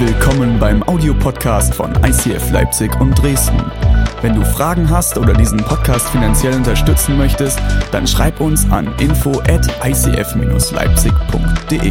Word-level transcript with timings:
Willkommen 0.00 0.60
beim 0.60 0.84
Audiopodcast 0.84 1.74
von 1.74 1.92
ICF 2.04 2.52
Leipzig 2.52 2.94
und 3.00 3.20
Dresden. 3.20 3.60
Wenn 4.22 4.36
du 4.36 4.44
Fragen 4.44 4.88
hast 4.88 5.18
oder 5.18 5.32
diesen 5.32 5.58
Podcast 5.58 6.08
finanziell 6.10 6.54
unterstützen 6.54 7.18
möchtest, 7.18 7.58
dann 7.90 8.06
schreib 8.06 8.40
uns 8.40 8.64
an 8.70 8.94
info 9.00 9.40
at 9.40 9.66
icf-leipzig.de. 9.84 11.90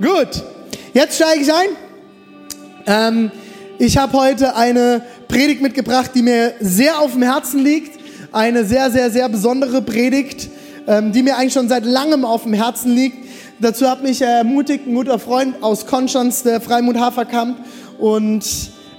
Gut, 0.00 0.42
jetzt 0.94 1.16
steige 1.16 1.42
ich 1.42 1.52
ein. 1.52 1.68
Ähm, 2.86 3.30
ich 3.78 3.98
habe 3.98 4.14
heute 4.14 4.56
eine 4.56 5.02
Predigt 5.28 5.60
mitgebracht, 5.60 6.12
die 6.14 6.22
mir 6.22 6.54
sehr 6.60 6.98
auf 6.98 7.12
dem 7.12 7.20
Herzen 7.22 7.62
liegt. 7.62 7.99
Eine 8.32 8.64
sehr, 8.64 8.90
sehr, 8.92 9.10
sehr 9.10 9.28
besondere 9.28 9.82
Predigt, 9.82 10.50
ähm, 10.86 11.10
die 11.10 11.22
mir 11.22 11.36
eigentlich 11.36 11.52
schon 11.52 11.68
seit 11.68 11.84
langem 11.84 12.24
auf 12.24 12.44
dem 12.44 12.52
Herzen 12.52 12.94
liegt. 12.94 13.18
Dazu 13.58 13.90
hat 13.90 14.04
mich 14.04 14.22
ermutigt 14.22 14.86
ein 14.86 14.94
guter 14.94 15.18
Freund 15.18 15.62
aus 15.62 15.86
Konstanz, 15.86 16.44
der 16.44 16.60
Freimut 16.60 16.96
Haferkamp. 16.96 17.58
Und 17.98 18.44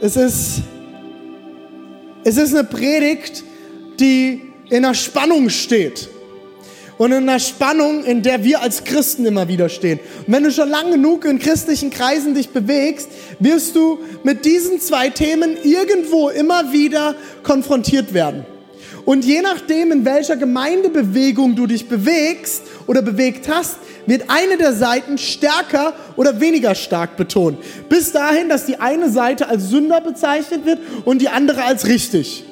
es 0.02 0.16
ist, 0.18 0.62
es 2.26 2.38
ist 2.38 2.54
eine 2.54 2.66
Predigt, 2.66 3.44
die 4.02 4.42
in 4.70 4.84
der 4.84 4.94
Spannung 4.94 5.50
steht 5.50 6.10
und 6.98 7.14
in 7.14 7.30
einer 7.30 7.40
Spannung, 7.40 8.04
in 8.04 8.24
der 8.24 8.44
wir 8.44 8.62
als 8.62 8.84
Christen 8.84 9.26
immer 9.26 9.48
wieder 9.48 9.70
stehen. 9.70 10.00
Und 10.28 10.34
wenn 10.34 10.44
du 10.44 10.52
schon 10.52 10.70
lang 10.70 10.92
genug 10.92 11.24
in 11.24 11.40
christlichen 11.40 11.90
Kreisen 11.90 12.36
dich 12.36 12.50
bewegst, 12.50 13.10
wirst 13.40 13.78
du 13.78 14.00
mit 14.24 14.44
diesen 14.44 14.82
zwei 14.82 15.10
Themen 15.10 15.56
irgendwo 15.64 16.30
immer 16.30 16.74
wieder 16.74 17.16
konfrontiert 17.44 18.14
werden. 18.14 18.46
Und 19.06 19.26
je 19.26 19.42
nachdem, 19.42 19.92
in 19.92 20.06
welcher 20.06 20.36
Gemeindebewegung 20.36 21.56
du 21.56 21.68
dich 21.68 21.88
bewegst 21.90 22.64
oder 22.88 23.02
bewegt 23.02 23.48
hast, 23.50 23.78
wird 24.06 24.24
eine 24.30 24.58
der 24.58 24.74
Seiten 24.74 25.18
stärker 25.18 25.94
oder 26.16 26.40
weniger 26.40 26.76
stark 26.76 27.18
betont. 27.18 27.58
Bis 27.90 28.12
dahin, 28.12 28.50
dass 28.50 28.66
die 28.66 28.80
eine 28.80 29.10
Seite 29.10 29.48
als 29.48 29.70
Sünder 29.70 30.02
bezeichnet 30.02 30.66
wird 30.66 30.80
und 31.06 31.22
die 31.22 31.30
andere 31.30 31.64
als 31.64 31.88
richtig. 31.88 32.46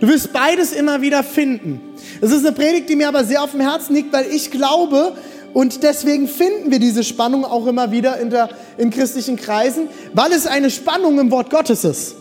Du 0.00 0.08
wirst 0.08 0.32
beides 0.32 0.72
immer 0.72 1.00
wieder 1.00 1.22
finden. 1.22 1.80
Es 2.20 2.30
ist 2.30 2.44
eine 2.44 2.54
Predigt, 2.54 2.88
die 2.88 2.96
mir 2.96 3.08
aber 3.08 3.24
sehr 3.24 3.42
auf 3.42 3.52
dem 3.52 3.60
Herzen 3.60 3.94
liegt, 3.94 4.12
weil 4.12 4.26
ich 4.26 4.50
glaube, 4.50 5.14
und 5.52 5.84
deswegen 5.84 6.26
finden 6.26 6.70
wir 6.72 6.80
diese 6.80 7.04
Spannung 7.04 7.44
auch 7.44 7.66
immer 7.66 7.92
wieder 7.92 8.18
in, 8.18 8.28
der, 8.28 8.48
in 8.76 8.90
christlichen 8.90 9.36
Kreisen, 9.36 9.88
weil 10.12 10.32
es 10.32 10.46
eine 10.46 10.70
Spannung 10.70 11.20
im 11.20 11.30
Wort 11.30 11.48
Gottes 11.48 11.84
ist. 11.84 12.16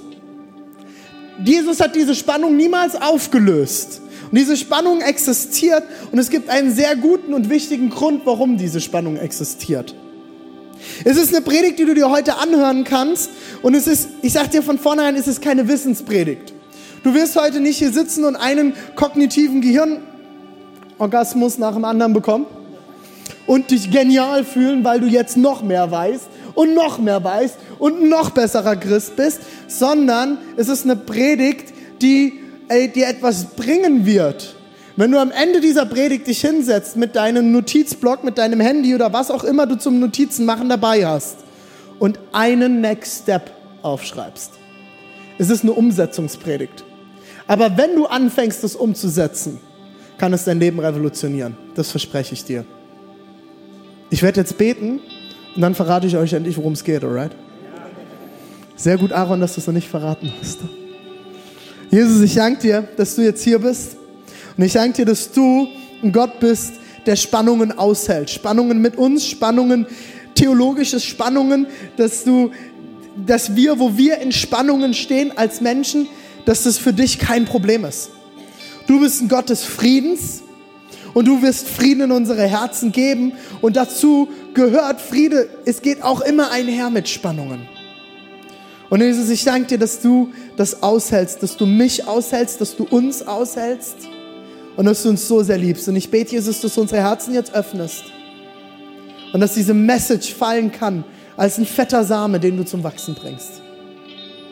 Jesus 1.44 1.80
hat 1.80 1.96
diese 1.96 2.16
Spannung 2.16 2.56
niemals 2.56 2.96
aufgelöst. 2.96 4.02
Und 4.32 4.38
diese 4.38 4.58
Spannung 4.58 5.02
existiert 5.02 5.84
und 6.12 6.20
es 6.20 6.30
gibt 6.30 6.50
einen 6.50 6.74
sehr 6.74 6.96
guten 6.96 7.34
und 7.34 7.50
wichtigen 7.50 7.90
Grund, 7.90 8.22
warum 8.26 8.58
diese 8.58 8.82
Spannung 8.82 9.18
existiert. 9.18 9.96
Es 11.04 11.18
ist 11.18 11.34
eine 11.34 11.44
Predigt, 11.44 11.80
die 11.80 11.86
du 11.86 11.94
dir 11.94 12.10
heute 12.10 12.38
anhören 12.38 12.84
kannst 12.84 13.30
und 13.62 13.76
es 13.76 13.88
ist, 13.88 14.10
ich 14.22 14.34
sag 14.34 14.52
dir 14.52 14.64
von 14.64 14.78
vornherein, 14.80 15.16
es 15.16 15.28
ist 15.28 15.42
keine 15.42 15.68
Wissenspredigt. 15.68 16.54
Du 17.04 17.14
wirst 17.14 17.36
heute 17.36 17.60
nicht 17.60 17.78
hier 17.78 17.92
sitzen 17.92 18.24
und 18.24 18.36
einen 18.36 18.74
kognitiven 18.96 19.62
Gehirnorgasmus 19.62 21.58
nach 21.58 21.74
dem 21.74 21.86
anderen 21.86 22.14
bekommen 22.14 22.46
und 23.46 23.72
dich 23.72 23.92
genial 23.92 24.44
fühlen, 24.44 24.84
weil 24.84 25.00
du 25.00 25.08
jetzt 25.08 25.38
noch 25.38 25.64
mehr 25.64 25.92
weißt 25.92 26.28
und 26.56 26.74
noch 26.74 27.00
mehr 27.00 27.24
weißt 27.24 27.58
und 27.80 28.08
noch 28.10 28.30
besserer 28.32 28.76
Christ 28.76 29.16
bist, 29.16 29.42
sondern 29.68 30.38
es 30.56 30.70
ist 30.70 30.84
eine 30.84 30.96
Predigt, 30.96 31.74
die 32.02 32.40
ey, 32.68 32.88
dir 32.90 33.08
etwas 33.08 33.46
bringen 33.56 34.06
wird. 34.06 34.56
Wenn 34.96 35.12
du 35.12 35.20
am 35.20 35.32
Ende 35.32 35.60
dieser 35.60 35.86
Predigt 35.86 36.28
dich 36.28 36.42
hinsetzt 36.42 36.98
mit 36.98 37.16
deinem 37.16 37.52
Notizblock, 37.52 38.24
mit 38.24 38.38
deinem 38.38 38.60
Handy 38.60 38.94
oder 38.94 39.12
was 39.12 39.32
auch 39.32 39.44
immer 39.44 39.66
du 39.66 39.78
zum 39.78 40.00
Notizen 40.00 40.46
machen 40.46 40.70
dabei 40.70 41.06
hast 41.06 41.38
und 41.98 42.20
einen 42.32 42.82
Next 42.82 43.24
Step 43.24 43.52
aufschreibst. 43.82 44.52
Es 45.40 45.50
ist 45.50 45.64
eine 45.64 45.74
Umsetzungspredigt. 45.74 46.84
Aber 47.48 47.76
wenn 47.76 47.96
du 47.96 48.06
anfängst, 48.06 48.64
das 48.64 48.76
umzusetzen, 48.76 49.60
kann 50.18 50.32
es 50.32 50.46
dein 50.46 50.60
Leben 50.60 50.80
revolutionieren. 50.80 51.58
Das 51.76 51.90
verspreche 51.90 52.34
ich 52.34 52.46
dir. 52.46 52.66
Ich 54.12 54.22
werde 54.22 54.42
jetzt 54.42 54.58
beten 54.60 55.02
und 55.56 55.62
dann 55.62 55.76
verrate 55.76 56.08
ich 56.08 56.18
euch 56.18 56.34
endlich, 56.34 56.58
worum 56.58 56.74
es 56.74 56.84
geht, 56.84 57.04
alright? 57.04 57.32
Sehr 58.76 58.98
gut, 58.98 59.12
Aaron, 59.12 59.40
dass 59.40 59.54
du 59.54 59.62
es 59.62 59.68
noch 59.68 59.74
nicht 59.74 59.88
verraten 59.88 60.32
hast. 60.40 60.60
Jesus, 61.92 62.22
ich 62.22 62.34
danke 62.34 62.62
dir, 62.62 62.88
dass 62.98 63.16
du 63.16 63.22
jetzt 63.22 63.44
hier 63.44 63.60
bist. 63.60 63.98
Und 64.58 64.64
ich 64.64 64.74
danke 64.74 64.98
dir, 64.98 65.06
dass 65.06 65.32
du 65.32 65.68
ein 66.02 66.12
Gott 66.12 66.40
bist, 66.40 66.74
der 67.06 67.16
Spannungen 67.16 67.78
aushält. 67.78 68.30
Spannungen 68.30 68.82
mit 68.82 68.98
uns, 68.98 69.28
Spannungen, 69.28 69.86
theologische 70.34 71.00
Spannungen, 71.00 71.68
dass 71.98 72.24
du, 72.24 72.52
dass 73.26 73.56
wir, 73.56 73.78
wo 73.78 73.96
wir 73.98 74.18
in 74.20 74.32
Spannungen 74.32 74.94
stehen 74.94 75.38
als 75.38 75.62
Menschen, 75.62 76.08
dass 76.46 76.64
das 76.64 76.78
für 76.78 76.94
dich 76.94 77.20
kein 77.20 77.46
Problem 77.46 77.86
ist. 77.86 78.10
Du 78.88 79.00
bist 79.00 79.22
ein 79.22 79.30
Gott 79.30 79.50
des 79.50 79.64
Friedens 79.64 80.42
und 81.14 81.28
du 81.28 81.42
wirst 81.42 81.68
Frieden 81.68 82.06
in 82.06 82.12
unsere 82.12 82.48
Herzen 82.48 82.92
geben 82.92 83.34
und 83.62 83.76
dazu 83.76 84.30
gehört 84.54 85.02
Friede. 85.02 85.50
Es 85.66 85.82
geht 85.82 86.04
auch 86.04 86.22
immer 86.22 86.52
einher 86.52 86.90
mit 86.90 87.08
Spannungen. 87.10 87.68
Und 88.90 89.02
Jesus, 89.02 89.30
ich 89.30 89.44
danke 89.44 89.68
dir, 89.68 89.80
dass 89.80 90.02
du 90.02 90.32
das 90.56 90.84
aushältst, 90.84 91.42
dass 91.42 91.58
du 91.58 91.66
mich 91.66 92.08
aushältst, 92.08 92.62
dass 92.62 92.76
du 92.76 92.84
uns 92.84 93.26
aushältst 93.26 93.96
und 94.76 94.86
dass 94.86 95.04
du 95.04 95.10
uns 95.10 95.28
so 95.28 95.42
sehr 95.42 95.58
liebst. 95.58 95.88
Und 95.88 95.96
ich 95.96 96.12
bete, 96.12 96.34
Jesus, 96.34 96.62
dass 96.62 96.76
du 96.76 96.82
unsere 96.82 97.02
Herzen 97.02 97.34
jetzt 97.34 97.54
öffnest 97.56 98.04
und 99.34 99.40
dass 99.40 99.56
diese 99.56 99.74
Message 99.74 100.34
fallen 100.34 100.72
kann 100.72 101.04
als 101.36 101.58
ein 101.58 101.66
fetter 101.66 102.04
Same, 102.04 102.40
den 102.40 102.58
du 102.58 102.64
zum 102.66 102.84
Wachsen 102.84 103.16
bringst. 103.16 103.62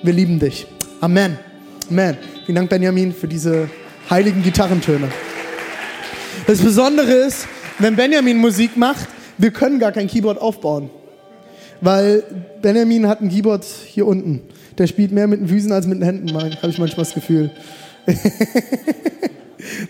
Wir 0.02 0.14
lieben 0.14 0.40
dich. 0.40 0.66
Amen. 1.02 1.38
Amen. 1.90 2.18
Vielen 2.46 2.56
Dank, 2.56 2.70
Benjamin, 2.70 3.14
für 3.14 3.28
diese 3.28 3.70
heiligen 4.10 4.42
Gitarrentöne. 4.42 5.10
Das 6.48 6.60
Besondere 6.60 7.12
ist, 7.12 7.48
wenn 7.78 7.96
Benjamin 7.96 8.38
Musik 8.38 8.76
macht, 8.76 9.08
wir 9.41 9.52
können 9.52 9.79
gar 9.79 9.91
kein 9.91 10.07
Keyboard 10.07 10.40
aufbauen. 10.40 10.90
Weil 11.81 12.24
Benjamin 12.62 13.07
hat 13.07 13.22
ein 13.22 13.29
Keyboard 13.29 13.66
hier 13.66 14.06
unten. 14.06 14.41
Der 14.78 14.88
spielt 14.88 15.12
mehr 15.12 15.28
mit 15.28 15.40
den 15.41 15.47
Füßen 15.47 15.72
als 15.72 15.88
mit 15.88 15.97
den 15.97 16.03
Händen, 16.03 16.34
habe 16.34 16.50
ich 16.69 16.78
manchmal 16.78 17.06
das 17.06 17.13
Gefühl. 17.13 17.50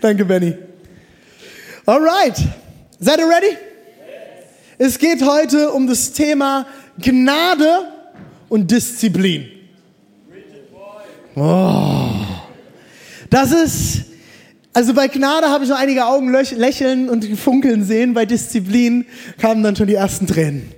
Danke, 0.01 0.25
Benny. 0.25 0.55
Alright. 1.85 2.37
Seid 2.99 3.19
ihr 3.19 3.25
ready? 3.25 3.57
Es 4.77 4.97
geht 4.97 5.21
heute 5.21 5.71
um 5.71 5.85
das 5.85 6.11
Thema 6.13 6.65
Gnade 6.97 7.87
und 8.49 8.71
Disziplin. 8.71 9.47
Oh. 11.35 12.09
Das 13.29 13.51
ist, 13.51 14.05
also 14.73 14.93
bei 14.93 15.07
Gnade 15.07 15.49
habe 15.49 15.63
ich 15.63 15.69
noch 15.69 15.79
einige 15.79 16.05
Augen 16.05 16.31
lächeln 16.31 17.09
und 17.09 17.25
funkeln 17.37 17.83
sehen, 17.83 18.13
bei 18.13 18.25
Disziplin 18.25 19.05
kamen 19.37 19.63
dann 19.63 19.75
schon 19.75 19.87
die 19.87 19.95
ersten 19.95 20.27
Tränen. 20.27 20.71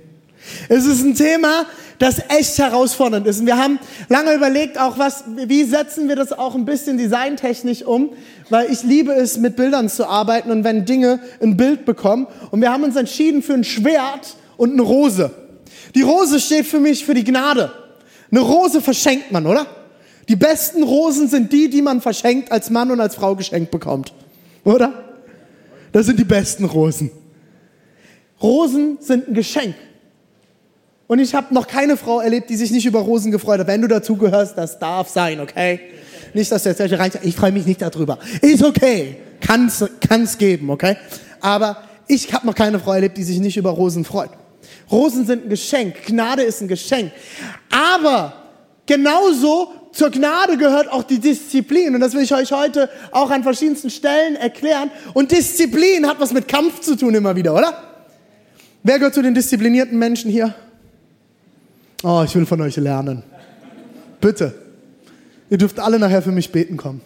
Es 0.68 0.84
ist 0.84 1.02
ein 1.02 1.14
Thema, 1.14 1.66
das 1.98 2.20
echt 2.28 2.58
herausfordernd 2.58 3.26
ist. 3.26 3.40
Und 3.40 3.46
wir 3.46 3.56
haben 3.56 3.78
lange 4.08 4.34
überlegt, 4.34 4.78
auch 4.78 4.98
was, 4.98 5.24
wie 5.36 5.64
setzen 5.64 6.08
wir 6.08 6.16
das 6.16 6.32
auch 6.32 6.54
ein 6.54 6.64
bisschen 6.64 6.98
designtechnisch 6.98 7.82
um, 7.82 8.10
weil 8.50 8.70
ich 8.70 8.82
liebe 8.82 9.12
es, 9.12 9.38
mit 9.38 9.56
Bildern 9.56 9.88
zu 9.88 10.06
arbeiten 10.06 10.50
und 10.50 10.64
wenn 10.64 10.84
Dinge 10.84 11.20
ein 11.40 11.56
Bild 11.56 11.84
bekommen. 11.84 12.26
Und 12.50 12.60
wir 12.60 12.72
haben 12.72 12.82
uns 12.82 12.96
entschieden 12.96 13.42
für 13.42 13.54
ein 13.54 13.64
Schwert 13.64 14.36
und 14.56 14.72
eine 14.72 14.82
Rose. 14.82 15.30
Die 15.94 16.02
Rose 16.02 16.40
steht 16.40 16.66
für 16.66 16.80
mich 16.80 17.04
für 17.04 17.14
die 17.14 17.24
Gnade. 17.24 17.72
Eine 18.30 18.40
Rose 18.40 18.80
verschenkt 18.80 19.30
man, 19.30 19.46
oder? 19.46 19.66
Die 20.28 20.36
besten 20.36 20.82
Rosen 20.82 21.28
sind 21.28 21.52
die, 21.52 21.68
die 21.68 21.82
man 21.82 22.00
verschenkt 22.00 22.50
als 22.50 22.70
Mann 22.70 22.90
und 22.90 23.00
als 23.00 23.14
Frau 23.14 23.34
geschenkt 23.34 23.70
bekommt. 23.70 24.12
Oder? 24.64 25.04
Das 25.92 26.06
sind 26.06 26.18
die 26.18 26.24
besten 26.24 26.64
Rosen. 26.64 27.10
Rosen 28.42 28.98
sind 29.00 29.28
ein 29.28 29.34
Geschenk. 29.34 29.74
Und 31.06 31.18
ich 31.18 31.34
habe 31.34 31.52
noch 31.52 31.66
keine 31.66 31.96
Frau 31.96 32.20
erlebt, 32.20 32.48
die 32.48 32.56
sich 32.56 32.70
nicht 32.70 32.86
über 32.86 33.00
Rosen 33.00 33.30
gefreut 33.30 33.60
hat. 33.60 33.66
Wenn 33.66 33.82
du 33.82 33.88
dazu 33.88 34.16
gehörst, 34.16 34.56
das 34.56 34.78
darf 34.78 35.08
sein, 35.08 35.40
okay? 35.40 35.80
Nicht, 36.32 36.50
dass 36.50 36.62
du 36.62 36.70
jetzt 36.70 36.80
rein 36.80 37.12
ich 37.22 37.36
freue 37.36 37.52
mich 37.52 37.66
nicht 37.66 37.82
darüber. 37.82 38.18
Ist 38.40 38.64
okay. 38.64 39.16
Kann's, 39.40 39.84
kann's 40.00 40.38
geben, 40.38 40.70
okay? 40.70 40.96
Aber 41.40 41.82
ich 42.08 42.32
habe 42.32 42.46
noch 42.46 42.54
keine 42.54 42.78
Frau 42.78 42.92
erlebt, 42.92 43.18
die 43.18 43.22
sich 43.22 43.38
nicht 43.38 43.56
über 43.56 43.70
Rosen 43.70 44.04
freut. 44.04 44.30
Rosen 44.90 45.26
sind 45.26 45.44
ein 45.44 45.50
Geschenk. 45.50 46.06
Gnade 46.06 46.42
ist 46.42 46.60
ein 46.62 46.68
Geschenk. 46.68 47.12
Aber 47.70 48.34
genauso 48.86 49.72
zur 49.94 50.10
Gnade 50.10 50.56
gehört 50.56 50.90
auch 50.90 51.04
die 51.04 51.20
Disziplin. 51.20 51.94
Und 51.94 52.00
das 52.00 52.14
will 52.14 52.22
ich 52.22 52.34
euch 52.34 52.52
heute 52.52 52.90
auch 53.12 53.30
an 53.30 53.42
verschiedensten 53.42 53.90
Stellen 53.90 54.36
erklären. 54.36 54.90
Und 55.14 55.30
Disziplin 55.30 56.06
hat 56.06 56.18
was 56.18 56.32
mit 56.32 56.48
Kampf 56.48 56.80
zu 56.80 56.96
tun 56.96 57.14
immer 57.14 57.36
wieder, 57.36 57.54
oder? 57.54 57.82
Wer 58.82 58.98
gehört 58.98 59.14
zu 59.14 59.22
den 59.22 59.34
disziplinierten 59.34 59.98
Menschen 59.98 60.30
hier? 60.30 60.54
Oh, 62.02 62.22
ich 62.26 62.34
will 62.34 62.44
von 62.44 62.60
euch 62.60 62.76
lernen. 62.76 63.22
Bitte. 64.20 64.54
Ihr 65.48 65.58
dürft 65.58 65.78
alle 65.78 65.98
nachher 65.98 66.22
für 66.22 66.32
mich 66.32 66.50
beten 66.50 66.76
kommen. 66.76 67.00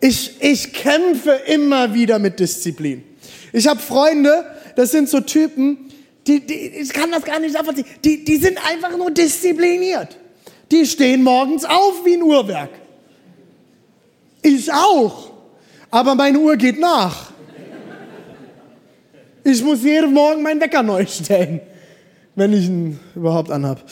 Ich, 0.00 0.42
ich 0.42 0.72
kämpfe 0.72 1.30
immer 1.46 1.94
wieder 1.94 2.18
mit 2.18 2.40
Disziplin. 2.40 3.04
Ich 3.52 3.68
habe 3.68 3.80
Freunde, 3.80 4.44
das 4.74 4.90
sind 4.90 5.08
so 5.08 5.20
Typen, 5.20 5.78
die, 6.26 6.40
die, 6.44 6.54
ich 6.54 6.92
kann 6.92 7.10
das 7.12 7.22
gar 7.22 7.38
nicht 7.38 7.54
nachvollziehen, 7.54 7.86
die, 8.04 8.24
die 8.24 8.36
sind 8.36 8.58
einfach 8.68 8.96
nur 8.96 9.10
diszipliniert. 9.12 10.16
Die 10.72 10.86
stehen 10.86 11.22
morgens 11.22 11.66
auf 11.66 12.02
wie 12.04 12.14
ein 12.14 12.22
Uhrwerk. 12.22 12.70
Ich 14.40 14.72
auch. 14.72 15.30
Aber 15.90 16.14
meine 16.14 16.38
Uhr 16.38 16.56
geht 16.56 16.80
nach. 16.80 17.30
Ich 19.44 19.62
muss 19.62 19.84
jeden 19.84 20.14
Morgen 20.14 20.42
meinen 20.42 20.62
Wecker 20.62 20.82
neu 20.82 21.04
stellen, 21.04 21.60
wenn 22.34 22.54
ich 22.54 22.64
ihn 22.64 22.98
überhaupt 23.14 23.50
anhab. 23.50 23.82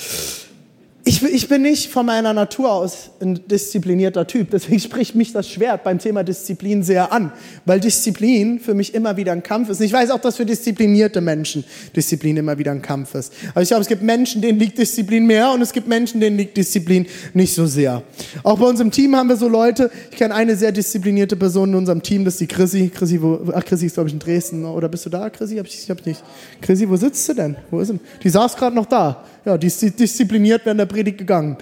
Ich, 1.28 1.49
bin 1.49 1.62
nicht 1.62 1.90
von 1.90 2.06
meiner 2.06 2.32
Natur 2.32 2.72
aus 2.72 3.11
ein 3.20 3.40
disziplinierter 3.46 4.26
Typ, 4.26 4.50
deswegen 4.50 4.81
spricht 4.81 5.14
mich 5.14 5.32
das 5.32 5.49
Schwert 5.49 5.84
beim 5.84 5.99
Thema 5.99 6.22
Disziplin 6.22 6.82
sehr 6.82 7.12
an, 7.12 7.32
weil 7.64 7.81
Disziplin 7.81 8.61
für 8.61 8.75
mich 8.75 8.94
immer 8.94 9.17
wieder 9.17 9.32
ein 9.32 9.43
Kampf 9.43 9.69
ist. 9.69 9.81
Und 9.81 9.87
ich 9.87 9.93
weiß 9.93 10.11
auch, 10.11 10.20
dass 10.20 10.37
für 10.37 10.46
disziplinierte 10.46 11.20
Menschen 11.20 11.64
Disziplin 11.94 12.37
immer 12.37 12.58
wieder 12.58 12.70
ein 12.70 12.82
Kampf 12.82 13.14
ist. 13.14 13.32
Aber 13.50 13.62
ich 13.62 13.69
glaube, 13.69 13.82
es 13.82 13.88
gibt 13.88 14.02
Menschen, 14.02 14.40
denen 14.40 14.58
liegt 14.58 14.78
Disziplin 14.78 15.26
mehr 15.26 15.50
und 15.52 15.62
es 15.62 15.72
gibt 15.72 15.88
Menschen, 15.88 16.20
denen 16.20 16.37
liegt 16.37 16.56
Disziplin 16.56 17.06
nicht 17.34 17.55
so 17.55 17.67
sehr. 17.67 18.02
Auch 18.43 18.58
bei 18.58 18.67
uns 18.67 18.81
im 18.81 18.90
Team 18.90 19.17
haben 19.17 19.28
wir 19.28 19.37
so 19.37 19.49
Leute, 19.49 19.90
ich 20.11 20.17
kenne 20.17 20.34
eine 20.34 20.56
sehr 20.56 20.72
disziplinierte 20.72 21.37
Person 21.37 21.70
in 21.70 21.75
unserem 21.75 22.02
Team, 22.02 22.25
das 22.25 22.34
ist 22.34 22.40
die 22.40 22.46
Chrissy. 22.46 22.90
Chrissy, 22.94 23.20
wo, 23.20 23.52
ach, 23.55 23.64
Chrissy 23.64 23.87
ist, 23.87 23.94
glaube 23.94 24.08
ich, 24.08 24.14
in 24.14 24.20
Dresden. 24.20 24.64
Oder 24.64 24.88
bist 24.88 25.06
du 25.06 25.11
da, 25.11 25.28
Chrissy? 25.31 25.56
Hab 25.56 25.67
ich, 25.67 25.78
ich 25.78 25.87
glaube 25.87 26.02
nicht. 26.05 26.22
Chrissy, 26.61 26.88
wo 26.88 26.96
sitzt 26.96 27.28
du 27.28 27.34
denn? 27.34 27.56
Wo 27.70 27.81
ist 27.81 27.88
sie? 27.88 28.00
Die 28.22 28.31
saß 28.31 28.56
gerade 28.56 28.75
noch 28.75 28.87
da. 28.87 29.25
Ja, 29.45 29.57
die 29.57 29.69
ist 29.69 29.81
diszipliniert 29.99 30.63
während 30.65 30.81
der 30.81 30.87
Predigt 30.87 31.19
gegangen. 31.19 31.57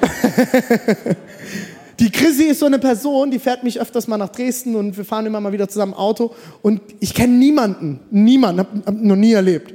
die 1.98 2.10
Chrissy 2.10 2.44
ist 2.44 2.60
so 2.60 2.66
eine 2.66 2.78
Person, 2.78 3.30
die 3.30 3.38
fährt 3.38 3.62
mich 3.64 3.80
öfters 3.80 4.08
mal 4.08 4.16
nach 4.16 4.30
Dresden 4.30 4.74
und 4.74 4.96
wir 4.96 5.04
fahren 5.04 5.26
immer 5.26 5.40
mal 5.40 5.52
wieder 5.52 5.68
zusammen 5.68 5.94
Auto. 5.94 6.34
Und 6.62 6.80
ich 7.00 7.12
kenne 7.12 7.34
niemanden, 7.34 8.00
niemanden, 8.10 8.60
hab, 8.60 8.86
hab 8.86 8.94
noch 8.94 9.16
nie 9.16 9.32
erlebt, 9.32 9.74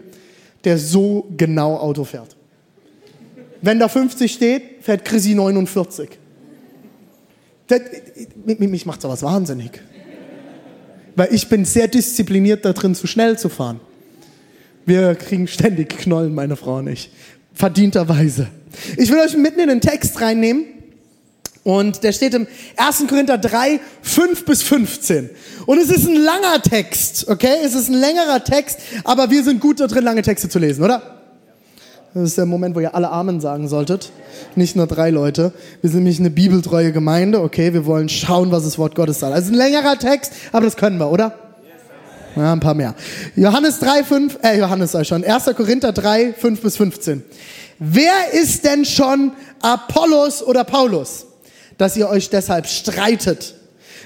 der 0.64 0.78
so 0.78 1.28
genau 1.38 1.78
Auto 1.78 2.04
fährt. 2.04 2.36
Wenn 3.62 3.80
da 3.80 3.88
50 3.88 4.32
steht, 4.32 4.64
fährt 4.82 5.06
Chrissy 5.06 5.36
49. 5.36 6.10
Das, 7.68 7.82
mich 8.46 8.86
macht 8.86 9.02
sowas 9.02 9.22
wahnsinnig. 9.24 9.82
Weil 11.16 11.34
ich 11.34 11.50
bin 11.50 11.66
sehr 11.66 11.88
diszipliniert 11.88 12.64
da 12.64 12.74
drin, 12.74 12.96
zu 12.96 13.08
schnell 13.08 13.38
zu 13.38 13.50
fahren. 13.50 13.80
Wir 14.88 15.16
kriegen 15.16 15.50
ständig 15.50 15.90
Knollen, 15.90 16.34
meine 16.34 16.56
Frau 16.56 16.78
und 16.78 16.88
ich. 16.88 17.12
Verdienterweise. 17.54 18.48
Ich 18.96 19.12
will 19.12 19.20
euch 19.20 19.36
mitten 19.36 19.60
in 19.60 19.68
den 19.68 19.82
Text 19.82 20.22
reinnehmen. 20.22 20.64
Und 21.66 22.04
der 22.04 22.14
steht 22.14 22.34
im 22.34 22.48
1. 22.78 23.04
Korinther 23.10 23.38
3, 23.38 23.82
5 24.02 24.46
bis 24.46 24.64
15. 24.64 25.30
Und 25.66 25.78
es 25.78 25.90
ist 25.90 26.08
ein 26.08 26.16
langer 26.16 26.62
Text, 26.64 27.28
okay? 27.28 27.56
Es 27.66 27.76
ist 27.76 27.90
ein 27.90 27.96
längerer 27.96 28.42
Text, 28.46 28.80
aber 29.04 29.30
wir 29.30 29.44
sind 29.44 29.60
gut 29.60 29.82
da 29.82 29.88
drin, 29.88 30.06
lange 30.06 30.22
Texte 30.22 30.48
zu 30.48 30.58
lesen, 30.58 30.82
oder? 30.86 31.02
Das 32.14 32.24
ist 32.24 32.38
der 32.38 32.46
Moment, 32.46 32.74
wo 32.74 32.80
ihr 32.80 32.96
alle 32.96 33.12
Amen 33.12 33.42
sagen 33.42 33.68
solltet. 33.68 34.14
Nicht 34.56 34.78
nur 34.78 34.88
drei 34.88 35.10
Leute. 35.10 35.52
Wir 35.82 35.90
sind 35.90 36.04
nämlich 36.04 36.22
eine 36.22 36.30
bibeltreue 36.30 36.94
Gemeinde, 36.94 37.42
okay? 37.42 37.74
Wir 37.74 37.86
wollen 37.86 38.08
schauen, 38.08 38.54
was 38.54 38.64
das 38.64 38.78
Wort 38.78 38.96
Gottes 38.96 39.20
sagt. 39.20 39.34
Also 39.34 39.52
ein 39.52 39.56
längerer 39.56 40.00
Text, 40.00 40.32
aber 40.54 40.64
das 40.64 40.78
können 40.78 40.98
wir, 40.98 41.12
oder? 41.12 41.47
Ja, 42.38 42.54
ein 42.54 42.60
paar 42.60 42.76
mehr. 42.76 42.94
Johannes 43.36 43.80
3, 43.80 44.04
5, 44.04 44.40
äh, 44.44 44.60
Johannes 44.60 44.92
sei 44.92 45.04
schon, 45.04 45.24
1. 45.24 45.46
Korinther 45.56 45.92
3, 45.92 46.34
5 46.34 46.62
bis 46.62 46.78
15. 46.78 47.24
Wer 47.80 48.32
ist 48.34 48.64
denn 48.64 48.86
schon 48.86 49.32
Apollos 49.62 50.44
oder 50.44 50.64
Paulus, 50.64 51.26
dass 51.80 51.98
ihr 51.98 52.08
euch 52.08 52.30
deshalb 52.30 52.68
streitet? 52.68 53.56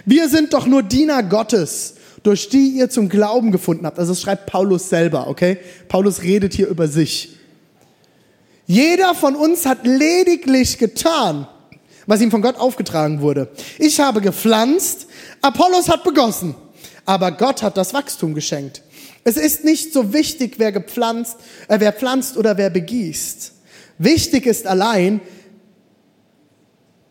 Wir 0.06 0.30
sind 0.30 0.54
doch 0.54 0.66
nur 0.66 0.82
Diener 0.82 1.24
Gottes, 1.24 1.96
durch 2.24 2.48
die 2.48 2.70
ihr 2.70 2.90
zum 2.90 3.10
Glauben 3.10 3.52
gefunden 3.52 3.86
habt. 3.86 4.00
Also 4.00 4.14
das 4.14 4.22
schreibt 4.22 4.46
Paulus 4.46 4.88
selber, 4.88 5.28
okay? 5.28 5.58
Paulus 5.90 6.22
redet 6.22 6.54
hier 6.54 6.70
über 6.70 6.88
sich. 6.88 7.38
Jeder 8.66 9.14
von 9.14 9.36
uns 9.36 9.66
hat 9.66 9.86
lediglich 9.86 10.78
getan, 10.78 11.48
was 12.08 12.22
ihm 12.22 12.32
von 12.32 12.42
Gott 12.42 12.58
aufgetragen 12.58 13.20
wurde. 13.20 13.50
Ich 13.78 14.00
habe 14.00 14.22
gepflanzt, 14.22 15.08
Apollos 15.42 15.90
hat 15.90 16.06
begossen 16.06 16.56
aber 17.12 17.34
Gott 17.34 17.62
hat 17.62 17.76
das 17.76 17.94
Wachstum 17.94 18.34
geschenkt. 18.34 18.84
Es 19.26 19.36
ist 19.36 19.66
nicht 19.66 19.92
so 19.92 20.14
wichtig, 20.14 20.54
wer 20.60 20.72
gepflanzt, 20.72 21.36
äh, 21.68 21.78
wer 21.82 21.92
pflanzt 21.92 22.38
oder 22.38 22.56
wer 22.56 22.70
begießt. 22.70 23.52
Wichtig 23.98 24.46
ist 24.46 24.66
allein, 24.66 25.20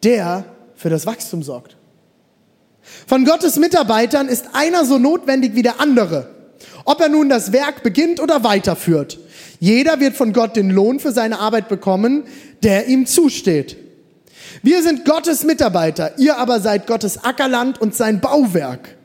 der 0.02 0.46
für 0.74 0.88
das 0.88 1.04
Wachstum 1.04 1.42
sorgt. 1.42 1.76
Von 3.06 3.26
Gottes 3.26 3.56
Mitarbeitern 3.56 4.28
ist 4.28 4.46
einer 4.54 4.86
so 4.86 4.96
notwendig 4.96 5.54
wie 5.54 5.60
der 5.60 5.80
andere. 5.80 6.30
Ob 6.86 6.98
er 7.02 7.10
nun 7.10 7.28
das 7.28 7.52
Werk 7.52 7.82
beginnt 7.82 8.20
oder 8.20 8.42
weiterführt. 8.42 9.18
Jeder 9.58 10.00
wird 10.00 10.16
von 10.16 10.32
Gott 10.32 10.56
den 10.56 10.70
Lohn 10.70 10.98
für 10.98 11.12
seine 11.12 11.40
Arbeit 11.40 11.68
bekommen, 11.68 12.24
der 12.62 12.86
ihm 12.86 13.04
zusteht. 13.04 13.76
Wir 14.62 14.82
sind 14.82 15.04
Gottes 15.04 15.44
Mitarbeiter, 15.44 16.18
ihr 16.18 16.38
aber 16.38 16.60
seid 16.60 16.86
Gottes 16.86 17.22
Ackerland 17.22 17.78
und 17.78 17.94
sein 17.94 18.22
Bauwerk. 18.22 18.96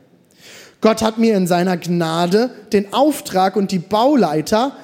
Gott 0.80 1.02
hat 1.02 1.18
mir 1.18 1.36
in 1.36 1.46
seiner 1.46 1.76
Gnade 1.76 2.50
den 2.72 2.92
Auftrag 2.92 3.56
und 3.56 3.72
die 3.72 3.78
Bauleiter, 3.78 4.76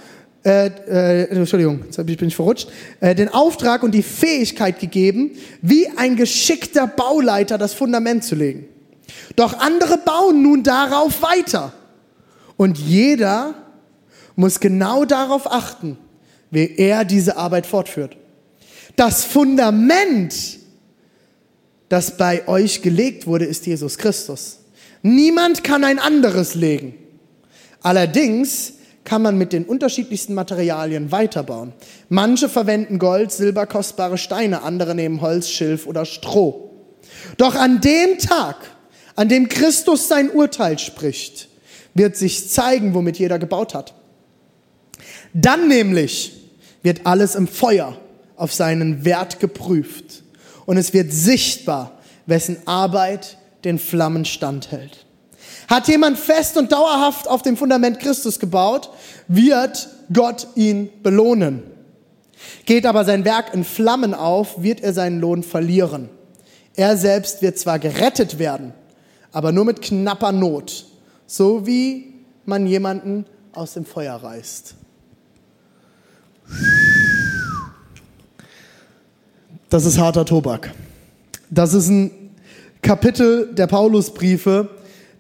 äh, 0.45 0.67
äh, 0.67 1.29
Entschuldigung, 1.31 1.85
jetzt 1.85 2.05
bin 2.05 2.29
ich 2.29 2.37
verrutscht, 2.37 2.69
äh, 3.01 3.15
den 3.15 3.29
Auftrag 3.29 3.83
und 3.83 3.93
die 3.93 4.03
Fähigkeit 4.03 4.81
gegeben, 4.81 5.33
wie 5.61 5.89
ein 5.97 6.17
geschickter 6.17 6.87
Bauleiter 6.87 7.59
das 7.59 7.75
Fundament 7.75 8.25
zu 8.25 8.35
legen. 8.35 8.67
Doch 9.37 9.59
andere 9.59 9.99
bauen 9.99 10.43
nun 10.43 10.63
darauf 10.63 11.23
weiter. 11.23 11.73
Und 12.57 12.79
jeder 12.79 13.55
muss 14.35 14.61
genau 14.61 15.05
darauf 15.05 15.51
achten, 15.51 15.99
wie 16.51 16.75
er 16.77 17.05
diese 17.05 17.37
Arbeit 17.37 17.67
fortführt. 17.67 18.17
Das 18.97 19.25
Fundament, 19.25 20.35
das 21.89 22.17
bei 22.17 22.47
euch 22.49 22.83
gelegt 22.83 23.27
wurde, 23.27 23.45
ist 23.45 23.67
Jesus 23.67 23.99
Christus. 23.99 24.62
Niemand 25.03 25.65
kann 25.65 25.85
ein 25.85 25.99
anderes 25.99 26.55
legen. 26.55 26.95
Allerdings 27.83 28.75
kann 29.05 29.23
man 29.23 29.37
mit 29.37 29.53
den 29.53 29.65
unterschiedlichsten 29.65 30.35
Materialien 30.35 31.11
weiterbauen. 31.11 31.73
Manche 32.09 32.49
verwenden 32.49 32.99
Gold, 32.99 33.33
Silber, 33.33 33.67
kostbare 33.67 34.17
Steine, 34.17 34.63
andere 34.63 34.95
nehmen 34.95 35.21
Holz, 35.21 35.49
Schilf 35.49 35.87
oder 35.87 36.05
Stroh. 36.05 36.71
Doch 37.37 37.57
an 37.57 37.81
dem 37.81 38.19
Tag, 38.19 38.57
an 39.17 39.29
dem 39.29 39.49
Christus 39.49 40.09
sein 40.09 40.31
Urteil 40.31 40.79
spricht, 40.79 41.49
wird 41.95 42.17
sich 42.17 42.49
zeigen, 42.49 42.95
womit 42.95 43.19
jeder 43.19 43.39
gebaut 43.39 43.75
hat. 43.75 43.95
Dann 45.35 45.69
nämlich 45.69 46.33
wird 46.83 47.07
alles 47.07 47.35
im 47.35 47.49
Feuer 47.49 47.99
auf 48.37 48.53
seinen 48.53 49.05
Wert 49.05 49.41
geprüft 49.41 50.23
und 50.65 50.77
es 50.77 50.93
wird 50.93 51.13
sichtbar, 51.13 52.01
wessen 52.27 52.57
Arbeit 52.67 53.39
den 53.65 53.79
Flammen 53.79 54.25
standhält. 54.25 55.07
Hat 55.69 55.89
jemand 55.89 56.19
fest 56.19 56.57
und 56.57 56.73
dauerhaft 56.73 57.29
auf 57.29 57.43
dem 57.43 57.57
Fundament 57.57 58.01
Christus 58.01 58.39
gebaut, 58.39 58.91
wird 59.29 59.89
Gott 60.13 60.49
ihn 60.55 60.91
belohnen. 61.03 61.63
Geht 62.67 62.87
aber 62.87 63.05
sein 63.05 63.25
Werk 63.25 63.55
in 63.55 63.65
Flammen 63.65 64.15
auf, 64.15 64.63
wird 64.63 64.81
er 64.81 64.93
seinen 64.93 65.21
Lohn 65.21 65.43
verlieren. 65.43 66.09
Er 66.75 66.97
selbst 66.97 67.43
wird 67.43 67.59
zwar 67.59 67.79
gerettet 67.79 68.39
werden, 68.39 68.73
aber 69.31 69.53
nur 69.53 69.65
mit 69.65 69.83
knapper 69.83 70.33
Not, 70.33 70.87
so 71.27 71.67
wie 71.67 72.15
man 72.45 72.67
jemanden 72.67 73.27
aus 73.53 73.75
dem 73.75 73.85
Feuer 73.85 74.17
reißt. 74.17 74.75
Das 79.69 79.85
ist 79.85 79.99
harter 79.99 80.25
Tobak. 80.25 80.75
Das 81.51 81.75
ist 81.75 81.89
ein 81.89 82.22
Kapitel 82.83 83.55
der 83.55 83.69
Paulusbriefe, 83.69 84.69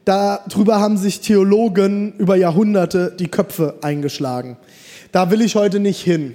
darüber 0.05 0.81
haben 0.81 0.99
sich 0.99 1.21
Theologen 1.21 2.13
über 2.19 2.35
Jahrhunderte 2.35 3.15
die 3.17 3.29
Köpfe 3.29 3.79
eingeschlagen. 3.83 4.57
Da 5.13 5.31
will 5.31 5.41
ich 5.41 5.55
heute 5.55 5.79
nicht 5.79 6.01
hin. 6.01 6.35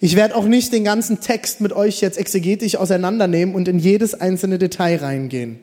Ich 0.00 0.16
werde 0.16 0.34
auch 0.34 0.46
nicht 0.46 0.72
den 0.72 0.82
ganzen 0.82 1.20
Text 1.20 1.60
mit 1.60 1.72
euch 1.72 2.00
jetzt 2.00 2.18
exegetisch 2.18 2.74
auseinandernehmen 2.74 3.54
und 3.54 3.68
in 3.68 3.78
jedes 3.78 4.14
einzelne 4.14 4.58
Detail 4.58 4.96
reingehen. 4.96 5.60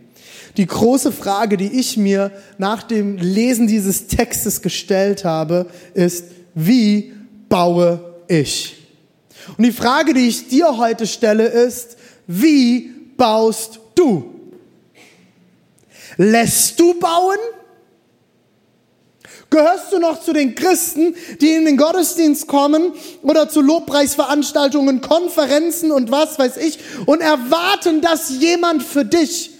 Die 0.55 0.65
große 0.65 1.11
Frage, 1.11 1.57
die 1.57 1.79
ich 1.79 1.97
mir 1.97 2.31
nach 2.57 2.83
dem 2.83 3.17
Lesen 3.17 3.67
dieses 3.67 4.07
Textes 4.07 4.61
gestellt 4.61 5.25
habe, 5.25 5.65
ist, 5.93 6.25
wie 6.55 7.11
baue 7.49 7.99
ich? 8.29 8.77
Und 9.57 9.65
die 9.65 9.71
Frage, 9.73 10.13
die 10.13 10.27
ich 10.27 10.47
dir 10.47 10.77
heute 10.77 11.05
stelle, 11.05 11.47
ist, 11.47 11.97
wie 12.27 12.92
baust 13.17 13.79
du? 13.95 14.33
Lässt 16.17 16.79
du 16.79 16.99
bauen? 16.99 17.37
Gehörst 19.49 19.93
du 19.93 19.99
noch 19.99 20.19
zu 20.19 20.33
den 20.33 20.55
Christen, 20.55 21.15
die 21.39 21.51
in 21.51 21.65
den 21.65 21.77
Gottesdienst 21.77 22.47
kommen 22.47 22.93
oder 23.21 23.49
zu 23.49 23.61
Lobpreisveranstaltungen, 23.61 25.01
Konferenzen 25.01 25.91
und 25.91 26.09
was 26.09 26.39
weiß 26.39 26.57
ich 26.57 26.79
und 27.05 27.21
erwarten, 27.21 28.01
dass 28.01 28.31
jemand 28.31 28.81
für 28.81 29.05
dich 29.05 29.51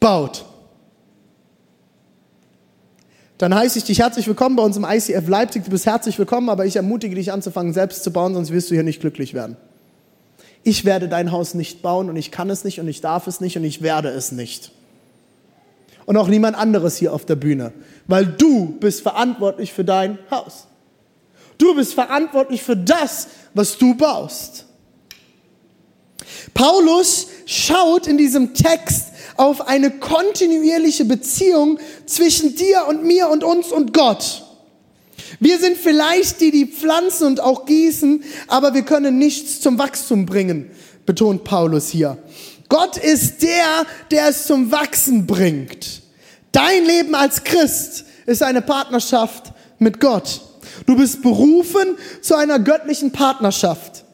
baut. 0.00 0.46
Dann 3.36 3.54
heiße 3.54 3.78
ich 3.78 3.84
dich 3.84 4.00
herzlich 4.00 4.26
willkommen 4.26 4.56
bei 4.56 4.62
uns 4.62 4.78
im 4.78 4.84
ICF 4.84 5.28
Leipzig. 5.28 5.62
Du 5.64 5.70
bist 5.70 5.84
herzlich 5.84 6.18
willkommen, 6.18 6.48
aber 6.48 6.64
ich 6.64 6.76
ermutige 6.76 7.14
dich 7.14 7.30
anzufangen, 7.30 7.74
selbst 7.74 8.02
zu 8.04 8.10
bauen, 8.10 8.32
sonst 8.32 8.50
wirst 8.50 8.70
du 8.70 8.74
hier 8.74 8.82
nicht 8.82 9.00
glücklich 9.00 9.34
werden. 9.34 9.58
Ich 10.62 10.84
werde 10.84 11.08
dein 11.08 11.32
Haus 11.32 11.54
nicht 11.54 11.82
bauen 11.82 12.08
und 12.08 12.16
ich 12.16 12.30
kann 12.30 12.50
es 12.50 12.64
nicht 12.64 12.80
und 12.80 12.88
ich 12.88 13.00
darf 13.00 13.26
es 13.26 13.40
nicht 13.40 13.56
und 13.56 13.64
ich 13.64 13.82
werde 13.82 14.08
es 14.08 14.32
nicht. 14.32 14.72
Und 16.06 16.16
auch 16.16 16.28
niemand 16.28 16.56
anderes 16.56 16.96
hier 16.96 17.12
auf 17.12 17.26
der 17.26 17.36
Bühne, 17.36 17.72
weil 18.06 18.26
du 18.26 18.78
bist 18.80 19.02
verantwortlich 19.02 19.72
für 19.72 19.84
dein 19.84 20.18
Haus. 20.30 20.66
Du 21.58 21.74
bist 21.74 21.94
verantwortlich 21.94 22.62
für 22.62 22.76
das, 22.76 23.28
was 23.52 23.76
du 23.76 23.94
baust. 23.94 24.64
Paulus 26.54 27.28
schaut 27.46 28.06
in 28.06 28.16
diesem 28.16 28.54
Text 28.54 29.08
auf 29.36 29.68
eine 29.68 29.90
kontinuierliche 29.90 31.04
Beziehung 31.04 31.78
zwischen 32.06 32.54
dir 32.54 32.86
und 32.88 33.04
mir 33.04 33.28
und 33.28 33.44
uns 33.44 33.70
und 33.72 33.92
Gott. 33.92 34.44
Wir 35.40 35.58
sind 35.58 35.76
vielleicht 35.76 36.40
die, 36.40 36.50
die 36.50 36.66
pflanzen 36.66 37.26
und 37.26 37.40
auch 37.40 37.64
gießen, 37.66 38.22
aber 38.48 38.74
wir 38.74 38.82
können 38.82 39.18
nichts 39.18 39.60
zum 39.60 39.78
Wachstum 39.78 40.26
bringen, 40.26 40.70
betont 41.06 41.44
Paulus 41.44 41.88
hier. 41.88 42.18
Gott 42.68 42.96
ist 42.96 43.42
der, 43.42 43.86
der 44.10 44.28
es 44.28 44.46
zum 44.46 44.70
Wachsen 44.72 45.26
bringt. 45.26 46.02
Dein 46.52 46.84
Leben 46.84 47.14
als 47.14 47.44
Christ 47.44 48.04
ist 48.26 48.42
eine 48.42 48.62
Partnerschaft 48.62 49.52
mit 49.78 50.00
Gott. 50.00 50.40
Du 50.86 50.96
bist 50.96 51.22
berufen 51.22 51.96
zu 52.20 52.34
einer 52.34 52.58
göttlichen 52.58 53.12
Partnerschaft. 53.12 54.04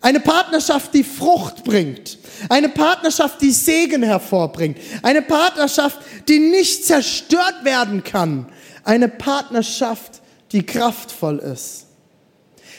Eine 0.00 0.20
Partnerschaft, 0.20 0.92
die 0.92 1.04
Frucht 1.04 1.64
bringt. 1.64 2.18
Eine 2.50 2.68
Partnerschaft, 2.68 3.40
die 3.40 3.52
Segen 3.52 4.02
hervorbringt. 4.02 4.76
Eine 5.02 5.22
Partnerschaft, 5.22 5.98
die 6.28 6.40
nicht 6.40 6.84
zerstört 6.84 7.64
werden 7.64 8.04
kann. 8.04 8.46
Eine 8.84 9.08
Partnerschaft, 9.08 10.20
die 10.54 10.64
kraftvoll 10.64 11.38
ist. 11.38 11.86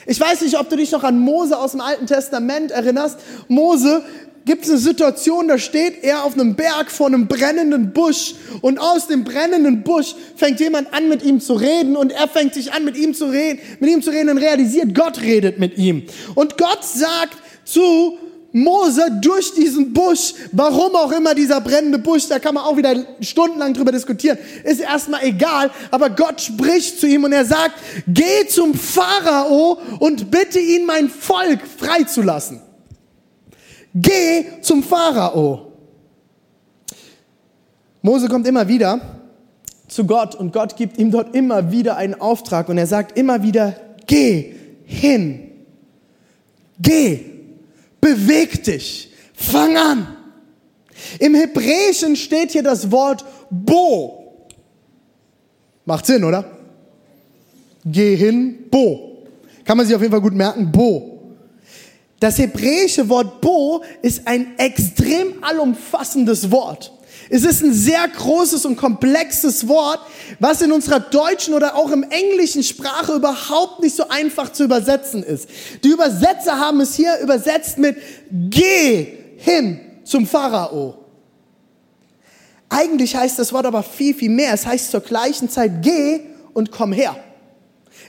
Ich 0.07 0.19
weiß 0.19 0.41
nicht, 0.41 0.57
ob 0.57 0.69
du 0.69 0.77
dich 0.77 0.91
noch 0.91 1.03
an 1.03 1.19
Mose 1.19 1.57
aus 1.57 1.71
dem 1.71 1.81
Alten 1.81 2.07
Testament 2.07 2.71
erinnerst. 2.71 3.19
Mose 3.49 4.03
gibt 4.45 4.63
es 4.63 4.69
eine 4.69 4.79
Situation, 4.79 5.47
da 5.47 5.57
steht 5.57 6.03
er 6.03 6.23
auf 6.23 6.35
einem 6.35 6.55
Berg 6.55 6.89
vor 6.89 7.07
einem 7.07 7.27
brennenden 7.27 7.91
Busch 7.91 8.35
und 8.61 8.79
aus 8.79 9.07
dem 9.07 9.23
brennenden 9.23 9.83
Busch 9.83 10.15
fängt 10.35 10.59
jemand 10.59 10.93
an, 10.93 11.09
mit 11.09 11.23
ihm 11.23 11.41
zu 11.41 11.53
reden 11.53 11.97
und 11.97 12.11
er 12.11 12.27
fängt 12.27 12.53
sich 12.53 12.71
an, 12.71 12.85
mit 12.85 12.95
ihm 12.95 13.13
zu 13.13 13.25
reden, 13.25 13.59
mit 13.79 13.89
ihm 13.89 14.01
zu 14.01 14.11
reden 14.11 14.29
und 14.29 14.37
realisiert, 14.37 14.95
Gott 14.95 15.21
redet 15.21 15.59
mit 15.59 15.77
ihm. 15.77 16.03
Und 16.35 16.57
Gott 16.57 16.83
sagt 16.83 17.37
zu 17.65 18.17
Mose 18.55 19.19
durch 19.21 19.53
diesen 19.53 19.91
Busch, 19.91 20.33
warum 20.53 20.95
auch 20.95 21.11
immer 21.11 21.35
dieser 21.35 21.59
brennende 21.59 21.99
Busch, 21.99 22.29
da 22.29 22.39
kann 22.39 22.55
man 22.55 22.63
auch 22.63 22.77
wieder 22.77 22.95
stundenlang 23.19 23.73
drüber 23.73 23.91
diskutieren, 23.91 24.37
ist 24.63 24.79
erstmal 24.79 25.25
egal, 25.25 25.71
aber 25.91 26.09
Gott 26.09 26.39
spricht 26.39 27.01
zu 27.01 27.05
ihm 27.05 27.25
und 27.25 27.33
er 27.33 27.43
sagt, 27.43 27.73
geh 28.07 28.47
zum 28.47 28.73
Pharao 28.73 29.77
und 29.99 30.31
bitte 30.31 30.59
ihn, 30.59 30.85
mein 30.85 31.09
Volk 31.09 31.67
freizulassen. 31.67 32.61
Geh 33.93 34.45
zum 34.61 34.83
Pharao. 34.83 35.73
Mose 38.01 38.29
kommt 38.29 38.47
immer 38.47 38.65
wieder 38.69 39.01
zu 39.89 40.05
Gott 40.05 40.33
und 40.33 40.53
Gott 40.53 40.77
gibt 40.77 40.97
ihm 40.97 41.11
dort 41.11 41.35
immer 41.35 41.73
wieder 41.73 41.97
einen 41.97 42.21
Auftrag 42.21 42.69
und 42.69 42.77
er 42.77 42.87
sagt 42.87 43.17
immer 43.17 43.43
wieder, 43.43 43.75
geh 44.07 44.55
hin. 44.85 45.51
Geh. 46.79 47.34
Beweg 48.05 48.63
dich. 48.63 49.09
Fang 49.33 49.75
an. 49.75 50.15
Im 51.17 51.33
Hebräischen 51.33 52.15
steht 52.15 52.51
hier 52.51 52.61
das 52.61 52.91
Wort 52.91 53.25
Bo. 53.49 54.47
Macht 55.85 56.05
Sinn, 56.05 56.23
oder? 56.23 56.45
Geh 57.83 58.15
hin, 58.15 58.65
Bo. 58.69 59.23
Kann 59.63 59.77
man 59.77 59.87
sich 59.87 59.95
auf 59.95 60.03
jeden 60.03 60.11
Fall 60.11 60.21
gut 60.21 60.35
merken, 60.35 60.71
Bo. 60.71 61.33
Das 62.19 62.37
hebräische 62.37 63.09
Wort 63.09 63.41
Bo 63.41 63.83
ist 64.03 64.27
ein 64.27 64.55
extrem 64.59 65.43
allumfassendes 65.43 66.51
Wort. 66.51 66.94
Es 67.29 67.43
ist 67.43 67.63
ein 67.63 67.73
sehr 67.73 68.07
großes 68.07 68.65
und 68.65 68.75
komplexes 68.75 69.67
Wort, 69.67 69.99
was 70.39 70.61
in 70.61 70.71
unserer 70.71 70.99
deutschen 70.99 71.53
oder 71.53 71.75
auch 71.75 71.91
im 71.91 72.03
englischen 72.03 72.63
Sprache 72.63 73.13
überhaupt 73.13 73.81
nicht 73.81 73.95
so 73.95 74.07
einfach 74.09 74.51
zu 74.51 74.63
übersetzen 74.65 75.23
ist. 75.23 75.49
Die 75.83 75.89
Übersetzer 75.89 76.59
haben 76.59 76.81
es 76.81 76.95
hier 76.95 77.17
übersetzt 77.19 77.77
mit 77.77 77.97
Geh 78.31 79.07
hin 79.37 79.79
zum 80.03 80.27
Pharao. 80.27 81.05
Eigentlich 82.69 83.15
heißt 83.15 83.39
das 83.39 83.53
Wort 83.53 83.65
aber 83.65 83.83
viel, 83.83 84.13
viel 84.13 84.29
mehr. 84.29 84.53
Es 84.53 84.65
heißt 84.65 84.91
zur 84.91 85.01
gleichen 85.01 85.49
Zeit 85.49 85.81
Geh 85.81 86.19
und 86.53 86.71
komm 86.71 86.93
her. 86.93 87.15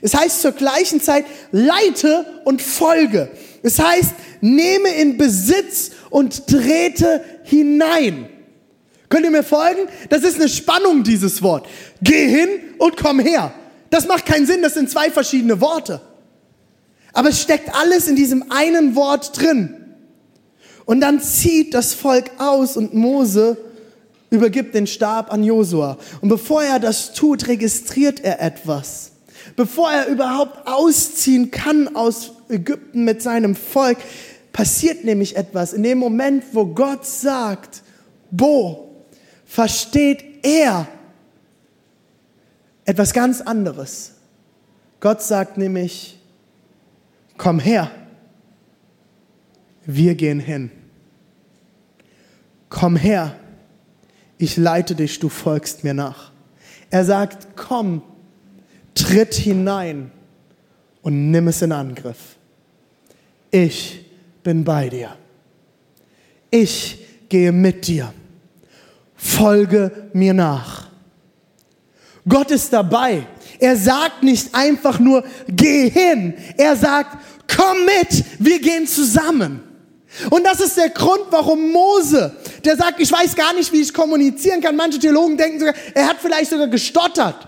Es 0.01 0.13
heißt 0.13 0.41
zur 0.41 0.51
gleichen 0.51 1.01
Zeit 1.01 1.25
leite 1.51 2.25
und 2.45 2.61
folge. 2.61 3.29
Es 3.63 3.79
heißt, 3.79 4.13
nehme 4.41 4.89
in 4.89 5.17
Besitz 5.17 5.91
und 6.11 6.45
trete 6.47 7.23
hinein. 7.43 8.29
Könnt 9.09 9.23
ihr 9.23 9.31
mir 9.31 9.43
folgen? 9.43 9.87
Das 10.09 10.23
ist 10.23 10.35
eine 10.35 10.49
Spannung, 10.49 11.03
dieses 11.03 11.41
Wort. 11.41 11.67
Geh 12.01 12.27
hin 12.27 12.49
und 12.77 12.97
komm 12.97 13.19
her. 13.19 13.53
Das 13.89 14.07
macht 14.07 14.25
keinen 14.25 14.45
Sinn, 14.45 14.61
das 14.61 14.73
sind 14.73 14.89
zwei 14.89 15.09
verschiedene 15.09 15.61
Worte. 15.61 16.01
Aber 17.13 17.29
es 17.29 17.41
steckt 17.41 17.73
alles 17.73 18.07
in 18.07 18.15
diesem 18.15 18.51
einen 18.51 18.95
Wort 18.95 19.39
drin. 19.39 19.73
Und 20.85 21.01
dann 21.01 21.21
zieht 21.21 21.73
das 21.73 21.93
Volk 21.93 22.31
aus 22.37 22.77
und 22.77 22.93
Mose 22.93 23.57
übergibt 24.29 24.75
den 24.75 24.87
Stab 24.87 25.31
an 25.31 25.43
Josua. 25.43 25.97
Und 26.21 26.29
bevor 26.29 26.63
er 26.63 26.79
das 26.79 27.13
tut, 27.13 27.47
registriert 27.47 28.19
er 28.23 28.41
etwas. 28.41 29.11
Bevor 29.55 29.91
er 29.91 30.07
überhaupt 30.07 30.67
ausziehen 30.67 31.49
kann 31.49 31.95
aus 31.95 32.33
Ägypten 32.49 33.05
mit 33.05 33.21
seinem 33.21 33.55
Volk, 33.55 33.97
passiert 34.51 35.05
nämlich 35.05 35.37
etwas. 35.37 35.73
In 35.73 35.83
dem 35.83 35.97
Moment, 35.97 36.43
wo 36.51 36.65
Gott 36.65 37.05
sagt, 37.05 37.83
Bo, 38.31 38.86
versteht 39.47 40.45
er 40.45 40.87
etwas 42.85 43.13
ganz 43.13 43.41
anderes. 43.41 44.13
Gott 44.99 45.23
sagt 45.23 45.57
nämlich, 45.57 46.19
komm 47.37 47.59
her, 47.59 47.89
wir 49.85 50.15
gehen 50.15 50.39
hin. 50.39 50.71
Komm 52.69 52.95
her, 52.95 53.35
ich 54.37 54.57
leite 54.57 54.93
dich, 54.93 55.19
du 55.19 55.29
folgst 55.29 55.83
mir 55.83 55.93
nach. 55.93 56.31
Er 56.89 57.05
sagt, 57.05 57.55
komm, 57.55 58.03
tritt 58.93 59.33
hinein 59.33 60.11
und 61.01 61.31
nimm 61.31 61.47
es 61.47 61.61
in 61.61 61.71
Angriff 61.71 62.37
ich 63.51 64.05
bin 64.43 64.63
bei 64.63 64.89
dir. 64.89 65.15
Ich 66.49 67.05
gehe 67.29 67.51
mit 67.51 67.87
dir. 67.87 68.13
Folge 69.17 70.09
mir 70.13 70.33
nach. 70.33 70.87
Gott 72.27 72.51
ist 72.51 72.71
dabei. 72.71 73.25
Er 73.59 73.75
sagt 73.75 74.23
nicht 74.23 74.53
einfach 74.53 74.99
nur, 74.99 75.23
geh 75.47 75.89
hin. 75.89 76.35
Er 76.57 76.75
sagt, 76.75 77.17
komm 77.53 77.85
mit, 77.85 78.23
wir 78.39 78.59
gehen 78.59 78.87
zusammen. 78.87 79.63
Und 80.29 80.45
das 80.45 80.59
ist 80.59 80.77
der 80.77 80.89
Grund, 80.89 81.25
warum 81.29 81.71
Mose, 81.71 82.35
der 82.63 82.75
sagt, 82.75 82.99
ich 82.99 83.11
weiß 83.11 83.35
gar 83.35 83.53
nicht, 83.53 83.71
wie 83.71 83.81
ich 83.81 83.93
kommunizieren 83.93 84.61
kann. 84.61 84.75
Manche 84.75 84.99
Theologen 84.99 85.37
denken 85.37 85.59
sogar, 85.59 85.75
er 85.93 86.07
hat 86.07 86.17
vielleicht 86.19 86.49
sogar 86.49 86.67
gestottert. 86.67 87.47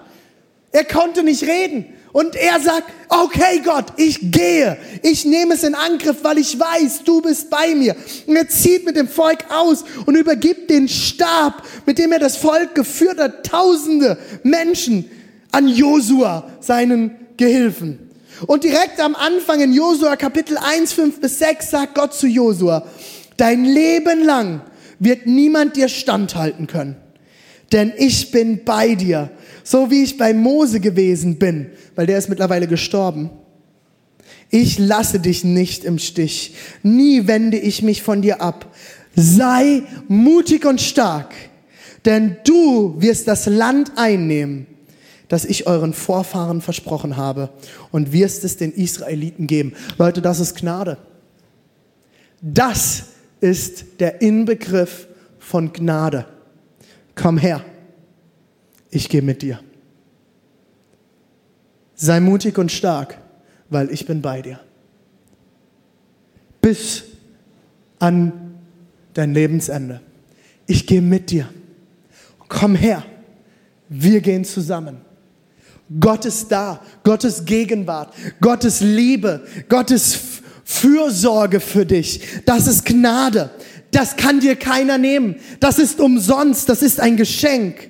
Er 0.72 0.84
konnte 0.86 1.24
nicht 1.24 1.44
reden. 1.44 1.86
Und 2.12 2.36
er 2.36 2.60
sagt, 2.60 2.92
okay 3.10 3.62
Gott, 3.64 3.86
ich 3.98 4.32
gehe, 4.32 4.78
ich 5.04 5.26
nehme 5.26 5.54
es 5.54 5.64
in 5.64 5.76
Angriff, 5.76 6.18
weil 6.24 6.40
ich 6.40 6.60
weiß, 6.60 7.04
du 7.04 7.22
bist 7.22 7.50
bei 7.50 7.76
mir. 7.76 7.96
Und 8.26 8.36
er 8.36 8.50
zieht 8.50 8.86
mit 8.86 8.96
dem 8.96 9.08
Volk 9.08 9.46
aus 9.50 9.86
und 10.06 10.16
übergibt 10.16 10.70
den 10.70 10.88
Stab, 10.88 11.64
mit 11.86 12.00
dem 12.00 12.12
er 12.12 12.20
das 12.20 12.38
Volk 12.38 12.74
geführt 12.74 13.20
hat, 13.20 13.46
tausende 13.46 14.18
Menschen 14.42 15.10
an 15.52 15.68
Josua, 15.68 16.50
seinen 16.60 17.16
Gehilfen. 17.38 18.10
Und 18.48 18.64
direkt 18.64 19.00
am 19.00 19.16
Anfang 19.16 19.62
in 19.62 19.74
Josua 19.74 20.16
Kapitel 20.16 20.58
1, 20.58 20.94
5 20.94 21.22
bis 21.22 21.40
6 21.40 21.72
sagt 21.72 21.96
Gott 21.96 22.14
zu 22.14 22.26
Josua, 22.26 22.88
dein 23.38 23.66
Leben 23.66 24.24
lang 24.24 24.62
wird 25.00 25.28
niemand 25.28 25.76
dir 25.76 25.90
standhalten 25.90 26.68
können, 26.68 26.96
denn 27.72 27.94
ich 27.98 28.32
bin 28.32 28.64
bei 28.64 28.96
dir 28.96 29.30
so 29.70 29.92
wie 29.92 30.02
ich 30.02 30.18
bei 30.18 30.34
Mose 30.34 30.80
gewesen 30.80 31.36
bin, 31.36 31.68
weil 31.94 32.08
der 32.08 32.18
ist 32.18 32.28
mittlerweile 32.28 32.66
gestorben. 32.66 33.30
Ich 34.50 34.80
lasse 34.80 35.20
dich 35.20 35.44
nicht 35.44 35.84
im 35.84 36.00
Stich. 36.00 36.56
Nie 36.82 37.28
wende 37.28 37.60
ich 37.60 37.84
mich 37.84 38.02
von 38.02 38.24
dir 38.24 38.42
ab. 38.42 38.74
Sei 39.16 39.84
mutig 40.08 40.66
und 40.66 40.82
stark, 40.82 41.36
denn 42.06 42.38
du 42.46 42.96
wirst 43.00 43.28
das 43.28 43.46
Land 43.46 43.92
einnehmen, 43.96 44.66
das 45.28 45.46
ich 45.46 45.68
euren 45.68 45.94
Vorfahren 45.94 46.62
versprochen 46.62 47.16
habe 47.16 47.52
und 47.92 48.12
wirst 48.12 48.44
es 48.44 48.58
den 48.58 48.72
Israeliten 48.72 49.46
geben. 49.46 49.74
Leute, 50.00 50.24
das 50.24 50.40
ist 50.40 50.56
Gnade. 50.56 50.98
Das 52.42 53.04
ist 53.40 53.86
der 54.00 54.20
Inbegriff 54.24 55.08
von 55.38 55.72
Gnade. 55.74 56.26
komm 57.14 57.38
her, 57.38 57.64
ich 58.90 59.10
gehe 59.10 59.22
mit 59.22 59.42
dir. 59.42 59.60
Sei 61.96 62.20
mutig 62.20 62.58
und 62.58 62.72
stark, 62.72 63.18
weil 63.70 63.92
ich 63.92 64.06
bin 64.06 64.22
bei 64.22 64.42
dir. 64.42 64.60
Bis 66.62 67.04
an 68.00 68.56
dein 69.14 69.34
Lebensende. 69.34 70.02
Ich 70.66 70.88
gehe 70.88 71.02
mit 71.02 71.30
dir. 71.32 71.50
Komm 72.48 72.76
her, 72.76 73.04
wir 73.90 74.22
gehen 74.22 74.46
zusammen. 74.46 75.02
Gott 76.00 76.26
ist 76.26 76.52
da, 76.52 76.82
Gottes 77.04 77.46
Gegenwart, 77.46 78.14
Gottes 78.40 78.80
Liebe, 78.80 79.44
Gottes 79.68 80.18
Fürsorge 80.64 81.60
für 81.60 81.86
dich. 81.86 82.22
Das 82.46 82.68
ist 82.68 82.86
Gnade. 82.86 83.50
Das 83.92 84.16
kann 84.16 84.40
dir 84.40 84.56
keiner 84.56 85.00
nehmen. 85.00 85.38
Das 85.60 85.80
ist 85.80 86.00
umsonst. 86.00 86.70
Das 86.70 86.84
ist 86.84 87.00
ein 87.00 87.18
Geschenk. 87.18 87.90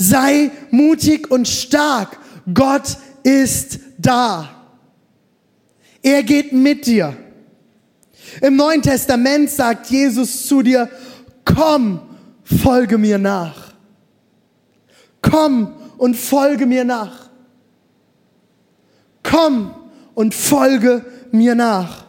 Sei 0.00 0.52
mutig 0.70 1.28
und 1.28 1.48
stark. 1.48 2.18
Gott 2.54 2.96
ist 3.24 3.80
da. 3.98 4.48
Er 6.02 6.22
geht 6.22 6.52
mit 6.52 6.86
dir. 6.86 7.16
Im 8.40 8.54
Neuen 8.54 8.80
Testament 8.80 9.50
sagt 9.50 9.90
Jesus 9.90 10.46
zu 10.46 10.62
dir, 10.62 10.88
komm, 11.44 12.00
folge 12.44 12.96
mir 12.96 13.18
nach. 13.18 13.72
Komm 15.20 15.74
und 15.96 16.14
folge 16.16 16.64
mir 16.64 16.84
nach. 16.84 17.28
Komm 19.24 19.74
und 20.14 20.32
folge 20.32 21.04
mir 21.32 21.56
nach. 21.56 22.04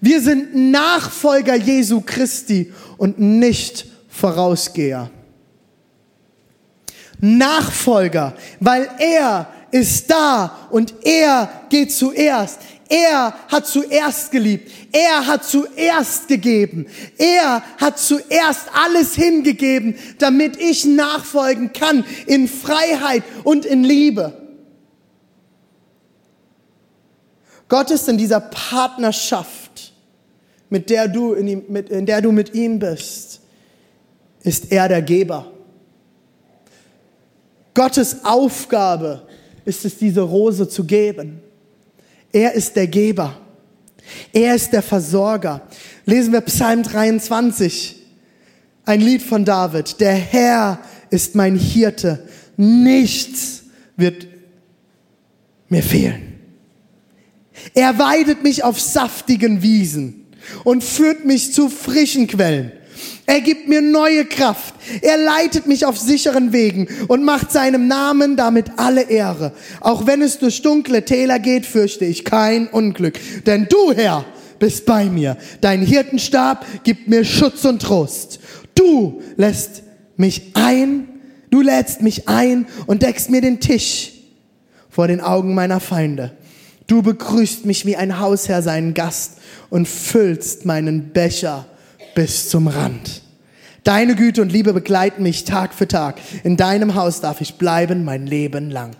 Wir 0.00 0.20
sind 0.20 0.72
Nachfolger 0.72 1.54
Jesu 1.54 2.00
Christi 2.00 2.72
und 2.98 3.20
nicht 3.20 3.86
Vorausgeher. 4.08 5.10
Nachfolger, 7.20 8.34
weil 8.60 8.88
er 8.98 9.48
ist 9.70 10.10
da 10.10 10.68
und 10.70 10.94
er 11.04 11.48
geht 11.68 11.92
zuerst. 11.92 12.58
Er 12.88 13.32
hat 13.46 13.68
zuerst 13.68 14.32
geliebt. 14.32 14.70
Er 14.90 15.26
hat 15.26 15.44
zuerst 15.44 16.26
gegeben. 16.26 16.86
Er 17.18 17.62
hat 17.76 18.00
zuerst 18.00 18.66
alles 18.74 19.14
hingegeben, 19.14 19.94
damit 20.18 20.56
ich 20.56 20.84
nachfolgen 20.84 21.72
kann 21.72 22.04
in 22.26 22.48
Freiheit 22.48 23.22
und 23.44 23.64
in 23.64 23.84
Liebe. 23.84 24.32
Gott 27.68 27.92
ist 27.92 28.08
in 28.08 28.18
dieser 28.18 28.40
Partnerschaft, 28.40 29.92
mit 30.68 30.90
der 30.90 31.06
du, 31.06 31.34
in, 31.34 31.46
ihm, 31.46 31.62
mit, 31.68 31.90
in 31.90 32.04
der 32.04 32.20
du 32.20 32.32
mit 32.32 32.54
ihm 32.54 32.80
bist, 32.80 33.40
ist 34.42 34.72
er 34.72 34.88
der 34.88 35.02
Geber. 35.02 35.52
Gottes 37.80 38.26
Aufgabe 38.26 39.26
ist 39.64 39.86
es, 39.86 39.96
diese 39.96 40.20
Rose 40.20 40.68
zu 40.68 40.84
geben. 40.84 41.40
Er 42.30 42.52
ist 42.52 42.76
der 42.76 42.86
Geber. 42.86 43.40
Er 44.34 44.54
ist 44.54 44.74
der 44.74 44.82
Versorger. 44.82 45.62
Lesen 46.04 46.34
wir 46.34 46.42
Psalm 46.42 46.82
23, 46.82 47.96
ein 48.84 49.00
Lied 49.00 49.22
von 49.22 49.46
David. 49.46 49.98
Der 49.98 50.12
Herr 50.12 50.78
ist 51.08 51.34
mein 51.34 51.56
Hirte. 51.56 52.28
Nichts 52.58 53.62
wird 53.96 54.26
mir 55.70 55.82
fehlen. 55.82 56.38
Er 57.72 57.98
weidet 57.98 58.42
mich 58.42 58.62
auf 58.62 58.78
saftigen 58.78 59.62
Wiesen 59.62 60.26
und 60.64 60.84
führt 60.84 61.24
mich 61.24 61.54
zu 61.54 61.70
frischen 61.70 62.26
Quellen. 62.26 62.72
Er 63.30 63.42
gibt 63.42 63.68
mir 63.68 63.80
neue 63.80 64.24
Kraft. 64.24 64.74
Er 65.02 65.16
leitet 65.16 65.68
mich 65.68 65.86
auf 65.86 65.96
sicheren 65.96 66.52
Wegen 66.52 66.88
und 67.06 67.22
macht 67.22 67.52
seinem 67.52 67.86
Namen 67.86 68.36
damit 68.36 68.72
alle 68.76 69.02
Ehre. 69.02 69.52
Auch 69.78 70.04
wenn 70.04 70.20
es 70.20 70.40
durch 70.40 70.62
dunkle 70.62 71.04
Täler 71.04 71.38
geht, 71.38 71.64
fürchte 71.64 72.04
ich 72.04 72.24
kein 72.24 72.66
Unglück. 72.66 73.20
Denn 73.46 73.68
du, 73.70 73.92
Herr, 73.92 74.24
bist 74.58 74.84
bei 74.84 75.04
mir. 75.04 75.36
Dein 75.60 75.80
Hirtenstab 75.80 76.66
gibt 76.82 77.06
mir 77.06 77.24
Schutz 77.24 77.64
und 77.64 77.82
Trost. 77.82 78.40
Du 78.74 79.22
lässt 79.36 79.84
mich 80.16 80.50
ein, 80.54 81.06
du 81.50 81.60
lädst 81.60 82.02
mich 82.02 82.28
ein 82.28 82.66
und 82.88 83.02
deckst 83.02 83.30
mir 83.30 83.42
den 83.42 83.60
Tisch 83.60 84.10
vor 84.88 85.06
den 85.06 85.20
Augen 85.20 85.54
meiner 85.54 85.78
Feinde. 85.78 86.32
Du 86.88 87.00
begrüßt 87.00 87.64
mich 87.64 87.86
wie 87.86 87.94
ein 87.94 88.18
Hausherr 88.18 88.62
seinen 88.62 88.92
Gast 88.92 89.34
und 89.68 89.86
füllst 89.86 90.66
meinen 90.66 91.12
Becher 91.12 91.66
bis 92.14 92.48
zum 92.48 92.68
Rand. 92.68 93.19
Deine 93.84 94.14
Güte 94.14 94.42
und 94.42 94.52
Liebe 94.52 94.72
begleiten 94.72 95.22
mich 95.22 95.44
Tag 95.44 95.74
für 95.74 95.88
Tag. 95.88 96.20
In 96.44 96.56
deinem 96.56 96.94
Haus 96.94 97.20
darf 97.20 97.40
ich 97.40 97.54
bleiben 97.54 98.04
mein 98.04 98.26
Leben 98.26 98.70
lang. 98.70 98.94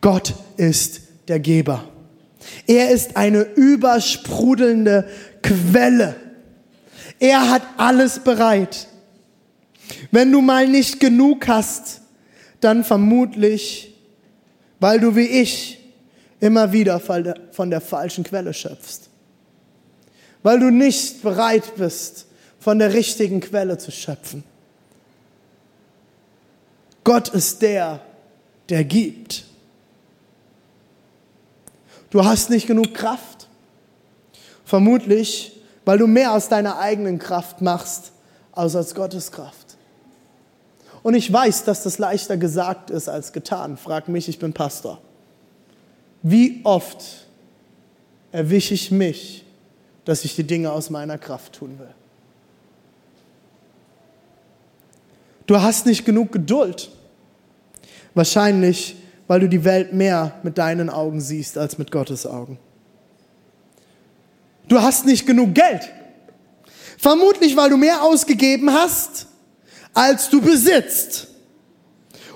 Gott 0.00 0.34
ist 0.56 1.00
der 1.28 1.40
Geber. 1.40 1.84
Er 2.66 2.90
ist 2.90 3.16
eine 3.16 3.42
übersprudelnde 3.42 5.08
Quelle. 5.42 6.16
Er 7.18 7.50
hat 7.50 7.62
alles 7.76 8.18
bereit. 8.20 8.88
Wenn 10.10 10.30
du 10.32 10.40
mal 10.42 10.68
nicht 10.68 11.00
genug 11.00 11.48
hast, 11.48 12.02
dann 12.60 12.84
vermutlich, 12.84 13.94
weil 14.80 15.00
du 15.00 15.16
wie 15.16 15.26
ich 15.26 15.78
immer 16.40 16.72
wieder 16.72 17.00
von 17.00 17.70
der 17.70 17.80
falschen 17.80 18.24
Quelle 18.24 18.52
schöpfst. 18.52 19.08
Weil 20.42 20.60
du 20.60 20.70
nicht 20.70 21.22
bereit 21.22 21.76
bist, 21.76 22.26
von 22.66 22.80
der 22.80 22.94
richtigen 22.94 23.38
Quelle 23.38 23.78
zu 23.78 23.92
schöpfen. 23.92 24.42
Gott 27.04 27.28
ist 27.28 27.62
der, 27.62 28.00
der 28.68 28.82
gibt. 28.82 29.44
Du 32.10 32.24
hast 32.24 32.50
nicht 32.50 32.66
genug 32.66 32.92
Kraft. 32.92 33.46
Vermutlich, 34.64 35.60
weil 35.84 35.98
du 35.98 36.08
mehr 36.08 36.32
aus 36.32 36.48
deiner 36.48 36.80
eigenen 36.80 37.20
Kraft 37.20 37.62
machst, 37.62 38.10
als 38.50 38.74
aus 38.74 38.96
Gottes 38.96 39.30
Kraft. 39.30 39.76
Und 41.04 41.14
ich 41.14 41.32
weiß, 41.32 41.62
dass 41.62 41.84
das 41.84 41.98
leichter 41.98 42.36
gesagt 42.36 42.90
ist 42.90 43.08
als 43.08 43.32
getan. 43.32 43.76
Frag 43.76 44.08
mich, 44.08 44.28
ich 44.28 44.40
bin 44.40 44.52
Pastor. 44.52 45.00
Wie 46.20 46.62
oft 46.64 47.28
erwische 48.32 48.74
ich 48.74 48.90
mich, 48.90 49.44
dass 50.04 50.24
ich 50.24 50.34
die 50.34 50.42
Dinge 50.42 50.72
aus 50.72 50.90
meiner 50.90 51.16
Kraft 51.16 51.52
tun 51.52 51.78
will? 51.78 51.94
Du 55.46 55.62
hast 55.62 55.86
nicht 55.86 56.04
genug 56.04 56.32
Geduld. 56.32 56.90
Wahrscheinlich, 58.14 58.96
weil 59.26 59.40
du 59.40 59.48
die 59.48 59.64
Welt 59.64 59.92
mehr 59.92 60.38
mit 60.42 60.58
deinen 60.58 60.90
Augen 60.90 61.20
siehst 61.20 61.58
als 61.58 61.78
mit 61.78 61.90
Gottes 61.90 62.26
Augen. 62.26 62.58
Du 64.68 64.80
hast 64.82 65.06
nicht 65.06 65.26
genug 65.26 65.54
Geld. 65.54 65.92
Vermutlich, 66.98 67.56
weil 67.56 67.70
du 67.70 67.76
mehr 67.76 68.02
ausgegeben 68.02 68.72
hast, 68.72 69.26
als 69.94 70.28
du 70.28 70.40
besitzt. 70.40 71.28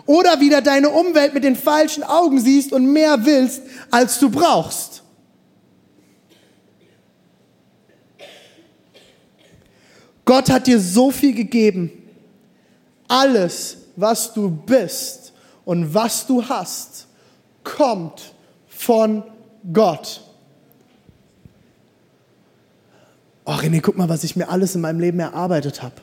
Oder 0.06 0.40
wieder 0.40 0.60
deine 0.60 0.90
Umwelt 0.90 1.34
mit 1.34 1.44
den 1.44 1.56
falschen 1.56 2.02
Augen 2.02 2.40
siehst 2.40 2.72
und 2.72 2.92
mehr 2.92 3.24
willst, 3.24 3.62
als 3.90 4.18
du 4.18 4.30
brauchst. 4.30 5.02
Gott 10.24 10.50
hat 10.50 10.66
dir 10.66 10.78
so 10.78 11.10
viel 11.10 11.34
gegeben. 11.34 11.99
Alles, 13.10 13.76
was 13.96 14.32
du 14.32 14.48
bist 14.48 15.32
und 15.64 15.92
was 15.92 16.28
du 16.28 16.44
hast, 16.44 17.08
kommt 17.64 18.32
von 18.68 19.24
Gott. 19.72 20.20
Oh 23.44 23.54
René, 23.54 23.80
guck 23.80 23.98
mal, 23.98 24.08
was 24.08 24.22
ich 24.22 24.36
mir 24.36 24.48
alles 24.48 24.76
in 24.76 24.80
meinem 24.80 25.00
Leben 25.00 25.18
erarbeitet 25.18 25.82
habe. 25.82 25.96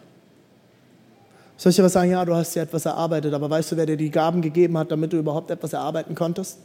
Soll 1.55 1.69
ich 1.69 1.77
dir 1.77 1.83
was 1.83 1.93
sagen? 1.93 2.11
Ja, 2.11 2.25
du 2.25 2.35
hast 2.35 2.53
dir 2.53 2.63
etwas 2.63 2.85
erarbeitet, 2.85 3.33
aber 3.33 3.49
weißt 3.49 3.71
du, 3.71 3.77
wer 3.77 3.85
dir 3.85 3.95
die 3.95 4.11
Gaben 4.11 4.41
gegeben 4.41 4.77
hat, 4.77 4.91
damit 4.91 5.13
du 5.13 5.17
überhaupt 5.17 5.49
etwas 5.49 5.71
erarbeiten 5.71 6.13
konntest? 6.13 6.57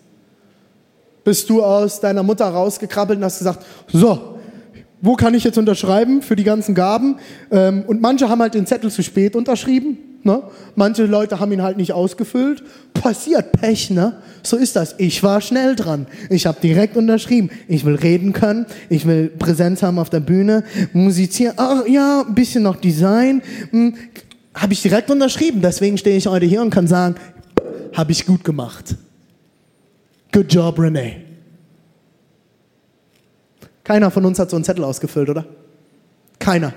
Bist 1.23 1.49
du 1.49 1.63
aus 1.63 2.01
deiner 2.01 2.25
Mutter 2.25 2.49
rausgekrabbelt 2.49 3.17
und 3.17 3.25
hast 3.25 3.39
gesagt, 3.39 3.65
so, 3.87 4.41
wo 5.01 5.15
kann 5.15 5.35
ich 5.35 5.45
jetzt 5.45 5.57
unterschreiben 5.57 6.21
für 6.21 6.35
die 6.35 6.43
ganzen 6.43 6.75
Gaben? 6.75 7.21
Ähm, 7.53 7.85
und 7.87 8.01
manche 8.01 8.29
haben 8.29 8.43
halt 8.43 8.55
den 8.55 8.67
Zettel 8.67 8.91
zu 8.91 9.05
spät 9.05 9.37
unterschrieben. 9.37 9.99
Ne? 10.25 10.43
Manche 10.77 11.05
Leute 11.07 11.41
haben 11.41 11.51
ihn 11.53 11.63
halt 11.63 11.77
nicht 11.77 11.93
ausgefüllt. 11.93 12.63
Passiert, 12.95 13.53
Pech, 13.53 13.91
ne? 13.91 14.19
So 14.43 14.57
ist 14.57 14.77
das. 14.77 14.95
Ich 14.99 15.23
war 15.23 15.41
schnell 15.41 15.75
dran. 15.75 16.07
Ich 16.31 16.47
habe 16.47 16.61
direkt 16.61 16.97
unterschrieben. 16.97 17.51
Ich 17.67 17.85
will 17.85 17.97
reden 17.97 18.33
können. 18.33 18.67
Ich 18.89 19.07
will 19.07 19.29
Präsenz 19.29 19.83
haben 19.83 19.99
auf 19.99 20.11
der 20.11 20.21
Bühne. 20.21 20.63
Musizieren. 20.93 21.59
Ah, 21.59 21.83
ja, 21.89 22.25
ein 22.27 22.35
bisschen 22.35 22.63
noch 22.63 22.77
Design. 22.77 23.43
Hm, 23.71 23.95
habe 24.55 24.73
ich 24.73 24.83
direkt 24.83 25.11
unterschrieben. 25.11 25.61
Deswegen 25.61 25.99
stehe 25.99 26.17
ich 26.17 26.29
heute 26.29 26.47
hier 26.47 26.63
und 26.63 26.71
kann 26.71 26.87
sagen, 26.87 27.17
habe 27.93 28.13
ich 28.13 28.25
gut 28.25 28.45
gemacht. 28.45 28.95
Good 30.33 30.53
job, 30.53 30.79
Renee. 30.79 31.17
Keiner 33.83 34.11
von 34.13 34.25
uns 34.25 34.39
hat 34.39 34.51
so 34.51 34.57
einen 34.57 34.65
Zettel 34.65 34.85
ausgefüllt, 34.85 35.29
oder? 35.29 35.45
Keiner. 36.39 36.73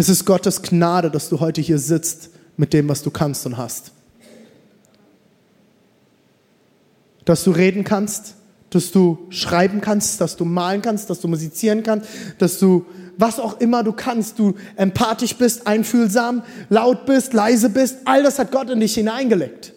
Es 0.00 0.08
ist 0.08 0.24
Gottes 0.24 0.62
Gnade, 0.62 1.10
dass 1.10 1.28
du 1.28 1.40
heute 1.40 1.60
hier 1.60 1.78
sitzt 1.78 2.30
mit 2.56 2.72
dem, 2.72 2.88
was 2.88 3.02
du 3.02 3.10
kannst 3.10 3.44
und 3.44 3.58
hast. 3.58 3.92
Dass 7.26 7.44
du 7.44 7.50
reden 7.50 7.84
kannst, 7.84 8.36
dass 8.70 8.92
du 8.92 9.18
schreiben 9.28 9.82
kannst, 9.82 10.22
dass 10.22 10.36
du 10.36 10.46
malen 10.46 10.80
kannst, 10.80 11.10
dass 11.10 11.20
du 11.20 11.28
musizieren 11.28 11.82
kannst, 11.82 12.08
dass 12.38 12.58
du 12.58 12.86
was 13.18 13.38
auch 13.38 13.60
immer 13.60 13.84
du 13.84 13.92
kannst, 13.92 14.38
du 14.38 14.54
empathisch 14.76 15.36
bist, 15.36 15.66
einfühlsam, 15.66 16.44
laut 16.70 17.04
bist, 17.04 17.34
leise 17.34 17.68
bist, 17.68 17.98
all 18.06 18.22
das 18.22 18.38
hat 18.38 18.52
Gott 18.52 18.70
in 18.70 18.80
dich 18.80 18.94
hineingelegt. 18.94 19.74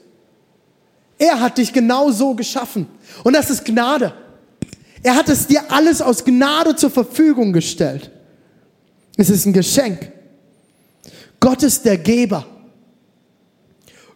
Er 1.18 1.42
hat 1.42 1.58
dich 1.58 1.74
genau 1.74 2.12
so 2.12 2.34
geschaffen. 2.34 2.88
Und 3.26 3.36
das 3.36 3.50
ist 3.50 3.66
Gnade. 3.66 4.14
Er 5.04 5.18
hat 5.18 5.28
es 5.28 5.48
dir 5.48 5.70
alles 5.70 6.02
aus 6.02 6.24
Gnade 6.24 6.78
zur 6.78 6.92
Verfügung 6.92 7.52
gestellt. 7.52 8.10
Es 9.18 9.30
ist 9.30 9.46
ein 9.46 9.52
Geschenk. 9.52 10.13
Gott 11.44 11.62
ist 11.62 11.84
der 11.84 11.98
Geber. 11.98 12.46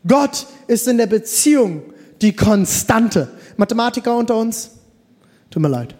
Gott 0.07 0.47
ist 0.67 0.87
in 0.87 0.97
der 0.97 1.07
Beziehung 1.07 1.81
die 2.21 2.33
Konstante. 2.33 3.27
Mathematiker 3.57 4.15
unter 4.15 4.37
uns? 4.37 4.71
Tut 5.49 5.61
mir 5.61 5.67
leid. 5.67 5.93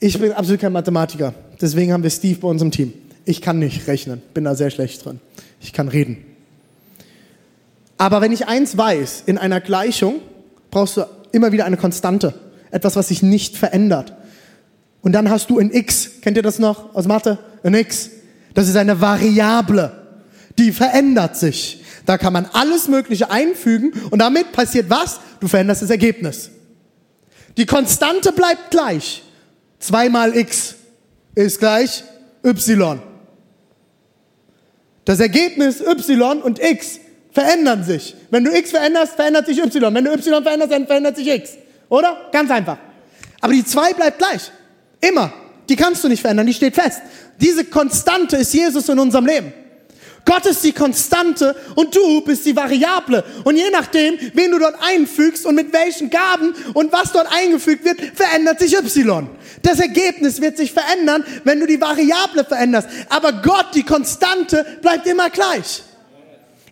Ich 0.00 0.18
bin 0.18 0.32
absolut 0.32 0.60
kein 0.60 0.72
Mathematiker. 0.72 1.34
Deswegen 1.60 1.92
haben 1.92 2.02
wir 2.02 2.10
Steve 2.10 2.40
bei 2.40 2.48
uns 2.48 2.60
im 2.60 2.72
Team. 2.72 2.94
Ich 3.24 3.40
kann 3.40 3.60
nicht 3.60 3.86
rechnen, 3.86 4.22
bin 4.34 4.42
da 4.42 4.56
sehr 4.56 4.70
schlecht 4.70 5.04
drin. 5.04 5.20
Ich 5.60 5.72
kann 5.72 5.86
reden. 5.86 6.24
Aber 7.98 8.20
wenn 8.20 8.32
ich 8.32 8.48
eins 8.48 8.76
weiß, 8.76 9.22
in 9.26 9.38
einer 9.38 9.60
Gleichung 9.60 10.16
brauchst 10.72 10.96
du 10.96 11.04
immer 11.30 11.52
wieder 11.52 11.64
eine 11.64 11.76
Konstante. 11.76 12.34
Etwas, 12.72 12.96
was 12.96 13.06
sich 13.06 13.22
nicht 13.22 13.56
verändert. 13.56 14.14
Und 15.00 15.12
dann 15.12 15.30
hast 15.30 15.48
du 15.50 15.60
ein 15.60 15.70
X. 15.72 16.20
Kennt 16.22 16.36
ihr 16.36 16.42
das 16.42 16.58
noch 16.58 16.92
aus 16.96 17.06
Mathe? 17.06 17.38
Ein 17.62 17.74
X. 17.74 18.10
Das 18.56 18.68
ist 18.68 18.76
eine 18.76 19.02
Variable. 19.02 19.92
Die 20.56 20.72
verändert 20.72 21.36
sich. 21.36 21.84
Da 22.06 22.16
kann 22.16 22.32
man 22.32 22.46
alles 22.54 22.88
Mögliche 22.88 23.30
einfügen 23.30 23.92
und 24.10 24.18
damit 24.20 24.52
passiert 24.52 24.88
was? 24.88 25.20
Du 25.40 25.46
veränderst 25.46 25.82
das 25.82 25.90
Ergebnis. 25.90 26.50
Die 27.58 27.66
Konstante 27.66 28.32
bleibt 28.32 28.70
gleich. 28.70 29.22
2 29.80 30.08
mal 30.08 30.34
x 30.34 30.74
ist 31.34 31.58
gleich 31.58 32.02
y. 32.42 33.02
Das 35.04 35.20
Ergebnis 35.20 35.82
y 35.82 36.40
und 36.40 36.58
x 36.58 36.98
verändern 37.32 37.84
sich. 37.84 38.14
Wenn 38.30 38.44
du 38.44 38.56
x 38.56 38.70
veränderst, 38.70 39.16
verändert 39.16 39.44
sich 39.44 39.58
y. 39.58 39.94
Wenn 39.94 40.04
du 40.04 40.14
y 40.14 40.42
veränderst, 40.42 40.72
dann 40.72 40.86
verändert 40.86 41.16
sich 41.16 41.28
x. 41.28 41.50
Oder? 41.90 42.30
Ganz 42.32 42.50
einfach. 42.50 42.78
Aber 43.42 43.52
die 43.52 43.66
2 43.66 43.92
bleibt 43.92 44.16
gleich. 44.16 44.50
Immer. 45.02 45.30
Die 45.68 45.76
kannst 45.76 46.04
du 46.04 46.08
nicht 46.08 46.20
verändern, 46.20 46.46
die 46.46 46.54
steht 46.54 46.74
fest. 46.74 47.00
Diese 47.40 47.64
Konstante 47.64 48.36
ist 48.36 48.54
Jesus 48.54 48.88
in 48.88 48.98
unserem 48.98 49.26
Leben. 49.26 49.52
Gott 50.26 50.44
ist 50.44 50.64
die 50.64 50.72
Konstante 50.72 51.54
und 51.76 51.94
du 51.94 52.20
bist 52.20 52.44
die 52.44 52.56
Variable. 52.56 53.24
Und 53.44 53.56
je 53.56 53.70
nachdem, 53.70 54.18
wen 54.34 54.50
du 54.50 54.58
dort 54.58 54.74
einfügst 54.80 55.46
und 55.46 55.54
mit 55.54 55.72
welchen 55.72 56.10
Gaben 56.10 56.52
und 56.74 56.92
was 56.92 57.12
dort 57.12 57.28
eingefügt 57.32 57.84
wird, 57.84 58.00
verändert 58.14 58.58
sich 58.58 58.76
Y. 58.76 59.28
Das 59.62 59.78
Ergebnis 59.78 60.40
wird 60.40 60.56
sich 60.56 60.72
verändern, 60.72 61.24
wenn 61.44 61.60
du 61.60 61.66
die 61.66 61.80
Variable 61.80 62.44
veränderst. 62.44 62.88
Aber 63.08 63.34
Gott, 63.34 63.68
die 63.74 63.84
Konstante, 63.84 64.66
bleibt 64.82 65.06
immer 65.06 65.30
gleich. 65.30 65.84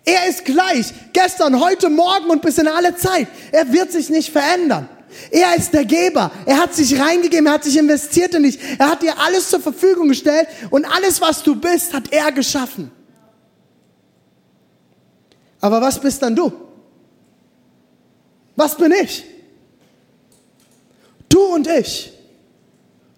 Er 0.04 0.28
ist 0.28 0.44
gleich. 0.44 0.86
Gestern, 1.12 1.60
heute, 1.60 1.88
morgen 1.88 2.30
und 2.30 2.42
bis 2.42 2.58
in 2.58 2.66
alle 2.66 2.96
Zeit. 2.96 3.28
Er 3.52 3.72
wird 3.72 3.92
sich 3.92 4.10
nicht 4.10 4.30
verändern. 4.30 4.88
Er 5.30 5.54
ist 5.56 5.72
der 5.72 5.84
Geber. 5.84 6.30
Er 6.46 6.58
hat 6.58 6.74
sich 6.74 6.98
reingegeben, 7.00 7.46
er 7.46 7.54
hat 7.54 7.64
sich 7.64 7.76
investiert 7.76 8.34
in 8.34 8.44
dich. 8.44 8.58
Er 8.78 8.90
hat 8.90 9.02
dir 9.02 9.18
alles 9.18 9.50
zur 9.50 9.60
Verfügung 9.60 10.08
gestellt 10.08 10.48
und 10.70 10.84
alles, 10.84 11.20
was 11.20 11.42
du 11.42 11.54
bist, 11.54 11.92
hat 11.92 12.12
er 12.12 12.32
geschaffen. 12.32 12.90
Aber 15.60 15.80
was 15.80 15.98
bist 15.98 16.22
dann 16.22 16.36
du? 16.36 16.52
Was 18.56 18.76
bin 18.76 18.92
ich? 18.92 19.24
Du 21.28 21.40
und 21.54 21.66
ich. 21.66 22.12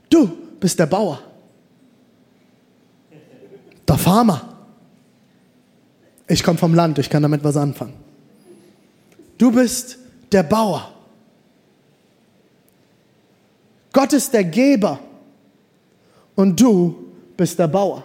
Du 0.09 0.27
bist 0.61 0.79
der 0.79 0.87
Bauer. 0.87 1.21
Der 3.89 3.99
Farmer. 3.99 4.57
Ich 6.29 6.43
komme 6.43 6.59
vom 6.59 6.75
Land, 6.75 6.99
ich 6.99 7.11
kann 7.11 7.23
damit 7.23 7.45
was 7.45 7.57
anfangen. 7.57 7.95
Du 9.39 9.53
bist 9.53 9.99
der 10.33 10.43
Bauer. 10.43 10.96
Gott 13.97 14.13
ist 14.13 14.33
der 14.35 14.45
Geber 14.45 15.01
und 16.35 16.61
du 16.61 17.13
bist 17.37 17.59
der 17.59 17.67
Bauer. 17.67 18.05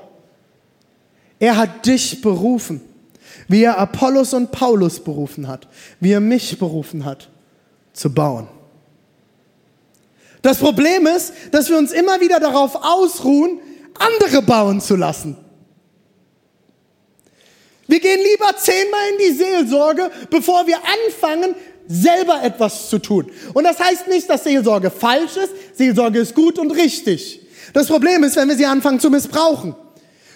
Er 1.37 1.57
hat 1.57 1.85
dich 1.85 2.21
berufen 2.21 2.79
wie 3.47 3.63
er 3.63 3.77
Apollos 3.77 4.33
und 4.33 4.51
Paulus 4.51 4.99
berufen 4.99 5.47
hat, 5.47 5.67
wie 5.99 6.13
er 6.13 6.21
mich 6.21 6.57
berufen 6.57 7.03
hat, 7.03 7.29
zu 7.91 8.13
bauen. 8.13 8.47
Das 10.41 10.57
Problem 10.57 11.05
ist, 11.05 11.33
dass 11.51 11.69
wir 11.69 11.77
uns 11.77 11.91
immer 11.91 12.19
wieder 12.21 12.39
darauf 12.39 12.75
ausruhen, 12.75 13.59
andere 13.99 14.41
bauen 14.41 14.79
zu 14.79 14.95
lassen. 14.95 15.35
Wir 17.87 17.99
gehen 17.99 18.19
lieber 18.19 18.55
zehnmal 18.55 19.01
in 19.11 19.17
die 19.17 19.37
Seelsorge, 19.37 20.09
bevor 20.29 20.65
wir 20.65 20.77
anfangen, 20.77 21.53
selber 21.91 22.41
etwas 22.43 22.89
zu 22.89 22.99
tun. 22.99 23.29
Und 23.53 23.63
das 23.63 23.79
heißt 23.79 24.07
nicht, 24.07 24.29
dass 24.29 24.43
Seelsorge 24.43 24.89
falsch 24.89 25.37
ist. 25.37 25.77
Seelsorge 25.77 26.19
ist 26.19 26.33
gut 26.33 26.57
und 26.57 26.71
richtig. 26.71 27.41
Das 27.73 27.87
Problem 27.87 28.23
ist, 28.23 28.35
wenn 28.35 28.49
wir 28.49 28.55
sie 28.55 28.65
anfangen 28.65 28.99
zu 28.99 29.09
missbrauchen. 29.09 29.75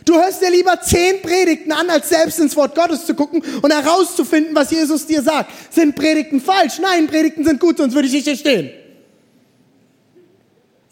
Du 0.05 0.13
hörst 0.15 0.41
dir 0.41 0.51
lieber 0.51 0.79
zehn 0.81 1.21
Predigten 1.21 1.71
an, 1.71 1.89
als 1.89 2.09
selbst 2.09 2.39
ins 2.39 2.55
Wort 2.55 2.75
Gottes 2.75 3.05
zu 3.07 3.15
gucken 3.15 3.41
und 3.61 3.73
herauszufinden, 3.73 4.53
was 4.53 4.69
Jesus 4.69 5.07
dir 5.07 5.23
sagt. 5.23 5.51
Sind 5.73 5.95
Predigten 5.95 6.39
falsch? 6.39 6.79
Nein, 6.79 7.07
Predigten 7.07 7.43
sind 7.43 7.59
gut, 7.59 7.77
sonst 7.77 7.95
würde 7.95 8.07
ich 8.07 8.13
nicht 8.13 8.25
hier 8.25 8.37
stehen. 8.37 8.69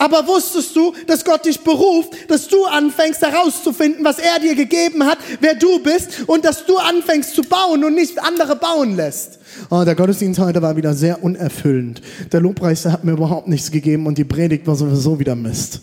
Aber 0.04 0.28
wusstest 0.28 0.76
du, 0.76 0.94
dass 1.08 1.24
Gott 1.24 1.46
dich 1.46 1.62
beruft, 1.62 2.30
dass 2.30 2.48
du 2.48 2.66
anfängst 2.66 3.22
herauszufinden, 3.22 4.04
was 4.04 4.20
er 4.20 4.40
dir 4.40 4.56
gegeben 4.56 5.06
hat, 5.06 5.18
wer 5.40 5.56
du 5.56 5.80
bist 5.80 6.24
und 6.28 6.44
dass 6.44 6.66
du 6.66 6.78
anfängst 6.78 7.36
zu 7.36 7.44
bauen 7.44 7.84
und 7.84 7.96
nicht 7.96 8.22
andere 8.22 8.56
bauen 8.56 8.96
lässt? 8.96 9.40
Oh, 9.70 9.84
der 9.86 9.96
Gottesdienst 9.96 10.40
heute 10.40 10.62
war 10.62 10.76
wieder 10.76 10.94
sehr 10.94 11.24
unerfüllend. 11.24 12.02
Der 12.32 12.42
Lobpreis 12.42 12.86
hat 12.86 13.04
mir 13.04 13.12
überhaupt 13.14 13.48
nichts 13.48 13.72
gegeben 13.72 14.08
und 14.08 14.18
die 14.18 14.26
Predigt 14.26 14.68
war 14.68 14.76
sowieso 14.76 15.20
wieder 15.20 15.36
Mist. 15.36 15.82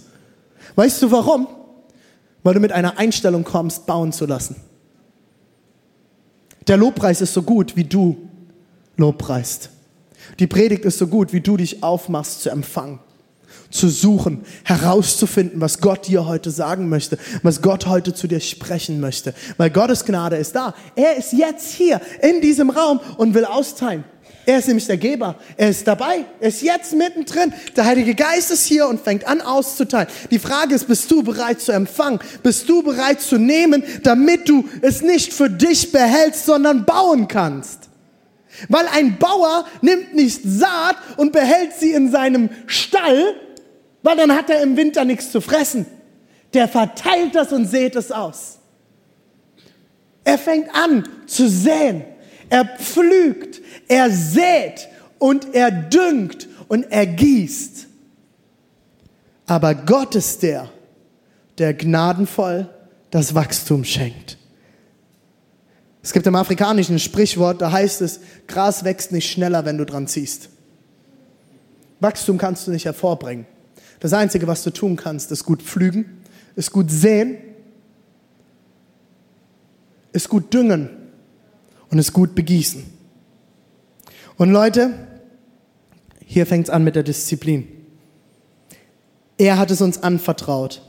Weißt 0.74 1.00
du 1.02 1.10
warum? 1.10 1.46
weil 2.42 2.54
du 2.54 2.60
mit 2.60 2.72
einer 2.72 2.98
Einstellung 2.98 3.44
kommst, 3.44 3.86
bauen 3.86 4.12
zu 4.12 4.26
lassen. 4.26 4.56
Der 6.66 6.76
Lobpreis 6.76 7.20
ist 7.20 7.34
so 7.34 7.42
gut, 7.42 7.76
wie 7.76 7.84
du 7.84 8.28
Lobpreist. 8.96 9.70
Die 10.38 10.46
Predigt 10.46 10.84
ist 10.84 10.98
so 10.98 11.06
gut, 11.06 11.32
wie 11.32 11.40
du 11.40 11.56
dich 11.56 11.82
aufmachst 11.82 12.42
zu 12.42 12.50
empfangen, 12.50 13.00
zu 13.70 13.88
suchen, 13.88 14.44
herauszufinden, 14.64 15.60
was 15.60 15.80
Gott 15.80 16.08
dir 16.08 16.26
heute 16.26 16.50
sagen 16.50 16.88
möchte, 16.88 17.18
was 17.42 17.62
Gott 17.62 17.86
heute 17.86 18.14
zu 18.14 18.26
dir 18.26 18.40
sprechen 18.40 19.00
möchte. 19.00 19.34
Weil 19.56 19.70
Gottes 19.70 20.04
Gnade 20.04 20.36
ist 20.36 20.56
da. 20.56 20.74
Er 20.96 21.16
ist 21.16 21.32
jetzt 21.32 21.72
hier 21.72 22.00
in 22.20 22.40
diesem 22.40 22.70
Raum 22.70 23.00
und 23.16 23.34
will 23.34 23.44
austeilen. 23.44 24.04
Er 24.46 24.58
ist 24.58 24.66
nämlich 24.66 24.86
der 24.86 24.96
Geber. 24.96 25.36
Er 25.56 25.70
ist 25.70 25.86
dabei. 25.86 26.24
Er 26.40 26.48
ist 26.48 26.62
jetzt 26.62 26.94
mittendrin. 26.94 27.52
Der 27.76 27.84
Heilige 27.84 28.14
Geist 28.14 28.50
ist 28.50 28.66
hier 28.66 28.88
und 28.88 29.00
fängt 29.00 29.26
an 29.26 29.40
auszuteilen. 29.40 30.08
Die 30.30 30.38
Frage 30.38 30.74
ist, 30.74 30.88
bist 30.88 31.10
du 31.10 31.22
bereit 31.22 31.60
zu 31.60 31.72
empfangen? 31.72 32.18
Bist 32.42 32.68
du 32.68 32.82
bereit 32.82 33.20
zu 33.20 33.38
nehmen, 33.38 33.84
damit 34.02 34.48
du 34.48 34.64
es 34.80 35.02
nicht 35.02 35.32
für 35.32 35.50
dich 35.50 35.92
behältst, 35.92 36.46
sondern 36.46 36.84
bauen 36.84 37.28
kannst? 37.28 37.90
Weil 38.68 38.86
ein 38.88 39.18
Bauer 39.18 39.66
nimmt 39.82 40.14
nicht 40.14 40.40
Saat 40.44 40.96
und 41.16 41.32
behält 41.32 41.72
sie 41.78 41.92
in 41.92 42.10
seinem 42.10 42.50
Stall, 42.66 43.34
weil 44.02 44.16
dann 44.16 44.32
hat 44.32 44.50
er 44.50 44.62
im 44.62 44.76
Winter 44.76 45.04
nichts 45.04 45.30
zu 45.30 45.40
fressen. 45.40 45.86
Der 46.54 46.68
verteilt 46.68 47.34
das 47.34 47.52
und 47.52 47.66
sät 47.66 47.96
es 47.96 48.10
aus. 48.10 48.58
Er 50.24 50.38
fängt 50.38 50.74
an 50.74 51.08
zu 51.26 51.48
säen. 51.48 52.04
Er 52.48 52.64
pflügt, 52.64 53.60
er 53.88 54.10
sät 54.10 54.88
und 55.18 55.54
er 55.54 55.70
düngt 55.70 56.48
und 56.68 56.90
er 56.90 57.06
gießt. 57.06 57.86
Aber 59.46 59.74
Gott 59.74 60.14
ist 60.14 60.42
der, 60.42 60.68
der 61.58 61.74
gnadenvoll 61.74 62.68
das 63.10 63.34
Wachstum 63.34 63.84
schenkt. 63.84 64.38
Es 66.02 66.12
gibt 66.12 66.26
im 66.26 66.34
Afrikanischen 66.34 66.96
ein 66.96 67.00
Sprichwort, 67.00 67.60
da 67.60 67.70
heißt 67.70 68.00
es, 68.00 68.20
Gras 68.46 68.84
wächst 68.84 69.12
nicht 69.12 69.30
schneller, 69.30 69.64
wenn 69.64 69.78
du 69.78 69.84
dran 69.84 70.06
ziehst. 70.06 70.48
Wachstum 72.00 72.38
kannst 72.38 72.66
du 72.66 72.70
nicht 72.70 72.86
hervorbringen. 72.86 73.46
Das 74.00 74.14
Einzige, 74.14 74.46
was 74.46 74.62
du 74.64 74.70
tun 74.70 74.96
kannst, 74.96 75.30
ist 75.30 75.44
gut 75.44 75.62
pflügen, 75.62 76.22
ist 76.56 76.72
gut 76.72 76.90
säen, 76.90 77.36
ist 80.12 80.28
gut 80.28 80.52
düngen 80.52 80.88
und 81.90 81.98
es 81.98 82.12
gut 82.12 82.34
begießen. 82.34 82.84
Und 84.36 84.50
Leute, 84.50 84.94
hier 86.24 86.46
fängt 86.46 86.68
es 86.68 86.70
an 86.70 86.82
mit 86.82 86.96
der 86.96 87.02
Disziplin. 87.02 87.68
Er 89.36 89.58
hat 89.58 89.70
es 89.70 89.80
uns 89.80 90.02
anvertraut. 90.02 90.82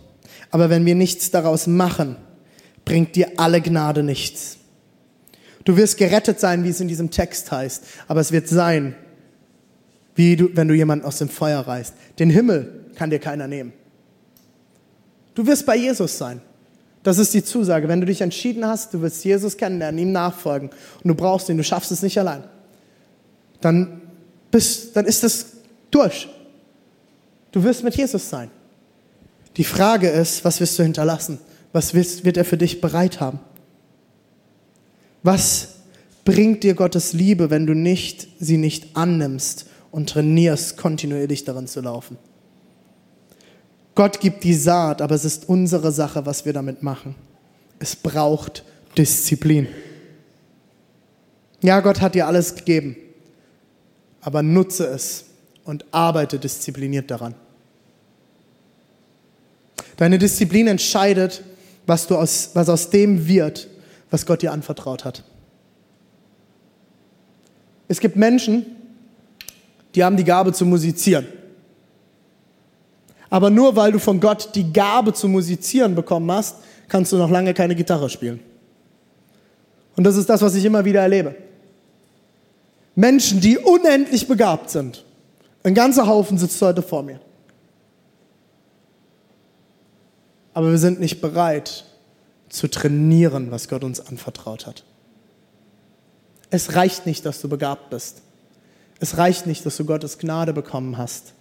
Aber 0.49 0.69
wenn 0.69 0.85
wir 0.85 0.95
nichts 0.95 1.31
daraus 1.31 1.67
machen, 1.67 2.15
bringt 2.85 3.15
dir 3.15 3.33
alle 3.37 3.61
Gnade 3.61 4.03
nichts. 4.03 4.57
Du 5.63 5.77
wirst 5.77 5.97
gerettet 5.97 6.39
sein, 6.39 6.63
wie 6.63 6.69
es 6.69 6.81
in 6.81 6.87
diesem 6.87 7.11
Text 7.11 7.51
heißt, 7.51 7.85
aber 8.07 8.19
es 8.19 8.31
wird 8.31 8.47
sein, 8.47 8.95
wie 10.15 10.35
du, 10.35 10.49
wenn 10.55 10.67
du 10.67 10.73
jemanden 10.73 11.05
aus 11.05 11.19
dem 11.19 11.29
Feuer 11.29 11.59
reißt. 11.61 11.93
Den 12.19 12.29
Himmel 12.29 12.80
kann 13.01 13.09
dir 13.09 13.17
keiner 13.17 13.47
nehmen. 13.47 13.73
Du 15.33 15.47
wirst 15.47 15.65
bei 15.65 15.75
Jesus 15.75 16.19
sein. 16.19 16.39
Das 17.01 17.17
ist 17.17 17.33
die 17.33 17.43
Zusage. 17.43 17.87
Wenn 17.87 17.99
du 17.99 18.05
dich 18.05 18.21
entschieden 18.21 18.63
hast, 18.63 18.93
du 18.93 19.01
willst 19.01 19.25
Jesus 19.25 19.57
kennenlernen, 19.57 19.97
ihm 19.97 20.11
nachfolgen 20.11 20.69
und 20.69 21.07
du 21.07 21.15
brauchst 21.15 21.49
ihn, 21.49 21.57
du 21.57 21.63
schaffst 21.63 21.91
es 21.91 22.03
nicht 22.03 22.19
allein, 22.19 22.43
dann, 23.59 24.01
bist, 24.51 24.95
dann 24.95 25.05
ist 25.05 25.23
es 25.23 25.47
durch. 25.89 26.29
Du 27.51 27.63
wirst 27.63 27.83
mit 27.83 27.95
Jesus 27.95 28.29
sein. 28.29 28.51
Die 29.57 29.63
Frage 29.63 30.07
ist, 30.07 30.45
was 30.45 30.59
wirst 30.59 30.77
du 30.77 30.83
hinterlassen? 30.83 31.39
Was 31.73 31.95
wird 31.95 32.37
er 32.37 32.45
für 32.45 32.57
dich 32.57 32.81
bereit 32.81 33.19
haben? 33.19 33.39
Was 35.23 35.69
bringt 36.23 36.61
dir 36.61 36.75
Gottes 36.75 37.13
Liebe, 37.13 37.49
wenn 37.49 37.65
du 37.65 37.73
nicht, 37.73 38.27
sie 38.39 38.57
nicht 38.57 38.95
annimmst 38.95 39.65
und 39.89 40.09
trainierst, 40.09 40.77
kontinuierlich 40.77 41.45
darin 41.45 41.65
zu 41.65 41.81
laufen? 41.81 42.19
Gott 43.95 44.19
gibt 44.19 44.43
die 44.43 44.53
Saat, 44.53 45.01
aber 45.01 45.15
es 45.15 45.25
ist 45.25 45.49
unsere 45.49 45.91
Sache, 45.91 46.25
was 46.25 46.45
wir 46.45 46.53
damit 46.53 46.81
machen. 46.81 47.15
Es 47.79 47.95
braucht 47.95 48.63
Disziplin. 48.97 49.67
Ja, 51.61 51.79
Gott 51.81 52.01
hat 52.01 52.15
dir 52.15 52.27
alles 52.27 52.55
gegeben, 52.55 52.95
aber 54.21 54.41
nutze 54.41 54.85
es 54.85 55.25
und 55.63 55.85
arbeite 55.91 56.39
diszipliniert 56.39 57.11
daran. 57.11 57.35
Deine 59.97 60.17
Disziplin 60.17 60.67
entscheidet, 60.67 61.43
was, 61.85 62.07
du 62.07 62.17
aus, 62.17 62.51
was 62.53 62.69
aus 62.69 62.89
dem 62.89 63.27
wird, 63.27 63.67
was 64.09 64.25
Gott 64.25 64.41
dir 64.41 64.51
anvertraut 64.51 65.05
hat. 65.05 65.23
Es 67.87 67.99
gibt 67.99 68.15
Menschen, 68.15 68.65
die 69.93 70.03
haben 70.03 70.17
die 70.17 70.23
Gabe 70.23 70.53
zu 70.53 70.65
musizieren. 70.65 71.27
Aber 73.31 73.49
nur 73.49 73.77
weil 73.77 73.93
du 73.93 73.99
von 73.99 74.19
Gott 74.19 74.49
die 74.55 74.73
Gabe 74.73 75.13
zu 75.13 75.29
musizieren 75.29 75.95
bekommen 75.95 76.29
hast, 76.29 76.57
kannst 76.89 77.13
du 77.13 77.17
noch 77.17 77.29
lange 77.29 77.53
keine 77.53 77.75
Gitarre 77.75 78.09
spielen. 78.09 78.41
Und 79.95 80.03
das 80.03 80.17
ist 80.17 80.29
das, 80.29 80.41
was 80.41 80.53
ich 80.53 80.65
immer 80.65 80.83
wieder 80.83 81.01
erlebe. 81.01 81.35
Menschen, 82.93 83.39
die 83.39 83.57
unendlich 83.57 84.27
begabt 84.27 84.69
sind. 84.69 85.05
Ein 85.63 85.73
ganzer 85.73 86.07
Haufen 86.07 86.37
sitzt 86.37 86.61
heute 86.61 86.81
vor 86.81 87.03
mir. 87.03 87.21
Aber 90.53 90.69
wir 90.69 90.77
sind 90.77 90.99
nicht 90.99 91.21
bereit 91.21 91.85
zu 92.49 92.67
trainieren, 92.67 93.49
was 93.49 93.69
Gott 93.69 93.85
uns 93.85 94.05
anvertraut 94.05 94.67
hat. 94.67 94.83
Es 96.49 96.75
reicht 96.75 97.05
nicht, 97.05 97.25
dass 97.25 97.39
du 97.39 97.47
begabt 97.47 97.91
bist. 97.91 98.23
Es 98.99 99.15
reicht 99.15 99.47
nicht, 99.47 99.65
dass 99.65 99.77
du 99.77 99.85
Gottes 99.85 100.17
Gnade 100.17 100.51
bekommen 100.51 100.97
hast. 100.97 101.33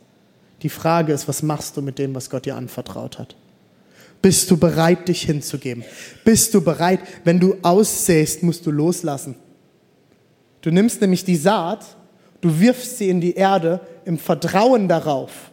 Die 0.63 0.69
Frage 0.69 1.13
ist, 1.13 1.29
was 1.29 1.43
machst 1.43 1.77
du 1.77 1.83
mit 1.83 1.99
dem, 1.99 2.15
was 2.15 2.31
Gott 2.31 2.45
dir 2.45 2.57
anvertraut 2.57 3.19
hat? 3.19 3.37
Bist 4.23 4.51
du 4.51 4.57
bereit, 4.57 5.09
dich 5.09 5.23
hinzugeben? 5.23 5.83
Bist 6.25 6.53
du 6.53 6.61
bereit, 6.61 7.01
wenn 7.25 7.41
du 7.41 7.57
aussäst, 7.63 8.43
musst 8.43 8.67
du 8.67 8.71
loslassen. 8.71 9.37
Du 10.61 10.71
nimmst 10.71 11.01
nämlich 11.01 11.25
die 11.25 11.37
Saat, 11.37 11.85
du 12.43 12.61
wirfst 12.61 12.99
sie 12.99 13.09
in 13.09 13.21
die 13.21 13.35
Erde 13.35 13.81
im 14.05 14.19
Vertrauen 14.19 14.89
darauf. 14.89 15.51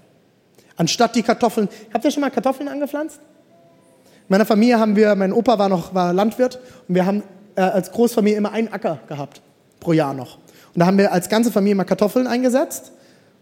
Anstatt 0.76 1.16
die 1.16 1.24
Kartoffeln, 1.24 1.70
habt 1.94 2.04
ihr 2.04 2.12
schon 2.12 2.22
mal 2.22 2.30
Kartoffeln 2.30 2.68
angepflanzt? 2.68 3.20
In 3.20 4.34
meiner 4.34 4.46
Familie 4.46 4.80
haben 4.80 4.98
wir, 4.98 5.16
mein 5.16 5.32
Opa 5.32 5.58
war 5.58 5.70
noch 5.70 5.94
war 5.94 6.12
Landwirt 6.12 6.60
und 6.90 6.96
wir 6.96 7.06
haben 7.06 7.24
äh, 7.56 7.62
als 7.62 7.92
Großfamilie 7.92 8.38
immer 8.38 8.52
einen 8.52 8.68
Acker 8.68 9.00
gehabt 9.08 9.42
pro 9.80 9.94
Jahr 9.94 10.14
noch. 10.14 10.38
Und 10.74 10.82
da 10.82 10.86
haben 10.86 10.98
wir 10.98 11.14
als 11.14 11.30
ganze 11.30 11.52
Familie 11.52 11.76
mal 11.76 11.86
Kartoffeln 11.86 12.28
eingesetzt 12.28 12.92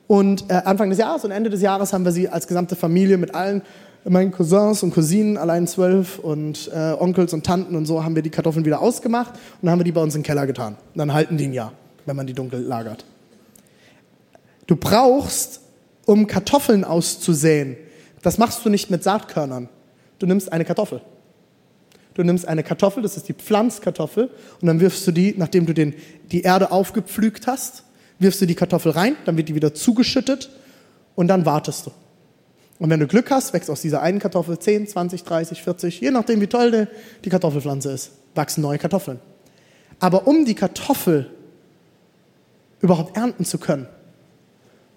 und 0.08 0.50
äh, 0.50 0.54
Anfang 0.66 0.90
des 0.90 1.00
Jahres 1.00 1.26
und 1.26 1.32
Ende 1.32 1.50
des 1.50 1.62
Jahres 1.62 1.94
haben 1.94 2.06
wir 2.06 2.12
sie 2.12 2.30
als 2.30 2.48
gesamte 2.48 2.76
Familie 2.76 3.18
mit 3.18 3.34
allen 3.34 3.62
meinen 4.08 4.32
Cousins 4.32 4.84
und 4.84 4.94
Cousinen, 4.94 5.36
allein 5.38 5.68
zwölf 5.68 6.20
und 6.20 6.70
äh, 6.74 6.94
Onkels 7.00 7.34
und 7.34 7.44
Tanten 7.44 7.76
und 7.76 7.86
so 7.86 8.04
haben 8.04 8.16
wir 8.16 8.22
die 8.22 8.30
Kartoffeln 8.30 8.64
wieder 8.64 8.80
ausgemacht 8.80 9.34
und 9.34 9.64
dann 9.64 9.72
haben 9.72 9.80
wir 9.80 9.84
die 9.84 9.92
bei 9.92 10.02
uns 10.02 10.14
den 10.14 10.24
Keller 10.24 10.46
getan. 10.46 10.76
Und 10.94 11.00
dann 11.00 11.14
halten 11.14 11.38
die 11.38 11.46
ein 11.46 11.54
Jahr, 11.54 11.74
wenn 12.06 12.16
man 12.16 12.28
die 12.28 12.34
dunkel 12.34 12.62
lagert. 12.62 13.04
Du 14.68 14.76
brauchst, 14.76 15.62
um 16.06 16.28
Kartoffeln 16.28 16.84
auszusäen, 16.84 17.78
das 18.22 18.38
machst 18.38 18.64
du 18.64 18.70
nicht 18.70 18.92
mit 18.92 19.04
Saatkörnern. 19.04 19.70
Du 20.20 20.28
nimmst 20.28 20.52
eine 20.52 20.66
Kartoffel. 20.66 21.02
Du 22.14 22.24
nimmst 22.24 22.48
eine 22.48 22.64
Kartoffel, 22.64 23.04
das 23.04 23.18
ist 23.18 23.28
die 23.28 23.34
Pflanzkartoffel, 23.34 24.30
und 24.62 24.68
dann 24.68 24.80
wirfst 24.80 25.06
du 25.06 25.12
die, 25.12 25.34
nachdem 25.38 25.66
du 25.66 25.74
den, 25.74 25.96
die 26.32 26.44
Erde 26.44 26.72
aufgepflügt 26.72 27.48
hast, 27.48 27.84
wirfst 28.20 28.42
du 28.42 28.46
die 28.46 28.56
Kartoffel 28.56 28.92
rein, 28.92 29.16
dann 29.26 29.38
wird 29.38 29.50
die 29.50 29.56
wieder 29.56 29.74
zugeschüttet 29.74 30.50
und 31.16 31.28
dann 31.28 31.46
wartest 31.46 31.88
du. 31.88 31.92
Und 32.78 32.90
wenn 32.90 33.00
du 33.00 33.08
Glück 33.08 33.32
hast, 33.32 33.54
wächst 33.54 33.70
aus 33.70 33.82
dieser 33.82 34.02
einen 34.02 34.20
Kartoffel 34.20 34.60
10, 34.60 34.88
20, 34.88 35.24
30, 35.24 35.62
40, 35.64 36.02
je 36.02 36.12
nachdem 36.12 36.42
wie 36.42 36.48
toll 36.48 36.88
die, 37.24 37.30
Kartoffelpflanze 37.30 37.92
ist, 37.92 38.12
wachsen 38.36 38.62
neue 38.62 38.78
Kartoffeln. 38.78 39.20
Aber 40.00 40.28
um 40.28 40.44
die 40.44 40.56
Kartoffel 40.56 41.32
überhaupt 42.82 43.16
ernten 43.16 43.46
zu 43.46 43.58
können, 43.58 43.88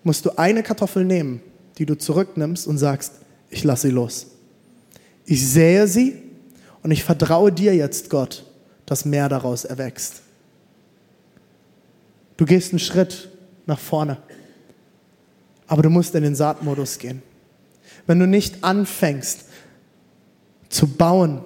musst 0.03 0.25
du 0.25 0.37
eine 0.37 0.63
Kartoffel 0.63 1.05
nehmen, 1.05 1.41
die 1.79 1.87
du 1.87 1.97
zurücknimmst 1.97 2.67
und 2.67 2.79
sagst, 2.79 3.13
ich 3.51 3.63
lasse 3.63 3.89
sie 3.89 3.93
los. 3.93 4.27
Ich 5.25 5.47
sähe 5.47 5.87
sie 5.87 6.21
und 6.83 6.91
ich 6.91 7.05
vertraue 7.05 7.53
dir 7.53 7.77
jetzt, 7.77 8.11
Gott, 8.11 8.45
dass 8.87 9.05
mehr 9.05 9.29
daraus 9.29 9.65
erwächst. 9.65 10.23
Du 12.39 12.47
gehst 12.47 12.73
einen 12.73 12.79
Schritt 12.79 13.29
nach 13.67 13.79
vorne, 13.79 14.17
aber 15.67 15.83
du 15.83 15.91
musst 15.91 16.15
in 16.15 16.23
den 16.23 16.35
Saatmodus 16.35 16.99
gehen. 16.99 17.23
Wenn 18.07 18.19
du 18.19 18.27
nicht 18.27 18.65
anfängst 18.65 19.45
zu 20.71 20.87
bauen, 20.87 21.45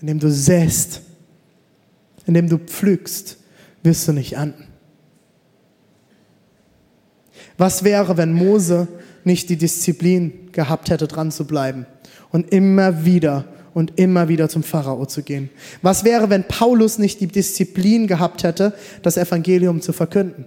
indem 0.00 0.20
du 0.20 0.30
säst, 0.30 1.00
indem 2.26 2.48
du 2.48 2.58
pflügst, 2.58 3.38
wirst 3.82 4.06
du 4.06 4.12
nicht 4.12 4.34
ernten. 4.34 4.68
Was 7.58 7.82
wäre, 7.82 8.16
wenn 8.16 8.32
Mose 8.32 8.86
nicht 9.24 9.48
die 9.48 9.56
Disziplin 9.56 10.52
gehabt 10.52 10.90
hätte, 10.90 11.08
dran 11.08 11.32
zu 11.32 11.44
bleiben? 11.44 11.86
und 12.34 12.52
immer 12.52 13.04
wieder 13.04 13.44
und 13.74 13.98
immer 13.98 14.28
wieder 14.28 14.48
zum 14.48 14.62
Pharao 14.62 15.04
zu 15.06 15.22
gehen. 15.22 15.50
Was 15.82 16.04
wäre, 16.04 16.30
wenn 16.30 16.44
Paulus 16.44 16.98
nicht 16.98 17.20
die 17.20 17.26
Disziplin 17.26 18.06
gehabt 18.06 18.44
hätte, 18.44 18.72
das 19.02 19.16
Evangelium 19.16 19.82
zu 19.82 19.92
verkünden? 19.92 20.46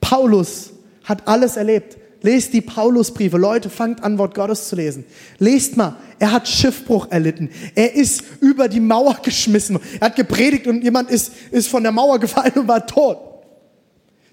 Paulus 0.00 0.70
hat 1.02 1.26
alles 1.26 1.56
erlebt. 1.56 1.96
Lest 2.22 2.52
die 2.52 2.60
Paulusbriefe. 2.60 3.36
Leute, 3.38 3.70
fangt 3.70 4.02
an, 4.02 4.18
Wort 4.18 4.34
Gottes 4.34 4.68
zu 4.68 4.76
lesen. 4.76 5.04
Lest 5.38 5.76
mal. 5.76 5.96
Er 6.18 6.32
hat 6.32 6.48
Schiffbruch 6.48 7.10
erlitten. 7.10 7.50
Er 7.74 7.94
ist 7.94 8.22
über 8.40 8.68
die 8.68 8.80
Mauer 8.80 9.18
geschmissen. 9.22 9.78
Er 10.00 10.06
hat 10.06 10.16
gepredigt 10.16 10.66
und 10.66 10.82
jemand 10.82 11.10
ist, 11.10 11.32
ist 11.50 11.68
von 11.68 11.82
der 11.82 11.92
Mauer 11.92 12.18
gefallen 12.18 12.52
und 12.56 12.68
war 12.68 12.86
tot. 12.86 13.18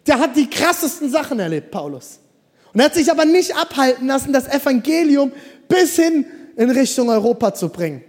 Der 0.08 0.20
hat 0.20 0.36
die 0.36 0.50
krassesten 0.50 1.10
Sachen 1.10 1.40
erlebt, 1.40 1.72
Paulus. 1.72 2.20
Und 2.74 2.80
er 2.80 2.86
hat 2.88 2.96
sich 2.96 3.12
aber 3.12 3.26
nicht 3.26 3.56
abhalten 3.56 4.08
lassen, 4.08 4.34
das 4.34 4.48
Evangelium 4.48 5.32
bis 5.68 5.96
hin 5.96 6.26
in 6.56 6.70
Richtung 6.70 7.10
Europa 7.10 7.54
zu 7.54 7.70
bringen. 7.70 8.04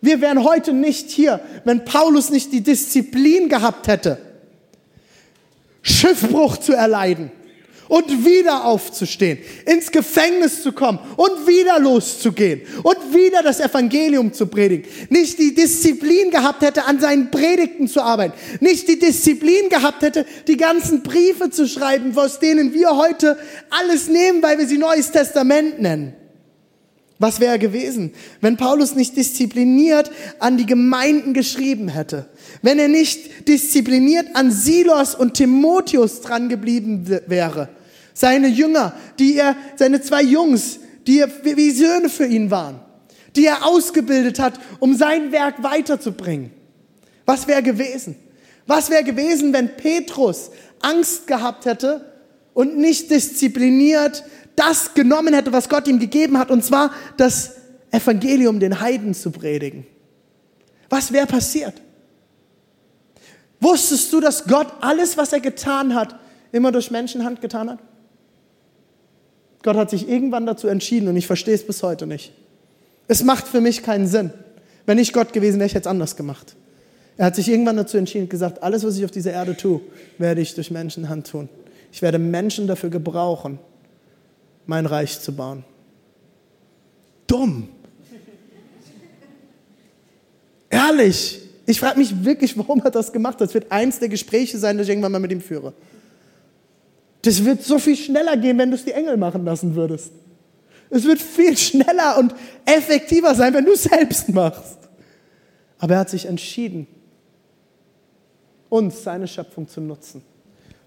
Wir 0.00 0.20
wären 0.20 0.44
heute 0.44 0.72
nicht 0.72 1.10
hier, 1.10 1.40
wenn 1.64 1.84
Paulus 1.84 2.30
nicht 2.30 2.52
die 2.52 2.62
Disziplin 2.62 3.48
gehabt 3.48 3.86
hätte, 3.86 4.18
Schiffbruch 5.82 6.56
zu 6.56 6.72
erleiden 6.72 7.30
und 7.90 8.24
wieder 8.24 8.64
aufzustehen, 8.64 9.38
ins 9.66 9.90
Gefängnis 9.90 10.62
zu 10.62 10.72
kommen 10.72 11.00
und 11.16 11.46
wieder 11.46 11.78
loszugehen 11.80 12.62
und 12.84 12.96
wieder 13.12 13.42
das 13.42 13.58
Evangelium 13.60 14.32
zu 14.32 14.46
predigen. 14.46 14.88
Nicht 15.10 15.38
die 15.38 15.54
Disziplin 15.54 16.30
gehabt 16.30 16.62
hätte, 16.62 16.84
an 16.84 17.00
seinen 17.00 17.30
Predigten 17.30 17.88
zu 17.88 18.00
arbeiten. 18.00 18.34
Nicht 18.60 18.88
die 18.88 18.98
Disziplin 18.98 19.68
gehabt 19.68 20.02
hätte, 20.02 20.24
die 20.46 20.56
ganzen 20.56 21.02
Briefe 21.02 21.50
zu 21.50 21.66
schreiben, 21.66 22.16
aus 22.16 22.38
denen 22.38 22.72
wir 22.72 22.96
heute 22.96 23.36
alles 23.70 24.08
nehmen, 24.08 24.40
weil 24.40 24.58
wir 24.58 24.68
sie 24.68 24.78
Neues 24.78 25.10
Testament 25.10 25.80
nennen. 25.80 26.14
Was 27.20 27.38
wäre 27.38 27.58
gewesen, 27.58 28.14
wenn 28.40 28.56
Paulus 28.56 28.94
nicht 28.94 29.14
diszipliniert 29.14 30.10
an 30.38 30.56
die 30.56 30.64
Gemeinden 30.64 31.34
geschrieben 31.34 31.88
hätte? 31.88 32.24
Wenn 32.62 32.78
er 32.78 32.88
nicht 32.88 33.46
diszipliniert 33.46 34.34
an 34.34 34.50
Silos 34.50 35.14
und 35.14 35.34
Timotheus 35.34 36.22
dran 36.22 36.48
geblieben 36.48 37.20
wäre? 37.26 37.68
Seine 38.14 38.48
Jünger, 38.48 38.94
die 39.18 39.36
er, 39.36 39.54
seine 39.76 40.00
zwei 40.00 40.22
Jungs, 40.22 40.80
die 41.06 41.18
er, 41.18 41.28
wie 41.44 41.70
Söhne 41.70 42.08
für 42.08 42.24
ihn 42.24 42.50
waren, 42.50 42.80
die 43.36 43.44
er 43.44 43.66
ausgebildet 43.66 44.38
hat, 44.38 44.58
um 44.78 44.96
sein 44.96 45.30
Werk 45.30 45.62
weiterzubringen. 45.62 46.52
Was 47.26 47.46
wäre 47.46 47.62
gewesen? 47.62 48.16
Was 48.66 48.88
wäre 48.88 49.04
gewesen, 49.04 49.52
wenn 49.52 49.76
Petrus 49.76 50.50
Angst 50.80 51.26
gehabt 51.26 51.66
hätte 51.66 52.14
und 52.54 52.78
nicht 52.78 53.10
diszipliniert 53.10 54.24
das 54.56 54.94
genommen 54.94 55.34
hätte, 55.34 55.52
was 55.52 55.68
Gott 55.68 55.88
ihm 55.88 55.98
gegeben 55.98 56.38
hat, 56.38 56.50
und 56.50 56.64
zwar 56.64 56.92
das 57.16 57.56
Evangelium 57.90 58.60
den 58.60 58.80
Heiden 58.80 59.14
zu 59.14 59.30
predigen. 59.30 59.86
Was 60.88 61.12
wäre 61.12 61.26
passiert? 61.26 61.74
Wusstest 63.60 64.12
du, 64.12 64.20
dass 64.20 64.44
Gott 64.44 64.68
alles, 64.80 65.16
was 65.16 65.32
er 65.32 65.40
getan 65.40 65.94
hat, 65.94 66.16
immer 66.52 66.72
durch 66.72 66.90
Menschenhand 66.90 67.40
getan 67.40 67.70
hat? 67.70 67.78
Gott 69.62 69.76
hat 69.76 69.90
sich 69.90 70.08
irgendwann 70.08 70.46
dazu 70.46 70.68
entschieden 70.68 71.08
und 71.08 71.16
ich 71.16 71.26
verstehe 71.26 71.54
es 71.54 71.66
bis 71.66 71.82
heute 71.82 72.06
nicht. 72.06 72.32
Es 73.08 73.22
macht 73.22 73.46
für 73.46 73.60
mich 73.60 73.82
keinen 73.82 74.06
Sinn. 74.06 74.30
Wenn 74.86 74.98
ich 74.98 75.12
Gott 75.12 75.32
gewesen 75.32 75.58
wäre, 75.58 75.66
ich 75.66 75.74
hätte 75.74 75.88
es 75.88 75.90
anders 75.90 76.16
gemacht. 76.16 76.56
Er 77.16 77.26
hat 77.26 77.36
sich 77.36 77.48
irgendwann 77.48 77.76
dazu 77.76 77.98
entschieden 77.98 78.24
und 78.24 78.30
gesagt, 78.30 78.62
alles, 78.62 78.82
was 78.82 78.96
ich 78.96 79.04
auf 79.04 79.10
dieser 79.10 79.32
Erde 79.32 79.54
tue, 79.56 79.82
werde 80.16 80.40
ich 80.40 80.54
durch 80.54 80.70
Menschenhand 80.70 81.26
tun. 81.26 81.50
Ich 81.92 82.00
werde 82.00 82.18
Menschen 82.18 82.66
dafür 82.66 82.88
gebrauchen, 82.88 83.58
mein 84.70 84.86
Reich 84.86 85.20
zu 85.20 85.34
bauen. 85.34 85.64
Dumm. 87.26 87.68
Ehrlich. 90.70 91.42
Ich 91.66 91.80
frage 91.80 91.98
mich 91.98 92.24
wirklich, 92.24 92.56
warum 92.56 92.80
er 92.80 92.92
das 92.92 93.12
gemacht 93.12 93.34
hat. 93.34 93.40
Das 93.42 93.54
wird 93.54 93.70
eins 93.70 93.98
der 93.98 94.08
Gespräche 94.08 94.58
sein, 94.58 94.78
das 94.78 94.86
ich 94.86 94.90
irgendwann 94.90 95.10
mal 95.10 95.18
mit 95.18 95.32
ihm 95.32 95.40
führe. 95.40 95.72
Das 97.22 97.44
wird 97.44 97.64
so 97.64 97.80
viel 97.80 97.96
schneller 97.96 98.36
gehen, 98.36 98.56
wenn 98.58 98.70
du 98.70 98.76
es 98.76 98.84
die 98.84 98.92
Engel 98.92 99.16
machen 99.16 99.44
lassen 99.44 99.74
würdest. 99.74 100.12
Es 100.88 101.04
wird 101.04 101.20
viel 101.20 101.56
schneller 101.56 102.18
und 102.18 102.32
effektiver 102.64 103.34
sein, 103.34 103.52
wenn 103.52 103.64
du 103.64 103.72
es 103.72 103.82
selbst 103.82 104.28
machst. 104.28 104.78
Aber 105.78 105.94
er 105.94 106.00
hat 106.00 106.10
sich 106.10 106.26
entschieden, 106.26 106.86
uns, 108.68 109.02
seine 109.02 109.26
Schöpfung 109.26 109.66
zu 109.66 109.80
nutzen, 109.80 110.22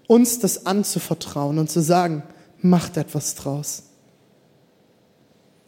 uns 0.06 0.38
das 0.38 0.64
anzuvertrauen 0.64 1.58
und 1.58 1.70
zu 1.70 1.80
sagen, 1.80 2.22
macht 2.64 2.96
etwas 2.96 3.34
draus. 3.34 3.84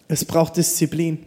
Es 0.08 0.24
braucht 0.24 0.56
Disziplin. 0.56 1.26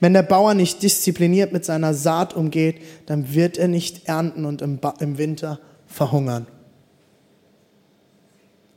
Wenn 0.00 0.12
der 0.12 0.22
Bauer 0.22 0.54
nicht 0.54 0.82
diszipliniert 0.82 1.52
mit 1.52 1.64
seiner 1.64 1.94
Saat 1.94 2.34
umgeht, 2.34 2.80
dann 3.06 3.34
wird 3.34 3.56
er 3.56 3.68
nicht 3.68 4.08
ernten 4.08 4.44
und 4.44 4.62
im, 4.62 4.78
im 5.00 5.18
Winter 5.18 5.58
verhungern. 5.86 6.46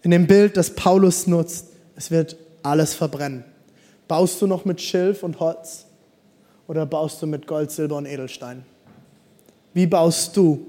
In 0.02 0.12
dem 0.12 0.28
Bild, 0.28 0.56
das 0.56 0.76
Paulus 0.76 1.28
nutzt, 1.28 1.68
es 1.96 2.10
wird 2.10 2.38
alles 2.64 2.94
verbrennen. 2.94 3.44
Baust 4.08 4.42
du 4.42 4.48
noch 4.48 4.66
mit 4.66 4.82
Schilf 4.82 5.24
und 5.24 5.40
Holz 5.40 5.86
oder 6.68 6.86
baust 6.86 7.22
du 7.22 7.28
mit 7.28 7.48
Gold, 7.48 7.72
Silber 7.72 7.98
und 7.98 8.06
Edelstein? 8.06 8.64
Wie 9.74 9.88
baust 9.88 10.36
du? 10.38 10.66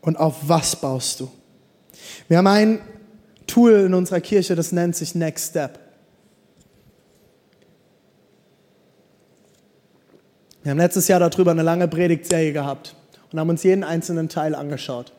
Und 0.00 0.16
auf 0.16 0.36
was 0.48 0.74
baust 0.76 1.20
du? 1.20 1.30
Wir 2.28 2.38
haben 2.38 2.46
ein 2.46 2.80
Tool 3.50 3.72
in 3.72 3.94
unserer 3.94 4.20
Kirche, 4.20 4.54
das 4.54 4.70
nennt 4.70 4.94
sich 4.94 5.14
Next 5.14 5.50
Step. 5.50 5.78
Wir 10.62 10.70
haben 10.70 10.78
letztes 10.78 11.08
Jahr 11.08 11.18
darüber 11.18 11.50
eine 11.50 11.62
lange 11.62 11.88
Predigtserie 11.88 12.52
gehabt 12.52 12.94
und 13.32 13.40
haben 13.40 13.48
uns 13.48 13.62
jeden 13.62 13.82
einzelnen 13.82 14.28
Teil 14.28 14.54
angeschaut. 14.54 15.12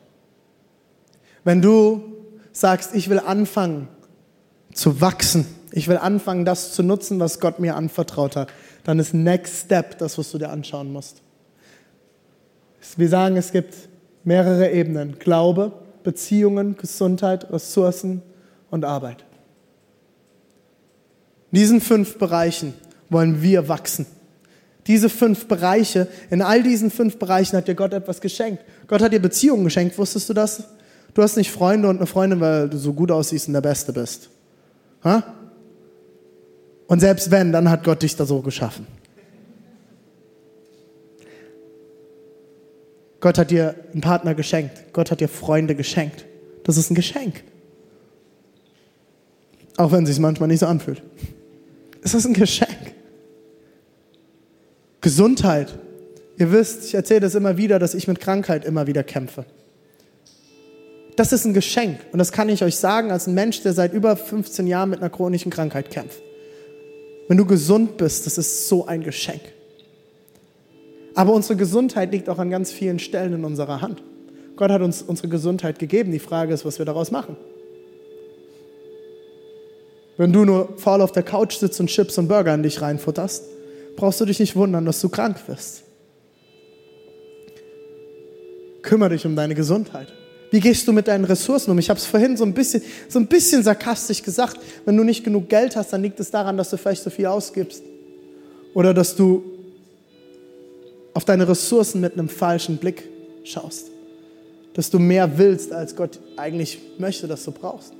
Wenn 1.44 1.60
du 1.60 2.02
sagst, 2.52 2.94
ich 2.94 3.10
will 3.10 3.18
anfangen 3.18 3.88
zu 4.72 5.00
wachsen, 5.00 5.46
ich 5.72 5.88
will 5.88 5.98
anfangen, 5.98 6.44
das 6.44 6.72
zu 6.72 6.82
nutzen, 6.82 7.20
was 7.20 7.40
Gott 7.40 7.58
mir 7.58 7.76
anvertraut 7.76 8.36
hat, 8.36 8.52
dann 8.84 8.98
ist 8.98 9.12
Next 9.12 9.64
Step 9.66 9.98
das, 9.98 10.16
was 10.16 10.30
du 10.30 10.38
dir 10.38 10.50
anschauen 10.50 10.92
musst. 10.92 11.22
Wir 12.96 13.08
sagen, 13.08 13.36
es 13.36 13.52
gibt 13.52 13.74
mehrere 14.24 14.70
Ebenen. 14.70 15.18
Glaube, 15.18 15.72
Beziehungen, 16.02 16.76
Gesundheit, 16.76 17.52
Ressourcen 17.52 18.22
und 18.70 18.84
Arbeit. 18.84 19.24
In 21.50 21.58
diesen 21.58 21.80
fünf 21.80 22.18
Bereichen 22.18 22.74
wollen 23.10 23.42
wir 23.42 23.68
wachsen. 23.68 24.06
Diese 24.86 25.08
fünf 25.08 25.46
Bereiche, 25.46 26.08
in 26.30 26.42
all 26.42 26.62
diesen 26.62 26.90
fünf 26.90 27.18
Bereichen 27.18 27.56
hat 27.56 27.68
dir 27.68 27.74
Gott 27.74 27.92
etwas 27.92 28.20
geschenkt. 28.20 28.64
Gott 28.88 29.00
hat 29.00 29.12
dir 29.12 29.20
Beziehungen 29.20 29.64
geschenkt, 29.64 29.96
wusstest 29.96 30.28
du 30.28 30.34
das? 30.34 30.64
Du 31.14 31.22
hast 31.22 31.36
nicht 31.36 31.50
Freunde 31.50 31.88
und 31.88 31.98
eine 31.98 32.06
Freundin, 32.06 32.40
weil 32.40 32.68
du 32.68 32.78
so 32.78 32.92
gut 32.92 33.10
aussiehst 33.10 33.46
und 33.46 33.54
der 33.54 33.60
Beste 33.60 33.92
bist. 33.92 34.30
Ha? 35.04 35.22
Und 36.86 37.00
selbst 37.00 37.30
wenn, 37.30 37.52
dann 37.52 37.70
hat 37.70 37.84
Gott 37.84 38.02
dich 38.02 38.16
da 38.16 38.24
so 38.24 38.40
geschaffen. 38.40 38.86
Gott 43.22 43.38
hat 43.38 43.52
dir 43.52 43.76
einen 43.92 44.00
Partner 44.00 44.34
geschenkt. 44.34 44.92
Gott 44.92 45.12
hat 45.12 45.20
dir 45.20 45.28
Freunde 45.28 45.76
geschenkt. 45.76 46.26
Das 46.64 46.76
ist 46.76 46.90
ein 46.90 46.96
Geschenk. 46.96 47.44
Auch 49.76 49.92
wenn 49.92 50.02
es 50.02 50.10
sich 50.10 50.18
manchmal 50.18 50.48
nicht 50.48 50.58
so 50.58 50.66
anfühlt. 50.66 51.02
Es 52.02 52.14
ist 52.14 52.26
ein 52.26 52.34
Geschenk. 52.34 52.92
Gesundheit. 55.00 55.78
Ihr 56.36 56.50
wisst, 56.50 56.86
ich 56.86 56.94
erzähle 56.94 57.20
das 57.20 57.36
immer 57.36 57.56
wieder, 57.56 57.78
dass 57.78 57.94
ich 57.94 58.08
mit 58.08 58.18
Krankheit 58.18 58.64
immer 58.64 58.88
wieder 58.88 59.04
kämpfe. 59.04 59.46
Das 61.14 61.32
ist 61.32 61.44
ein 61.44 61.54
Geschenk. 61.54 62.00
Und 62.10 62.18
das 62.18 62.32
kann 62.32 62.48
ich 62.48 62.64
euch 62.64 62.74
sagen 62.74 63.12
als 63.12 63.28
ein 63.28 63.34
Mensch, 63.34 63.62
der 63.62 63.72
seit 63.72 63.92
über 63.92 64.16
15 64.16 64.66
Jahren 64.66 64.90
mit 64.90 64.98
einer 64.98 65.10
chronischen 65.10 65.52
Krankheit 65.52 65.90
kämpft. 65.90 66.20
Wenn 67.28 67.36
du 67.36 67.46
gesund 67.46 67.98
bist, 67.98 68.26
das 68.26 68.36
ist 68.36 68.66
so 68.66 68.84
ein 68.86 69.04
Geschenk. 69.04 69.42
Aber 71.14 71.32
unsere 71.32 71.56
Gesundheit 71.56 72.12
liegt 72.12 72.28
auch 72.28 72.38
an 72.38 72.50
ganz 72.50 72.72
vielen 72.72 72.98
Stellen 72.98 73.34
in 73.34 73.44
unserer 73.44 73.80
Hand. 73.80 74.02
Gott 74.56 74.70
hat 74.70 74.82
uns 74.82 75.02
unsere 75.02 75.28
Gesundheit 75.28 75.78
gegeben. 75.78 76.12
Die 76.12 76.18
Frage 76.18 76.54
ist, 76.54 76.64
was 76.64 76.78
wir 76.78 76.86
daraus 76.86 77.10
machen. 77.10 77.36
Wenn 80.16 80.32
du 80.32 80.44
nur 80.44 80.76
faul 80.76 81.00
auf 81.00 81.12
der 81.12 81.22
Couch 81.22 81.56
sitzt 81.56 81.80
und 81.80 81.88
Chips 81.88 82.18
und 82.18 82.28
Burger 82.28 82.54
in 82.54 82.62
dich 82.62 82.80
reinfutterst, 82.80 83.44
brauchst 83.96 84.20
du 84.20 84.24
dich 84.24 84.40
nicht 84.40 84.56
wundern, 84.56 84.84
dass 84.84 85.00
du 85.00 85.08
krank 85.08 85.36
wirst. 85.46 85.84
Kümmere 88.82 89.10
dich 89.10 89.24
um 89.24 89.36
deine 89.36 89.54
Gesundheit. 89.54 90.12
Wie 90.50 90.60
gehst 90.60 90.86
du 90.86 90.92
mit 90.92 91.08
deinen 91.08 91.24
Ressourcen 91.24 91.70
um? 91.70 91.78
Ich 91.78 91.88
habe 91.88 91.98
es 91.98 92.04
vorhin 92.04 92.36
so 92.36 92.44
ein, 92.44 92.52
bisschen, 92.52 92.82
so 93.08 93.18
ein 93.18 93.26
bisschen 93.26 93.62
sarkastisch 93.62 94.22
gesagt. 94.22 94.58
Wenn 94.84 94.96
du 94.96 95.02
nicht 95.02 95.24
genug 95.24 95.48
Geld 95.48 95.76
hast, 95.76 95.94
dann 95.94 96.02
liegt 96.02 96.20
es 96.20 96.30
daran, 96.30 96.58
dass 96.58 96.68
du 96.68 96.76
vielleicht 96.76 97.02
so 97.02 97.08
viel 97.08 97.26
ausgibst. 97.26 97.82
Oder 98.74 98.92
dass 98.92 99.16
du 99.16 99.42
auf 101.14 101.24
deine 101.24 101.48
Ressourcen 101.48 102.00
mit 102.00 102.14
einem 102.14 102.28
falschen 102.28 102.78
Blick 102.78 103.08
schaust. 103.44 103.90
Dass 104.74 104.90
du 104.90 104.98
mehr 104.98 105.38
willst, 105.38 105.72
als 105.72 105.96
Gott 105.96 106.18
eigentlich 106.36 106.78
möchte, 106.98 107.28
dass 107.28 107.44
du 107.44 107.50
brauchst. 107.50 107.92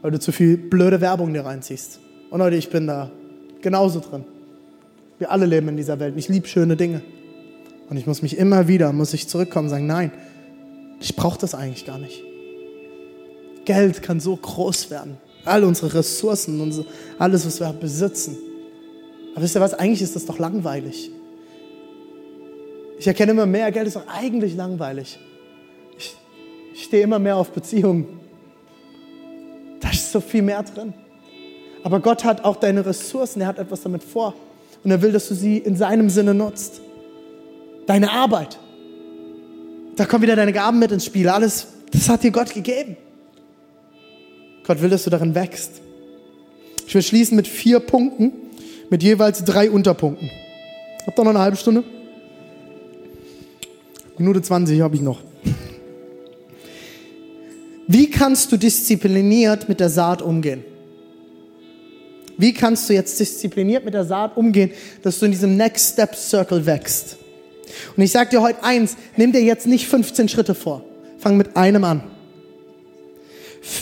Weil 0.00 0.12
du 0.12 0.20
zu 0.20 0.30
viel 0.30 0.56
blöde 0.56 1.00
Werbung 1.00 1.32
dir 1.32 1.44
reinziehst. 1.44 1.98
Und 2.30 2.38
Leute, 2.38 2.56
ich 2.56 2.70
bin 2.70 2.86
da 2.86 3.10
genauso 3.60 4.00
drin. 4.00 4.24
Wir 5.18 5.32
alle 5.32 5.46
leben 5.46 5.68
in 5.68 5.76
dieser 5.76 5.98
Welt. 5.98 6.14
Ich 6.16 6.28
liebe 6.28 6.46
schöne 6.46 6.76
Dinge. 6.76 7.02
Und 7.90 7.96
ich 7.96 8.06
muss 8.06 8.22
mich 8.22 8.36
immer 8.36 8.68
wieder, 8.68 8.92
muss 8.92 9.12
ich 9.14 9.28
zurückkommen 9.28 9.66
und 9.66 9.70
sagen, 9.70 9.86
nein, 9.86 10.12
ich 11.00 11.16
brauche 11.16 11.38
das 11.38 11.54
eigentlich 11.54 11.84
gar 11.84 11.98
nicht. 11.98 12.22
Geld 13.64 14.02
kann 14.02 14.20
so 14.20 14.36
groß 14.36 14.90
werden. 14.90 15.16
All 15.44 15.64
unsere 15.64 15.94
Ressourcen, 15.94 16.84
alles, 17.18 17.46
was 17.46 17.60
wir 17.60 17.72
besitzen. 17.72 18.36
Aber 19.34 19.42
wisst 19.42 19.56
ihr 19.56 19.60
was? 19.60 19.74
Eigentlich 19.74 20.02
ist 20.02 20.14
das 20.14 20.26
doch 20.26 20.38
langweilig. 20.38 21.10
Ich 22.98 23.06
erkenne 23.06 23.32
immer 23.32 23.46
mehr, 23.46 23.70
Geld 23.70 23.86
ist 23.86 23.96
doch 23.96 24.06
eigentlich 24.08 24.56
langweilig. 24.56 25.18
Ich, 25.96 26.16
ich 26.74 26.84
stehe 26.84 27.02
immer 27.02 27.18
mehr 27.18 27.36
auf 27.36 27.50
Beziehungen. 27.50 28.06
Da 29.80 29.90
ist 29.90 30.10
so 30.10 30.20
viel 30.20 30.42
mehr 30.42 30.62
drin. 30.62 30.92
Aber 31.84 32.00
Gott 32.00 32.24
hat 32.24 32.44
auch 32.44 32.56
deine 32.56 32.84
Ressourcen, 32.84 33.40
er 33.40 33.46
hat 33.46 33.58
etwas 33.58 33.82
damit 33.82 34.02
vor. 34.02 34.34
Und 34.82 34.90
er 34.90 35.00
will, 35.00 35.12
dass 35.12 35.28
du 35.28 35.34
sie 35.34 35.58
in 35.58 35.76
seinem 35.76 36.10
Sinne 36.10 36.34
nutzt. 36.34 36.80
Deine 37.86 38.10
Arbeit, 38.10 38.58
da 39.96 40.04
kommen 40.04 40.22
wieder 40.22 40.36
deine 40.36 40.52
Gaben 40.52 40.78
mit 40.78 40.92
ins 40.92 41.04
Spiel. 41.04 41.28
Alles, 41.28 41.68
das 41.92 42.08
hat 42.08 42.22
dir 42.22 42.30
Gott 42.30 42.52
gegeben. 42.52 42.96
Gott 44.66 44.82
will, 44.82 44.90
dass 44.90 45.04
du 45.04 45.10
darin 45.10 45.34
wächst. 45.34 45.80
Ich 46.86 46.94
will 46.94 47.02
schließen 47.02 47.36
mit 47.36 47.48
vier 47.48 47.80
Punkten, 47.80 48.32
mit 48.90 49.02
jeweils 49.02 49.44
drei 49.44 49.70
Unterpunkten. 49.70 50.30
Habt 51.06 51.18
ihr 51.18 51.24
noch 51.24 51.30
eine 51.30 51.38
halbe 51.38 51.56
Stunde? 51.56 51.84
Minute 54.18 54.42
20 54.42 54.80
habe 54.80 54.96
ich 54.96 55.02
noch. 55.02 55.20
Wie 57.86 58.10
kannst 58.10 58.52
du 58.52 58.56
diszipliniert 58.56 59.68
mit 59.68 59.80
der 59.80 59.88
Saat 59.88 60.20
umgehen? 60.20 60.62
Wie 62.36 62.52
kannst 62.52 62.88
du 62.88 62.94
jetzt 62.94 63.18
diszipliniert 63.18 63.84
mit 63.84 63.94
der 63.94 64.04
Saat 64.04 64.36
umgehen, 64.36 64.70
dass 65.02 65.18
du 65.18 65.26
in 65.26 65.32
diesem 65.32 65.56
Next 65.56 65.94
Step 65.94 66.14
Circle 66.14 66.66
wächst? 66.66 67.16
Und 67.96 68.02
ich 68.02 68.12
sage 68.12 68.30
dir 68.30 68.42
heute 68.42 68.62
eins, 68.62 68.96
nimm 69.16 69.32
dir 69.32 69.42
jetzt 69.42 69.66
nicht 69.66 69.88
15 69.88 70.28
Schritte 70.28 70.54
vor. 70.54 70.84
Fang 71.18 71.36
mit 71.36 71.56
einem 71.56 71.84
an. 71.84 72.02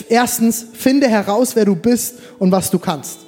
Erstens, 0.09 0.65
finde 0.73 1.07
heraus, 1.07 1.55
wer 1.55 1.65
du 1.65 1.75
bist 1.75 2.15
und 2.39 2.51
was 2.51 2.71
du 2.71 2.79
kannst. 2.79 3.26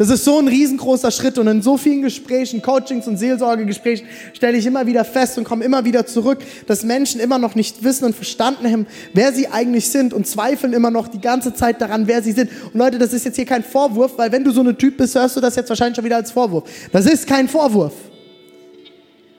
Das 0.00 0.08
ist 0.08 0.24
so 0.24 0.38
ein 0.38 0.48
riesengroßer 0.48 1.10
Schritt 1.10 1.36
und 1.36 1.46
in 1.46 1.60
so 1.60 1.76
vielen 1.76 2.00
Gesprächen, 2.00 2.62
Coachings 2.62 3.06
und 3.06 3.18
Seelsorgegesprächen 3.18 4.06
stelle 4.32 4.56
ich 4.56 4.64
immer 4.64 4.86
wieder 4.86 5.04
fest 5.04 5.36
und 5.36 5.44
komme 5.44 5.62
immer 5.62 5.84
wieder 5.84 6.06
zurück, 6.06 6.38
dass 6.66 6.84
Menschen 6.84 7.20
immer 7.20 7.36
noch 7.36 7.54
nicht 7.54 7.84
wissen 7.84 8.06
und 8.06 8.14
verstanden 8.14 8.66
haben, 8.72 8.86
wer 9.12 9.34
sie 9.34 9.48
eigentlich 9.48 9.90
sind 9.90 10.14
und 10.14 10.26
zweifeln 10.26 10.72
immer 10.72 10.90
noch 10.90 11.06
die 11.06 11.20
ganze 11.20 11.52
Zeit 11.52 11.82
daran, 11.82 12.06
wer 12.06 12.22
sie 12.22 12.32
sind. 12.32 12.50
Und 12.72 12.78
Leute, 12.78 12.98
das 12.98 13.12
ist 13.12 13.26
jetzt 13.26 13.36
hier 13.36 13.44
kein 13.44 13.62
Vorwurf, 13.62 14.16
weil 14.16 14.32
wenn 14.32 14.42
du 14.42 14.52
so 14.52 14.62
eine 14.62 14.74
Typ 14.74 14.96
bist, 14.96 15.16
hörst 15.16 15.36
du 15.36 15.40
das 15.42 15.54
jetzt 15.56 15.68
wahrscheinlich 15.68 15.96
schon 15.96 16.06
wieder 16.06 16.16
als 16.16 16.30
Vorwurf. 16.30 16.64
Das 16.92 17.04
ist 17.04 17.26
kein 17.26 17.46
Vorwurf. 17.46 17.92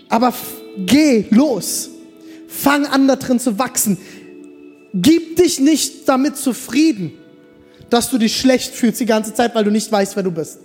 Aber 0.09 0.31
geh 0.77 1.25
los. 1.31 1.89
Fang 2.47 2.85
an, 2.85 3.07
da 3.07 3.15
drin 3.15 3.39
zu 3.39 3.57
wachsen. 3.57 3.97
Gib 4.93 5.37
dich 5.37 5.59
nicht 5.59 6.07
damit 6.07 6.37
zufrieden 6.37 7.13
dass 7.91 8.09
du 8.09 8.17
dich 8.17 8.35
schlecht 8.35 8.73
fühlst 8.73 9.01
die 9.01 9.05
ganze 9.05 9.33
Zeit, 9.33 9.53
weil 9.53 9.65
du 9.65 9.69
nicht 9.69 9.91
weißt, 9.91 10.15
wer 10.15 10.23
du 10.23 10.31
bist. 10.31 10.59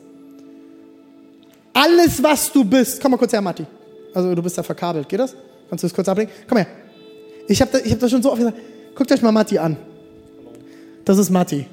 Alles, 1.75 2.23
was 2.23 2.51
du 2.53 2.65
bist, 2.65 3.03
komm 3.03 3.11
mal 3.11 3.17
kurz 3.19 3.33
her, 3.33 3.43
Matti. 3.43 3.67
Also 4.15 4.35
du 4.35 4.43
bist 4.43 4.57
ja 4.57 4.63
verkabelt, 4.63 5.09
geht 5.09 5.21
das? 5.21 5.35
Kannst 5.69 5.83
du 5.83 5.89
das 5.89 5.95
kurz 5.95 6.09
ablegen? 6.09 6.31
Komm 6.49 6.59
her. 6.59 6.69
Ich 7.49 7.61
habe 7.61 7.71
da, 7.73 7.91
hab 7.91 7.99
das 7.99 8.11
schon 8.11 8.23
so 8.23 8.31
oft 8.31 8.39
gesagt. 8.39 8.57
Guckt 8.95 9.13
euch 9.13 9.21
mal 9.21 9.33
Matti 9.33 9.59
an. 9.59 9.77
Das 11.05 11.19
ist 11.19 11.29
Matti. 11.29 11.67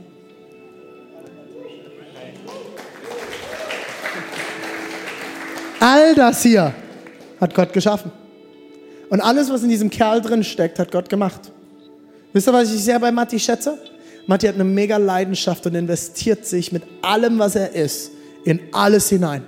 All 5.80 6.16
das 6.16 6.42
hier 6.42 6.74
hat 7.40 7.54
Gott 7.54 7.72
geschaffen. 7.72 8.12
Und 9.10 9.22
alles, 9.22 9.52
was 9.52 9.62
in 9.62 9.70
diesem 9.70 9.92
Kerl 9.92 10.20
drin 10.20 10.44
steckt, 10.44 10.80
hat 10.80 10.92
Gott 10.92 11.10
gemacht. 11.10 11.52
Wisst 12.34 12.48
ihr, 12.48 12.54
was 12.54 12.74
ich 12.74 12.84
sehr 12.84 13.00
bei 13.00 13.12
Matti 13.12 13.40
schätze? 13.40 13.78
Matti 14.26 14.48
hat 14.48 14.56
eine 14.56 14.64
mega 14.64 14.98
Leidenschaft 14.98 15.66
und 15.66 15.76
investiert 15.76 16.46
sich 16.46 16.72
mit 16.72 16.84
allem, 17.02 17.40
was 17.40 17.56
er 17.56 17.74
ist, 17.74 18.12
in 18.46 18.60
alles 18.72 19.10
hinein 19.10 19.44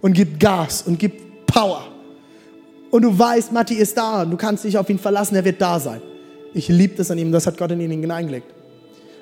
und 0.00 0.12
gibt 0.12 0.40
Gas 0.40 0.82
und 0.82 0.98
gibt 0.98 1.46
Power. 1.46 1.86
Und 2.90 3.02
du 3.02 3.16
weißt, 3.16 3.52
Matti 3.52 3.74
ist 3.74 3.96
da 3.96 4.22
und 4.22 4.30
du 4.30 4.36
kannst 4.36 4.64
dich 4.64 4.78
auf 4.78 4.88
ihn 4.88 4.98
verlassen, 4.98 5.36
er 5.36 5.44
wird 5.44 5.60
da 5.60 5.78
sein. 5.78 6.00
Ich 6.54 6.68
liebe 6.68 6.96
das 6.96 7.10
an 7.10 7.18
ihm, 7.18 7.30
das 7.30 7.46
hat 7.46 7.58
Gott 7.58 7.70
in 7.70 7.80
ihn 7.80 7.90
hineingelegt. 7.90 8.46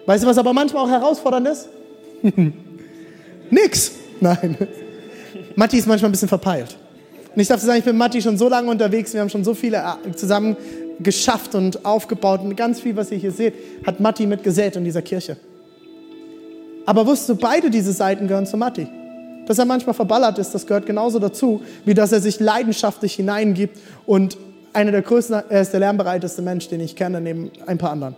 Weißt 0.06 0.22
du, 0.22 0.28
was 0.28 0.38
aber 0.38 0.52
manchmal 0.52 0.84
auch 0.84 0.90
herausfordernd 0.90 1.48
ist? 1.48 1.68
Nix. 3.50 3.92
Nein. 4.20 4.56
Matti 5.56 5.78
ist 5.78 5.86
manchmal 5.86 6.10
ein 6.10 6.12
bisschen 6.12 6.28
verpeilt. 6.28 6.76
Und 7.34 7.40
ich 7.40 7.48
darf 7.48 7.60
dir 7.60 7.66
sagen, 7.66 7.78
ich 7.78 7.84
bin 7.84 7.94
mit 7.94 7.98
Matti 7.98 8.22
schon 8.22 8.38
so 8.38 8.48
lange 8.48 8.70
unterwegs, 8.70 9.12
wir 9.12 9.20
haben 9.20 9.28
schon 9.28 9.44
so 9.44 9.52
viele 9.52 9.78
äh, 9.78 10.12
zusammen 10.12 10.56
geschafft 11.00 11.54
und 11.54 11.84
aufgebaut 11.84 12.40
und 12.40 12.56
ganz 12.56 12.80
viel, 12.80 12.96
was 12.96 13.10
ihr 13.10 13.18
hier 13.18 13.32
seht, 13.32 13.54
hat 13.86 14.00
Matti 14.00 14.26
mitgesät 14.26 14.76
in 14.76 14.84
dieser 14.84 15.02
Kirche. 15.02 15.36
Aber 16.86 17.06
wusstest 17.06 17.28
du, 17.30 17.36
beide 17.36 17.70
diese 17.70 17.92
Seiten 17.92 18.28
gehören 18.28 18.46
zu 18.46 18.56
Matti. 18.56 18.86
Dass 19.46 19.58
er 19.58 19.64
manchmal 19.64 19.94
verballert 19.94 20.38
ist, 20.38 20.54
das 20.54 20.66
gehört 20.66 20.86
genauso 20.86 21.18
dazu, 21.18 21.62
wie 21.84 21.94
dass 21.94 22.12
er 22.12 22.20
sich 22.20 22.40
leidenschaftlich 22.40 23.14
hineingibt 23.14 23.78
und 24.06 24.38
einer 24.72 24.90
der 24.90 25.02
größten, 25.02 25.42
er 25.48 25.62
ist 25.62 25.72
der 25.72 25.80
lernbereiteste 25.80 26.42
Mensch, 26.42 26.68
den 26.68 26.80
ich 26.80 26.96
kenne, 26.96 27.20
neben 27.20 27.50
ein 27.66 27.78
paar 27.78 27.90
anderen. 27.90 28.14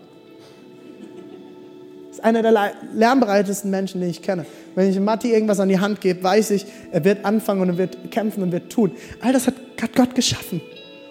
Ist 2.10 2.24
einer 2.24 2.42
der 2.42 2.72
lernbereitesten 2.94 3.70
Menschen, 3.70 4.00
den 4.00 4.10
ich 4.10 4.22
kenne. 4.22 4.44
Wenn 4.74 4.90
ich 4.90 4.98
Matti 4.98 5.32
irgendwas 5.32 5.60
an 5.60 5.68
die 5.68 5.78
Hand 5.78 6.00
gebe, 6.00 6.22
weiß 6.22 6.50
ich, 6.50 6.66
er 6.90 7.04
wird 7.04 7.24
anfangen 7.24 7.60
und 7.60 7.68
er 7.68 7.78
wird 7.78 8.10
kämpfen 8.10 8.42
und 8.42 8.52
wird 8.52 8.70
tun. 8.70 8.92
All 9.20 9.32
das 9.32 9.46
hat 9.46 9.54
Gott 9.94 10.14
geschaffen. 10.14 10.60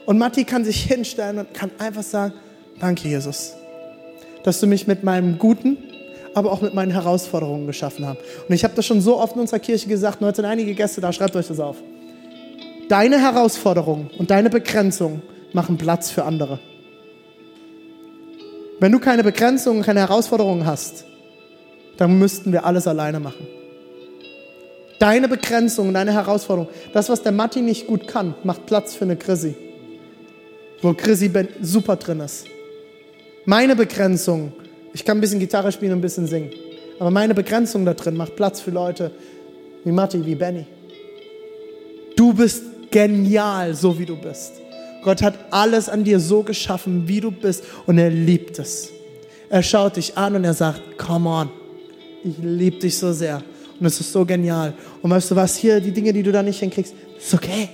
Und 0.07 0.17
Matti 0.17 0.45
kann 0.45 0.63
sich 0.63 0.83
hinstellen 0.83 1.37
und 1.37 1.53
kann 1.53 1.69
einfach 1.79 2.01
sagen, 2.01 2.33
danke 2.79 3.09
Jesus, 3.09 3.55
dass 4.45 4.61
du 4.61 4.65
mich 4.65 4.87
mit 4.87 5.03
meinem 5.03 5.37
Guten, 5.37 5.77
aber 6.33 6.53
auch 6.53 6.61
mit 6.61 6.73
meinen 6.73 6.91
Herausforderungen 6.91 7.67
geschaffen 7.67 8.07
hast. 8.07 8.19
Und 8.47 8.55
ich 8.55 8.63
habe 8.63 8.73
das 8.73 8.85
schon 8.85 9.01
so 9.01 9.19
oft 9.19 9.35
in 9.35 9.41
unserer 9.41 9.59
Kirche 9.59 9.89
gesagt, 9.89 10.21
heute 10.21 10.37
sind 10.37 10.45
einige 10.45 10.73
Gäste 10.75 11.01
da, 11.01 11.11
schreibt 11.11 11.35
euch 11.35 11.49
das 11.49 11.59
auf. 11.59 11.75
Deine 12.87 13.19
Herausforderungen 13.19 14.09
und 14.17 14.31
deine 14.31 14.49
Begrenzungen 14.49 15.21
machen 15.51 15.77
Platz 15.77 16.09
für 16.09 16.23
andere. 16.23 16.59
Wenn 18.79 18.93
du 18.93 18.99
keine 18.99 19.25
Begrenzungen, 19.25 19.83
keine 19.83 19.99
Herausforderungen 19.99 20.65
hast, 20.65 21.03
dann 21.97 22.17
müssten 22.17 22.53
wir 22.53 22.65
alles 22.65 22.87
alleine 22.87 23.19
machen. 23.19 23.45
Deine 24.99 25.27
Begrenzungen, 25.27 25.93
deine 25.93 26.13
Herausforderungen, 26.13 26.73
das, 26.93 27.09
was 27.09 27.23
der 27.23 27.33
Matti 27.33 27.61
nicht 27.61 27.87
gut 27.87 28.07
kann, 28.07 28.35
macht 28.45 28.65
Platz 28.67 28.95
für 28.95 29.03
eine 29.03 29.17
Chrissy 29.17 29.66
wo 30.81 30.93
Chrissy 30.93 31.31
super 31.61 31.95
drin 31.95 32.19
ist. 32.19 32.45
Meine 33.45 33.75
Begrenzung, 33.75 34.53
ich 34.93 35.03
kann 35.03 35.17
ein 35.17 35.21
bisschen 35.21 35.39
Gitarre 35.39 35.71
spielen 35.71 35.93
und 35.93 35.99
ein 35.99 36.01
bisschen 36.01 36.27
singen, 36.27 36.51
aber 36.99 37.11
meine 37.11 37.33
Begrenzung 37.33 37.85
da 37.85 37.93
drin 37.93 38.15
macht 38.15 38.35
Platz 38.35 38.59
für 38.59 38.71
Leute 38.71 39.11
wie 39.83 39.91
Matti, 39.91 40.25
wie 40.25 40.35
Benny. 40.35 40.65
Du 42.15 42.33
bist 42.33 42.63
genial, 42.91 43.73
so 43.73 43.97
wie 43.97 44.05
du 44.05 44.15
bist. 44.15 44.53
Gott 45.03 45.21
hat 45.21 45.35
alles 45.51 45.87
an 45.87 46.03
dir 46.03 46.19
so 46.19 46.43
geschaffen, 46.43 47.07
wie 47.07 47.21
du 47.21 47.31
bist 47.31 47.63
und 47.85 47.97
er 47.97 48.09
liebt 48.09 48.59
es. 48.59 48.89
Er 49.49 49.63
schaut 49.63 49.95
dich 49.95 50.17
an 50.17 50.35
und 50.35 50.43
er 50.43 50.53
sagt, 50.53 50.97
come 50.97 51.29
on, 51.29 51.49
ich 52.23 52.33
liebe 52.41 52.77
dich 52.77 52.97
so 52.97 53.13
sehr 53.13 53.41
und 53.79 53.85
es 53.85 53.99
ist 54.01 54.11
so 54.11 54.25
genial. 54.25 54.73
Und 55.01 55.11
weißt 55.11 55.31
du 55.31 55.35
was, 55.35 55.55
hier 55.55 55.79
die 55.79 55.91
Dinge, 55.91 56.11
die 56.11 56.23
du 56.23 56.31
da 56.31 56.43
nicht 56.43 56.59
hinkriegst, 56.59 56.93
ist 57.17 57.33
okay 57.33 57.69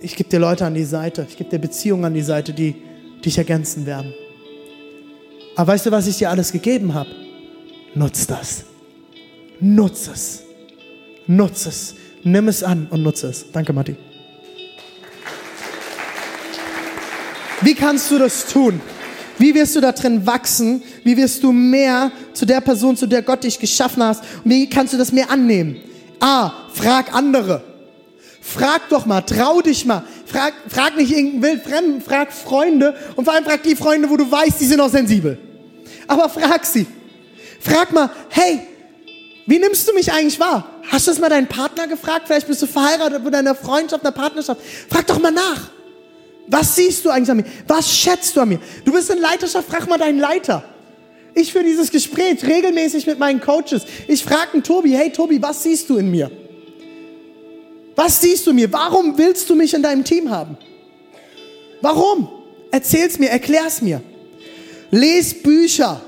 ich 0.00 0.16
gebe 0.16 0.28
dir 0.28 0.38
Leute 0.38 0.64
an 0.64 0.74
die 0.74 0.84
Seite, 0.84 1.26
ich 1.28 1.36
gebe 1.36 1.50
dir 1.50 1.58
Beziehungen 1.58 2.04
an 2.04 2.14
die 2.14 2.22
Seite, 2.22 2.52
die 2.52 2.74
dich 3.24 3.38
ergänzen 3.38 3.86
werden. 3.86 4.12
Aber 5.56 5.72
weißt 5.72 5.86
du, 5.86 5.90
was 5.90 6.06
ich 6.06 6.18
dir 6.18 6.30
alles 6.30 6.52
gegeben 6.52 6.94
habe? 6.94 7.10
Nutz 7.94 8.26
das. 8.26 8.64
Nutz 9.60 10.08
es. 10.12 10.42
Nutz 11.26 11.66
es. 11.66 11.94
Nimm 12.22 12.48
es 12.48 12.62
an 12.62 12.86
und 12.90 13.02
nutze 13.02 13.28
es. 13.28 13.50
Danke, 13.50 13.72
Matti. 13.72 13.96
Wie 17.60 17.74
kannst 17.74 18.10
du 18.10 18.18
das 18.18 18.46
tun? 18.46 18.80
Wie 19.38 19.54
wirst 19.54 19.74
du 19.74 19.80
da 19.80 19.92
drin 19.92 20.26
wachsen? 20.26 20.82
Wie 21.02 21.16
wirst 21.16 21.42
du 21.42 21.52
mehr 21.52 22.12
zu 22.32 22.46
der 22.46 22.60
Person, 22.60 22.96
zu 22.96 23.06
der 23.06 23.22
Gott 23.22 23.44
dich 23.44 23.58
geschaffen 23.58 24.02
hast? 24.02 24.22
Und 24.44 24.50
wie 24.50 24.68
kannst 24.68 24.92
du 24.92 24.98
das 24.98 25.12
mehr 25.12 25.30
annehmen? 25.30 25.76
A, 26.20 26.52
frag 26.72 27.12
andere. 27.14 27.67
Frag 28.48 28.88
doch 28.88 29.04
mal, 29.04 29.20
trau 29.20 29.60
dich 29.60 29.84
mal. 29.84 30.04
Frag, 30.24 30.54
frag 30.68 30.96
nicht 30.96 31.10
irgendeinen 31.10 31.42
Wildfremden, 31.42 32.00
frag 32.00 32.32
Freunde 32.32 32.96
und 33.14 33.26
vor 33.26 33.34
allem 33.34 33.44
frag 33.44 33.62
die 33.62 33.76
Freunde, 33.76 34.08
wo 34.08 34.16
du 34.16 34.30
weißt, 34.30 34.58
die 34.58 34.64
sind 34.64 34.80
auch 34.80 34.88
sensibel. 34.88 35.38
Aber 36.06 36.30
frag 36.30 36.64
sie. 36.64 36.86
Frag 37.60 37.92
mal, 37.92 38.08
hey, 38.30 38.60
wie 39.46 39.58
nimmst 39.58 39.86
du 39.86 39.92
mich 39.92 40.10
eigentlich 40.10 40.40
wahr? 40.40 40.80
Hast 40.90 41.06
du 41.06 41.10
es 41.10 41.18
mal 41.18 41.28
deinen 41.28 41.46
Partner 41.46 41.86
gefragt? 41.88 42.22
Vielleicht 42.26 42.46
bist 42.46 42.62
du 42.62 42.66
verheiratet 42.66 43.22
mit 43.22 43.34
einer 43.34 43.54
Freundschaft, 43.54 44.02
einer 44.02 44.12
Partnerschaft. 44.12 44.62
Frag 44.88 45.06
doch 45.06 45.20
mal 45.20 45.30
nach. 45.30 45.68
Was 46.46 46.74
siehst 46.74 47.04
du 47.04 47.10
eigentlich 47.10 47.30
an 47.30 47.36
mir? 47.36 47.46
Was 47.66 47.94
schätzt 47.94 48.34
du 48.34 48.40
an 48.40 48.48
mir? 48.48 48.60
Du 48.86 48.92
bist 48.92 49.10
in 49.10 49.18
Leiterschaft, 49.18 49.68
frag 49.68 49.86
mal 49.86 49.98
deinen 49.98 50.20
Leiter. 50.20 50.64
Ich 51.34 51.52
führe 51.52 51.64
dieses 51.64 51.90
Gespräch 51.90 52.42
regelmäßig 52.46 53.06
mit 53.06 53.18
meinen 53.18 53.42
Coaches. 53.42 53.82
Ich 54.06 54.24
frage 54.24 54.54
einen 54.54 54.62
Tobi, 54.62 54.92
hey 54.92 55.12
Tobi, 55.12 55.42
was 55.42 55.62
siehst 55.62 55.90
du 55.90 55.98
in 55.98 56.10
mir? 56.10 56.30
Was 57.98 58.20
siehst 58.20 58.46
du 58.46 58.52
mir? 58.52 58.72
Warum 58.72 59.18
willst 59.18 59.50
du 59.50 59.56
mich 59.56 59.74
in 59.74 59.82
deinem 59.82 60.04
Team 60.04 60.30
haben? 60.30 60.56
Warum? 61.82 62.28
Erzähl's 62.70 63.18
mir, 63.18 63.28
erklär's 63.28 63.82
mir. 63.82 64.00
Les 64.92 65.42
Bücher. 65.42 66.00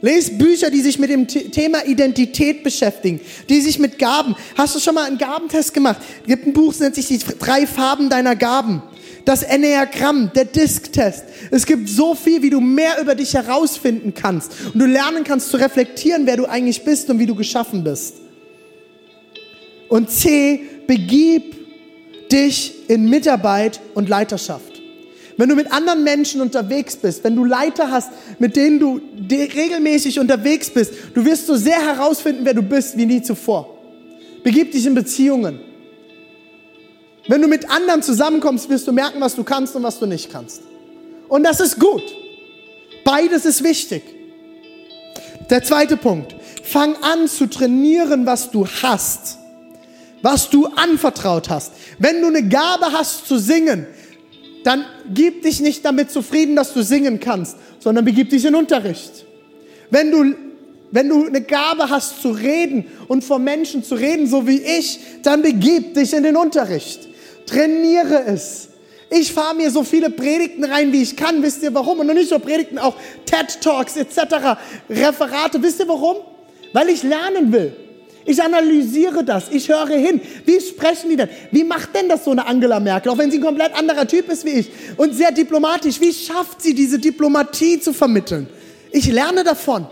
Les 0.00 0.38
Bücher, 0.38 0.70
die 0.70 0.80
sich 0.80 0.98
mit 0.98 1.10
dem 1.10 1.28
Thema 1.28 1.84
Identität 1.84 2.64
beschäftigen, 2.64 3.20
die 3.50 3.60
sich 3.60 3.78
mit 3.78 3.98
Gaben. 3.98 4.34
Hast 4.56 4.74
du 4.74 4.80
schon 4.80 4.94
mal 4.94 5.04
einen 5.04 5.18
Gabentest 5.18 5.74
gemacht? 5.74 6.00
Es 6.22 6.28
gibt 6.28 6.46
ein 6.46 6.54
Buch, 6.54 6.72
das 6.72 6.80
nennt 6.80 6.94
sich 6.94 7.08
die 7.08 7.18
drei 7.18 7.66
Farben 7.66 8.08
deiner 8.08 8.34
Gaben. 8.34 8.82
Das 9.26 9.42
Enneagramm, 9.42 10.30
der 10.34 10.46
Disc-Test. 10.46 11.24
Es 11.50 11.66
gibt 11.66 11.90
so 11.90 12.14
viel, 12.14 12.40
wie 12.40 12.48
du 12.48 12.62
mehr 12.62 12.98
über 13.02 13.14
dich 13.14 13.34
herausfinden 13.34 14.14
kannst. 14.14 14.52
Und 14.72 14.80
du 14.80 14.86
lernen 14.86 15.24
kannst 15.24 15.50
zu 15.50 15.58
reflektieren, 15.58 16.24
wer 16.24 16.38
du 16.38 16.46
eigentlich 16.46 16.84
bist 16.84 17.10
und 17.10 17.18
wie 17.18 17.26
du 17.26 17.34
geschaffen 17.34 17.84
bist. 17.84 18.14
Und 19.92 20.10
C, 20.10 20.62
begib 20.86 21.54
dich 22.32 22.88
in 22.88 23.10
Mitarbeit 23.10 23.78
und 23.92 24.08
Leiterschaft. 24.08 24.80
Wenn 25.36 25.50
du 25.50 25.54
mit 25.54 25.70
anderen 25.70 26.02
Menschen 26.02 26.40
unterwegs 26.40 26.96
bist, 26.96 27.22
wenn 27.24 27.36
du 27.36 27.44
Leiter 27.44 27.90
hast, 27.90 28.10
mit 28.38 28.56
denen 28.56 28.78
du 28.78 29.02
regelmäßig 29.30 30.18
unterwegs 30.18 30.70
bist, 30.70 30.94
du 31.12 31.22
wirst 31.26 31.46
so 31.46 31.56
sehr 31.56 31.78
herausfinden, 31.78 32.46
wer 32.46 32.54
du 32.54 32.62
bist, 32.62 32.96
wie 32.96 33.04
nie 33.04 33.20
zuvor. 33.20 33.68
Begib 34.42 34.72
dich 34.72 34.86
in 34.86 34.94
Beziehungen. 34.94 35.60
Wenn 37.28 37.42
du 37.42 37.46
mit 37.46 37.70
anderen 37.70 38.00
zusammenkommst, 38.00 38.70
wirst 38.70 38.88
du 38.88 38.92
merken, 38.92 39.20
was 39.20 39.34
du 39.34 39.44
kannst 39.44 39.76
und 39.76 39.82
was 39.82 39.98
du 39.98 40.06
nicht 40.06 40.32
kannst. 40.32 40.62
Und 41.28 41.42
das 41.42 41.60
ist 41.60 41.78
gut. 41.78 42.16
Beides 43.04 43.44
ist 43.44 43.62
wichtig. 43.62 44.04
Der 45.50 45.62
zweite 45.62 45.98
Punkt. 45.98 46.34
Fang 46.62 46.96
an 47.02 47.28
zu 47.28 47.46
trainieren, 47.46 48.24
was 48.24 48.50
du 48.50 48.66
hast 48.66 49.41
was 50.22 50.48
du 50.50 50.66
anvertraut 50.66 51.50
hast. 51.50 51.72
Wenn 51.98 52.20
du 52.20 52.28
eine 52.28 52.48
Gabe 52.48 52.92
hast 52.92 53.26
zu 53.26 53.38
singen, 53.38 53.86
dann 54.64 54.84
gib 55.12 55.42
dich 55.42 55.60
nicht 55.60 55.84
damit 55.84 56.10
zufrieden, 56.10 56.56
dass 56.56 56.72
du 56.72 56.82
singen 56.82 57.20
kannst, 57.20 57.56
sondern 57.80 58.04
begib 58.04 58.30
dich 58.30 58.44
in 58.44 58.54
Unterricht. 58.54 59.26
Wenn 59.90 60.10
du 60.10 60.34
wenn 60.94 61.08
du 61.08 61.24
eine 61.24 61.40
Gabe 61.40 61.88
hast 61.88 62.20
zu 62.20 62.32
reden 62.32 62.84
und 63.08 63.24
vor 63.24 63.38
Menschen 63.38 63.82
zu 63.82 63.94
reden, 63.94 64.26
so 64.26 64.46
wie 64.46 64.60
ich, 64.60 65.00
dann 65.22 65.40
begib 65.40 65.94
dich 65.94 66.12
in 66.12 66.22
den 66.22 66.36
Unterricht. 66.36 67.08
Trainiere 67.46 68.24
es. 68.26 68.68
Ich 69.08 69.32
fahre 69.32 69.54
mir 69.54 69.70
so 69.70 69.84
viele 69.84 70.10
Predigten 70.10 70.64
rein, 70.64 70.92
wie 70.92 71.02
ich 71.02 71.16
kann. 71.16 71.42
Wisst 71.42 71.62
ihr 71.62 71.72
warum? 71.72 72.00
Und 72.00 72.08
nicht 72.08 72.30
nur 72.30 72.40
Predigten, 72.40 72.78
auch 72.78 72.94
TED 73.24 73.62
Talks 73.62 73.96
etc., 73.96 74.58
Referate. 74.90 75.62
Wisst 75.62 75.80
ihr 75.80 75.88
warum? 75.88 76.16
Weil 76.74 76.90
ich 76.90 77.02
lernen 77.02 77.50
will. 77.52 77.74
Ich 78.24 78.40
analysiere 78.42 79.24
das, 79.24 79.44
ich 79.50 79.68
höre 79.68 79.86
hin. 79.88 80.20
Wie 80.44 80.60
sprechen 80.60 81.10
die 81.10 81.16
denn? 81.16 81.28
Wie 81.50 81.64
macht 81.64 81.94
denn 81.94 82.08
das 82.08 82.24
so 82.24 82.30
eine 82.30 82.46
Angela 82.46 82.78
Merkel, 82.78 83.10
auch 83.10 83.18
wenn 83.18 83.30
sie 83.30 83.38
ein 83.38 83.42
komplett 83.42 83.74
anderer 83.74 84.06
Typ 84.06 84.30
ist 84.30 84.44
wie 84.44 84.50
ich 84.50 84.70
und 84.96 85.14
sehr 85.14 85.32
diplomatisch? 85.32 86.00
Wie 86.00 86.12
schafft 86.12 86.62
sie 86.62 86.74
diese 86.74 86.98
Diplomatie 86.98 87.80
zu 87.80 87.92
vermitteln? 87.92 88.48
Ich 88.92 89.06
lerne 89.06 89.42
davon. 89.42 89.86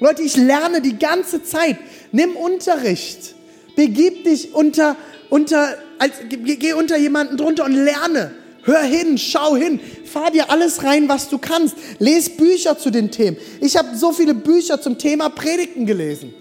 Leute, 0.00 0.22
ich 0.22 0.36
lerne 0.36 0.80
die 0.80 0.98
ganze 0.98 1.42
Zeit. 1.42 1.76
Nimm 2.12 2.36
Unterricht. 2.36 3.34
Begib 3.74 4.24
dich 4.24 4.54
unter, 4.54 4.96
unter, 5.28 5.76
als, 5.98 6.12
geh 6.28 6.72
unter 6.72 6.96
jemanden 6.96 7.36
drunter 7.36 7.64
und 7.64 7.74
lerne. 7.74 8.32
Hör 8.62 8.82
hin, 8.82 9.16
schau 9.16 9.54
hin, 9.54 9.78
fahr 10.04 10.30
dir 10.30 10.50
alles 10.50 10.82
rein, 10.82 11.08
was 11.08 11.28
du 11.28 11.38
kannst. 11.38 11.76
Les 11.98 12.30
Bücher 12.30 12.78
zu 12.78 12.90
den 12.90 13.10
Themen. 13.10 13.36
Ich 13.60 13.76
habe 13.76 13.96
so 13.96 14.12
viele 14.12 14.34
Bücher 14.34 14.80
zum 14.80 14.98
Thema 14.98 15.28
Predigten 15.28 15.86
gelesen. 15.86 16.34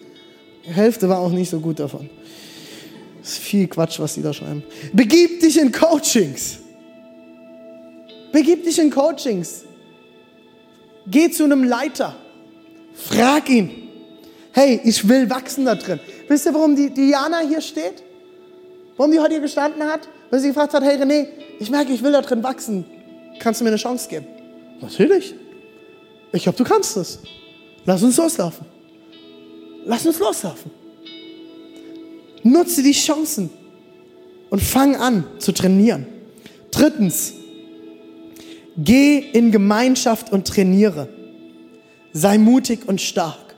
Hälfte 0.67 1.07
war 1.09 1.19
auch 1.19 1.31
nicht 1.31 1.49
so 1.49 1.59
gut 1.59 1.79
davon. 1.79 2.09
Das 3.21 3.33
ist 3.33 3.37
viel 3.39 3.67
Quatsch, 3.67 3.99
was 3.99 4.13
die 4.13 4.21
da 4.21 4.33
schreiben. 4.33 4.63
Begib 4.93 5.39
dich 5.39 5.59
in 5.59 5.71
Coachings. 5.71 6.59
Begib 8.31 8.63
dich 8.63 8.77
in 8.79 8.89
Coachings. 8.91 9.63
Geh 11.07 11.29
zu 11.29 11.43
einem 11.43 11.63
Leiter. 11.63 12.15
Frag 12.93 13.49
ihn. 13.49 13.71
Hey, 14.51 14.79
ich 14.83 15.07
will 15.07 15.29
wachsen 15.29 15.65
da 15.65 15.75
drin. 15.75 15.99
Wisst 16.27 16.45
ihr, 16.45 16.53
warum 16.53 16.75
die 16.75 16.89
Diana 16.89 17.39
hier 17.39 17.61
steht? 17.61 18.03
Warum 18.97 19.11
die 19.11 19.19
heute 19.19 19.31
hier 19.31 19.41
gestanden 19.41 19.83
hat? 19.83 20.07
Weil 20.29 20.39
sie 20.39 20.47
gefragt 20.47 20.73
hat, 20.73 20.83
hey 20.83 20.97
René, 20.97 21.27
ich 21.59 21.69
merke, 21.69 21.91
ich 21.93 22.01
will 22.01 22.11
da 22.11 22.21
drin 22.21 22.41
wachsen. 22.43 22.85
Kannst 23.39 23.59
du 23.59 23.65
mir 23.65 23.69
eine 23.69 23.77
Chance 23.77 24.07
geben? 24.09 24.27
Natürlich. 24.81 25.35
Ich 26.31 26.43
glaube, 26.43 26.57
du 26.57 26.63
kannst 26.63 26.97
es. 26.97 27.19
Lass 27.85 28.01
uns 28.03 28.17
loslaufen. 28.17 28.74
Lass 29.85 30.05
uns 30.05 30.19
loslaufen. 30.19 30.71
Nutze 32.43 32.83
die 32.83 32.91
Chancen 32.91 33.49
und 34.49 34.61
fang 34.61 34.95
an 34.95 35.25
zu 35.39 35.51
trainieren. 35.51 36.07
Drittens, 36.71 37.33
geh 38.77 39.19
in 39.19 39.51
Gemeinschaft 39.51 40.31
und 40.31 40.47
trainiere. 40.47 41.07
Sei 42.13 42.37
mutig 42.37 42.87
und 42.87 43.01
stark. 43.01 43.55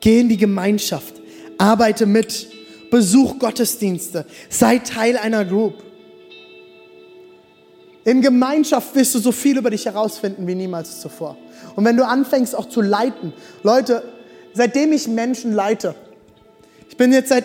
Geh 0.00 0.20
in 0.20 0.28
die 0.28 0.36
Gemeinschaft. 0.36 1.14
Arbeite 1.58 2.06
mit. 2.06 2.48
Besuch 2.90 3.38
Gottesdienste. 3.38 4.26
Sei 4.48 4.78
Teil 4.78 5.16
einer 5.16 5.44
Group. 5.44 5.82
In 8.04 8.20
Gemeinschaft 8.20 8.94
wirst 8.94 9.14
du 9.14 9.18
so 9.18 9.32
viel 9.32 9.58
über 9.58 9.70
dich 9.70 9.86
herausfinden 9.86 10.46
wie 10.46 10.54
niemals 10.54 11.00
zuvor. 11.00 11.36
Und 11.74 11.84
wenn 11.84 11.96
du 11.96 12.06
anfängst 12.06 12.54
auch 12.54 12.68
zu 12.68 12.82
leiten, 12.82 13.32
Leute, 13.62 14.02
seitdem 14.54 14.92
ich 14.92 15.06
Menschen 15.08 15.52
leite, 15.52 15.94
ich 16.88 16.96
bin 16.96 17.12
jetzt 17.12 17.28
seit 17.28 17.44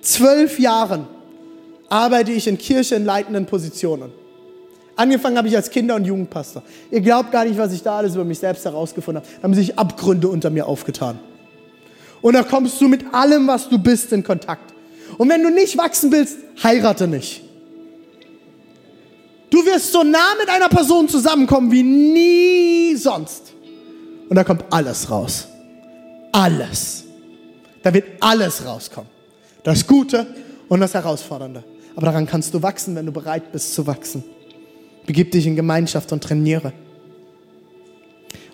zwölf 0.00 0.58
Jahren, 0.58 1.06
arbeite 1.88 2.32
ich 2.32 2.46
in 2.46 2.58
Kirche 2.58 2.96
in 2.96 3.04
leitenden 3.04 3.46
Positionen. 3.46 4.10
Angefangen 4.96 5.36
habe 5.36 5.48
ich 5.48 5.56
als 5.56 5.70
Kinder- 5.70 5.96
und 5.96 6.04
Jugendpastor. 6.04 6.62
Ihr 6.90 7.00
glaubt 7.00 7.32
gar 7.32 7.44
nicht, 7.44 7.58
was 7.58 7.72
ich 7.72 7.82
da 7.82 7.98
alles 7.98 8.14
über 8.14 8.24
mich 8.24 8.38
selbst 8.38 8.64
herausgefunden 8.64 9.22
habe. 9.22 9.34
Da 9.36 9.42
haben 9.42 9.54
sich 9.54 9.78
Abgründe 9.78 10.28
unter 10.28 10.50
mir 10.50 10.66
aufgetan. 10.66 11.18
Und 12.22 12.34
da 12.34 12.42
kommst 12.42 12.80
du 12.80 12.88
mit 12.88 13.12
allem, 13.12 13.46
was 13.46 13.68
du 13.68 13.78
bist, 13.78 14.12
in 14.12 14.22
Kontakt. 14.22 14.72
Und 15.18 15.28
wenn 15.28 15.42
du 15.42 15.50
nicht 15.50 15.76
wachsen 15.76 16.10
willst, 16.12 16.38
heirate 16.62 17.06
nicht. 17.06 17.42
Du 19.50 19.64
wirst 19.66 19.92
so 19.92 20.02
nah 20.02 20.34
mit 20.38 20.48
einer 20.48 20.68
Person 20.68 21.08
zusammenkommen 21.08 21.70
wie 21.70 21.82
nie 21.82 22.96
sonst. 22.96 23.52
Und 24.28 24.36
da 24.36 24.44
kommt 24.44 24.64
alles 24.70 25.10
raus. 25.10 25.48
Alles. 26.34 27.04
Da 27.84 27.94
wird 27.94 28.06
alles 28.18 28.66
rauskommen. 28.66 29.08
Das 29.62 29.86
Gute 29.86 30.26
und 30.68 30.80
das 30.80 30.92
Herausfordernde. 30.92 31.62
Aber 31.94 32.06
daran 32.06 32.26
kannst 32.26 32.52
du 32.52 32.60
wachsen, 32.60 32.96
wenn 32.96 33.06
du 33.06 33.12
bereit 33.12 33.52
bist 33.52 33.72
zu 33.72 33.86
wachsen. 33.86 34.24
Begib 35.06 35.30
dich 35.30 35.46
in 35.46 35.54
Gemeinschaft 35.54 36.10
und 36.10 36.24
trainiere. 36.24 36.72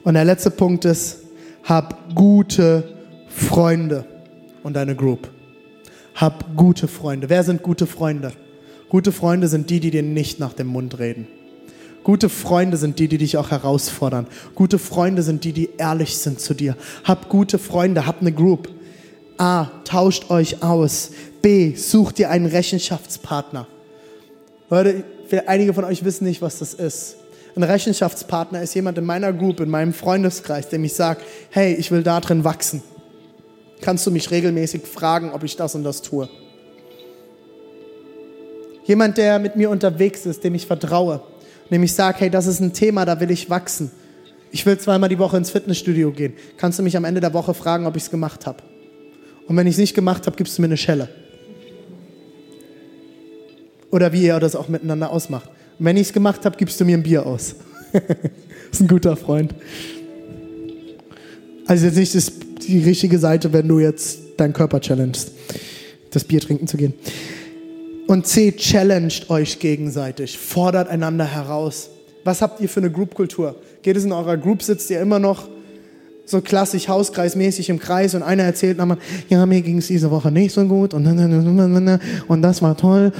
Und 0.05 0.13
der 0.13 0.27
letzte 0.27 0.51
Punkt 0.51 0.85
ist, 0.85 1.21
hab 1.65 2.15
gute 2.15 2.85
Freunde 3.29 4.05
und 4.63 4.75
deine 4.75 4.95
Group. 4.95 5.31
Hab 6.17 6.55
gute 6.55 6.87
Freunde. 6.87 7.31
Wer 7.31 7.45
sind 7.45 7.63
gute 7.63 7.87
Freunde? 7.87 8.33
Gute 8.91 9.11
Freunde 9.11 9.49
sind 9.49 9.71
die, 9.71 9.81
die 9.81 9.91
dir 9.91 10.03
nicht 10.03 10.39
nach 10.39 10.53
dem 10.53 10.67
Mund 10.67 10.99
reden. 10.99 11.29
Gute 12.03 12.29
Freunde 12.29 12.77
sind 12.77 12.99
die, 12.99 13.09
die 13.09 13.19
dich 13.19 13.37
auch 13.37 13.51
herausfordern. 13.51 14.27
Gute 14.55 14.79
Freunde 14.79 15.23
sind 15.23 15.45
die, 15.45 15.53
die 15.53 15.71
ehrlich 15.77 16.17
sind 16.17 16.41
zu 16.41 16.55
dir. 16.55 16.77
Hab 17.05 17.29
gute 17.29 17.59
Freunde, 17.59 18.07
hab 18.07 18.21
eine 18.21 18.33
Group. 18.33 18.69
A, 19.37 19.67
tauscht 19.85 20.31
euch 20.31 20.63
aus. 20.63 21.11
B, 21.43 21.75
sucht 21.75 22.19
dir 22.19 22.31
einen 22.31 22.47
Rechenschaftspartner. 22.47 23.67
Leute, 24.71 25.05
einige 25.47 25.75
von 25.75 25.85
euch 25.85 26.05
wissen 26.05 26.25
nicht, 26.25 26.41
was 26.41 26.59
das 26.59 26.75
ist. 26.75 27.17
Ein 27.57 27.65
Rechenschaftspartner 27.65 28.63
ist 28.63 28.75
jemand 28.75 28.97
in 28.97 29.05
meiner 29.05 29.33
Group, 29.33 29.61
in 29.61 29.69
meinem 29.69 29.93
Freundeskreis, 29.93 30.69
der 30.69 30.79
mich 30.79 30.95
sagt, 30.95 31.23
hey, 31.51 31.75
ich 31.75 31.91
will 31.91 32.03
da 32.03 32.21
drin 32.21 32.45
wachsen. 32.45 32.83
Kannst 33.81 34.07
du 34.07 34.11
mich 34.11 34.31
regelmäßig 34.31 34.87
fragen, 34.87 35.33
ob 35.33 35.43
ich 35.43 35.57
das 35.57 35.75
und 35.75 35.85
das 35.85 36.03
tue? 36.03 36.29
Jemand, 38.85 39.19
der 39.19 39.39
mit 39.39 39.57
mir 39.57 39.71
unterwegs 39.71 40.27
ist, 40.27 40.45
dem 40.45 40.55
ich 40.55 40.67
vertraue, 40.67 41.23
dem 41.71 41.83
ich 41.83 41.93
sage, 41.93 42.19
hey, 42.21 42.31
das 42.31 42.47
ist 42.47 42.61
ein 42.61 42.73
Thema, 42.73 43.05
da 43.05 43.21
will 43.21 43.31
ich 43.31 43.49
wachsen. 43.49 43.91
Ich 44.53 44.67
will 44.67 44.77
zweimal 44.79 45.09
die 45.09 45.19
Woche 45.19 45.37
ins 45.37 45.51
Fitnessstudio 45.51 46.11
gehen. 46.11 46.35
Kannst 46.57 46.79
du 46.79 46.83
mich 46.83 46.97
am 46.97 47.05
Ende 47.05 47.21
der 47.21 47.33
Woche 47.33 47.55
fragen, 47.55 47.87
ob 47.87 47.97
ich 47.97 48.05
es 48.05 48.11
gemacht 48.11 48.47
habe? 48.47 48.63
Und 49.47 49.57
wenn 49.57 49.67
ich 49.67 49.75
es 49.75 49.79
nicht 49.79 49.95
gemacht 49.95 50.27
habe, 50.27 50.37
gibst 50.37 50.59
du 50.59 50.63
mir 50.63 50.67
eine 50.67 50.77
Schelle. 50.77 51.09
Oder 53.91 54.13
wie 54.13 54.23
ihr 54.23 54.39
das 54.41 54.55
auch 54.55 54.69
miteinander 54.69 55.11
ausmacht. 55.11 55.49
Und 55.79 55.85
wenn 55.85 55.97
ich 55.97 56.09
es 56.09 56.13
gemacht 56.13 56.45
habe, 56.45 56.57
gibst 56.57 56.81
du 56.81 56.85
mir 56.85 56.97
ein 56.97 57.03
Bier 57.03 57.27
aus. 57.27 57.57
das 57.93 58.03
ist 58.73 58.81
ein 58.81 58.89
guter 58.89 59.17
Freund. 59.17 59.55
Also 61.67 61.87
jetzt 61.87 61.97
nicht 61.97 62.15
das, 62.15 62.33
die 62.67 62.81
richtige 62.81 63.19
Seite, 63.19 63.53
wenn 63.53 63.69
du 63.69 63.79
jetzt 63.79 64.19
deinen 64.37 64.53
Körper 64.53 64.81
challengest, 64.81 65.33
das 66.11 66.25
Bier 66.25 66.41
trinken 66.41 66.67
zu 66.67 66.77
gehen. 66.77 66.95
Und 68.11 68.27
C, 68.27 68.51
challenged 68.51 69.31
euch 69.31 69.61
gegenseitig, 69.61 70.37
fordert 70.37 70.89
einander 70.89 71.25
heraus. 71.25 71.91
Was 72.25 72.43
habt 72.43 72.61
ihr 72.61 72.69
für 72.69 72.81
eine 72.81 72.91
Groupkultur? 72.91 73.55
Geht 73.83 73.97
es 73.97 74.05
in 74.05 74.11
eurer 74.11 74.37
Group, 74.37 74.65
sitzt 74.65 74.91
ihr 74.91 75.01
immer 75.01 75.21
noch 75.21 75.49
so 76.27 76.41
klassisch 76.41 76.89
hauskreismäßig 76.89 77.69
im 77.69 77.79
Kreis 77.79 78.17
und 78.17 78.25
einer 78.25 78.43
erzählt 78.43 78.79
nochmal, 78.79 78.99
ja, 79.29 79.47
mir 79.47 79.63
ging 79.63 79.79
es 79.79 79.87
diese 79.87 80.11
Woche 80.11 80.33
nicht 80.33 80.53
so 80.53 80.65
gut 80.65 80.93
und, 80.93 81.07
und 81.07 82.43
das 82.43 82.63
war 82.63 82.77
toll. 82.77 83.13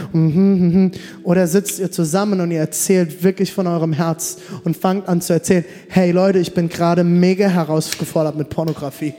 Oder 1.23 1.47
sitzt 1.47 1.79
ihr 1.79 1.93
zusammen 1.93 2.41
und 2.41 2.51
ihr 2.51 2.59
erzählt 2.59 3.23
wirklich 3.23 3.53
von 3.53 3.69
eurem 3.69 3.93
Herz 3.93 4.39
und 4.65 4.77
fangt 4.77 5.09
an 5.09 5.21
zu 5.21 5.35
erzählen, 5.35 5.65
hey 5.89 6.11
Leute, 6.11 6.41
ich 6.41 6.53
bin 6.53 6.69
gerade 6.69 7.05
mega 7.05 7.47
herausgefordert 7.47 8.35
mit 8.35 8.51
Pornografie. 8.51 9.15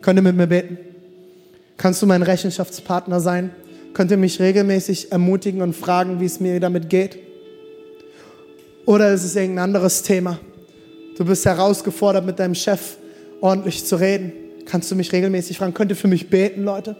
Könnt 0.00 0.18
ihr 0.18 0.22
mit 0.22 0.34
mir 0.34 0.46
beten? 0.46 0.78
Kannst 1.76 2.00
du 2.00 2.06
mein 2.06 2.22
Rechenschaftspartner 2.22 3.20
sein? 3.20 3.50
Könnt 3.94 4.10
ihr 4.10 4.16
mich 4.16 4.40
regelmäßig 4.40 5.12
ermutigen 5.12 5.60
und 5.60 5.74
fragen, 5.74 6.20
wie 6.20 6.24
es 6.24 6.40
mir 6.40 6.58
damit 6.60 6.88
geht? 6.88 7.18
Oder 8.86 9.12
ist 9.12 9.24
es 9.24 9.36
irgendein 9.36 9.64
anderes 9.64 10.02
Thema? 10.02 10.38
Du 11.16 11.24
bist 11.24 11.44
herausgefordert, 11.44 12.24
mit 12.24 12.38
deinem 12.38 12.54
Chef 12.54 12.96
ordentlich 13.40 13.84
zu 13.84 13.96
reden. 13.96 14.32
Kannst 14.64 14.90
du 14.90 14.94
mich 14.94 15.12
regelmäßig 15.12 15.58
fragen, 15.58 15.74
könnt 15.74 15.90
ihr 15.90 15.96
für 15.96 16.08
mich 16.08 16.30
beten, 16.30 16.64
Leute? 16.64 16.96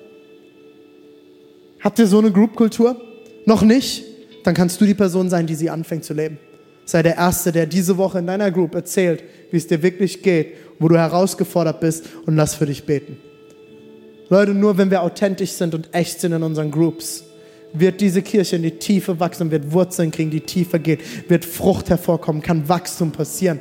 Habt 1.80 1.98
ihr 1.98 2.06
so 2.06 2.18
eine 2.18 2.30
Groupkultur? 2.30 3.00
Noch 3.46 3.62
nicht? 3.62 4.04
Dann 4.44 4.54
kannst 4.54 4.80
du 4.80 4.84
die 4.84 4.94
Person 4.94 5.30
sein, 5.30 5.46
die 5.46 5.54
sie 5.54 5.70
anfängt 5.70 6.04
zu 6.04 6.14
leben. 6.14 6.38
Sei 6.84 7.02
der 7.02 7.16
Erste, 7.16 7.52
der 7.52 7.66
diese 7.66 7.96
Woche 7.96 8.18
in 8.18 8.26
deiner 8.26 8.50
Group 8.50 8.74
erzählt, 8.74 9.22
wie 9.50 9.56
es 9.56 9.66
dir 9.66 9.82
wirklich 9.82 10.22
geht, 10.22 10.54
wo 10.78 10.88
du 10.88 10.96
herausgefordert 10.96 11.80
bist 11.80 12.04
und 12.26 12.36
lass 12.36 12.54
für 12.54 12.66
dich 12.66 12.84
beten. 12.84 13.16
Leute, 14.32 14.54
nur 14.54 14.78
wenn 14.78 14.90
wir 14.90 15.02
authentisch 15.02 15.50
sind 15.50 15.74
und 15.74 15.90
echt 15.92 16.22
sind 16.22 16.32
in 16.32 16.42
unseren 16.42 16.70
Groups, 16.70 17.22
wird 17.74 18.00
diese 18.00 18.22
Kirche 18.22 18.56
in 18.56 18.62
die 18.62 18.78
Tiefe 18.78 19.20
wachsen, 19.20 19.50
wird 19.50 19.72
Wurzeln 19.72 20.10
kriegen, 20.10 20.30
die 20.30 20.40
tiefer 20.40 20.78
gehen, 20.78 21.00
wird 21.28 21.44
Frucht 21.44 21.90
hervorkommen, 21.90 22.40
kann 22.40 22.66
Wachstum 22.66 23.12
passieren. 23.12 23.60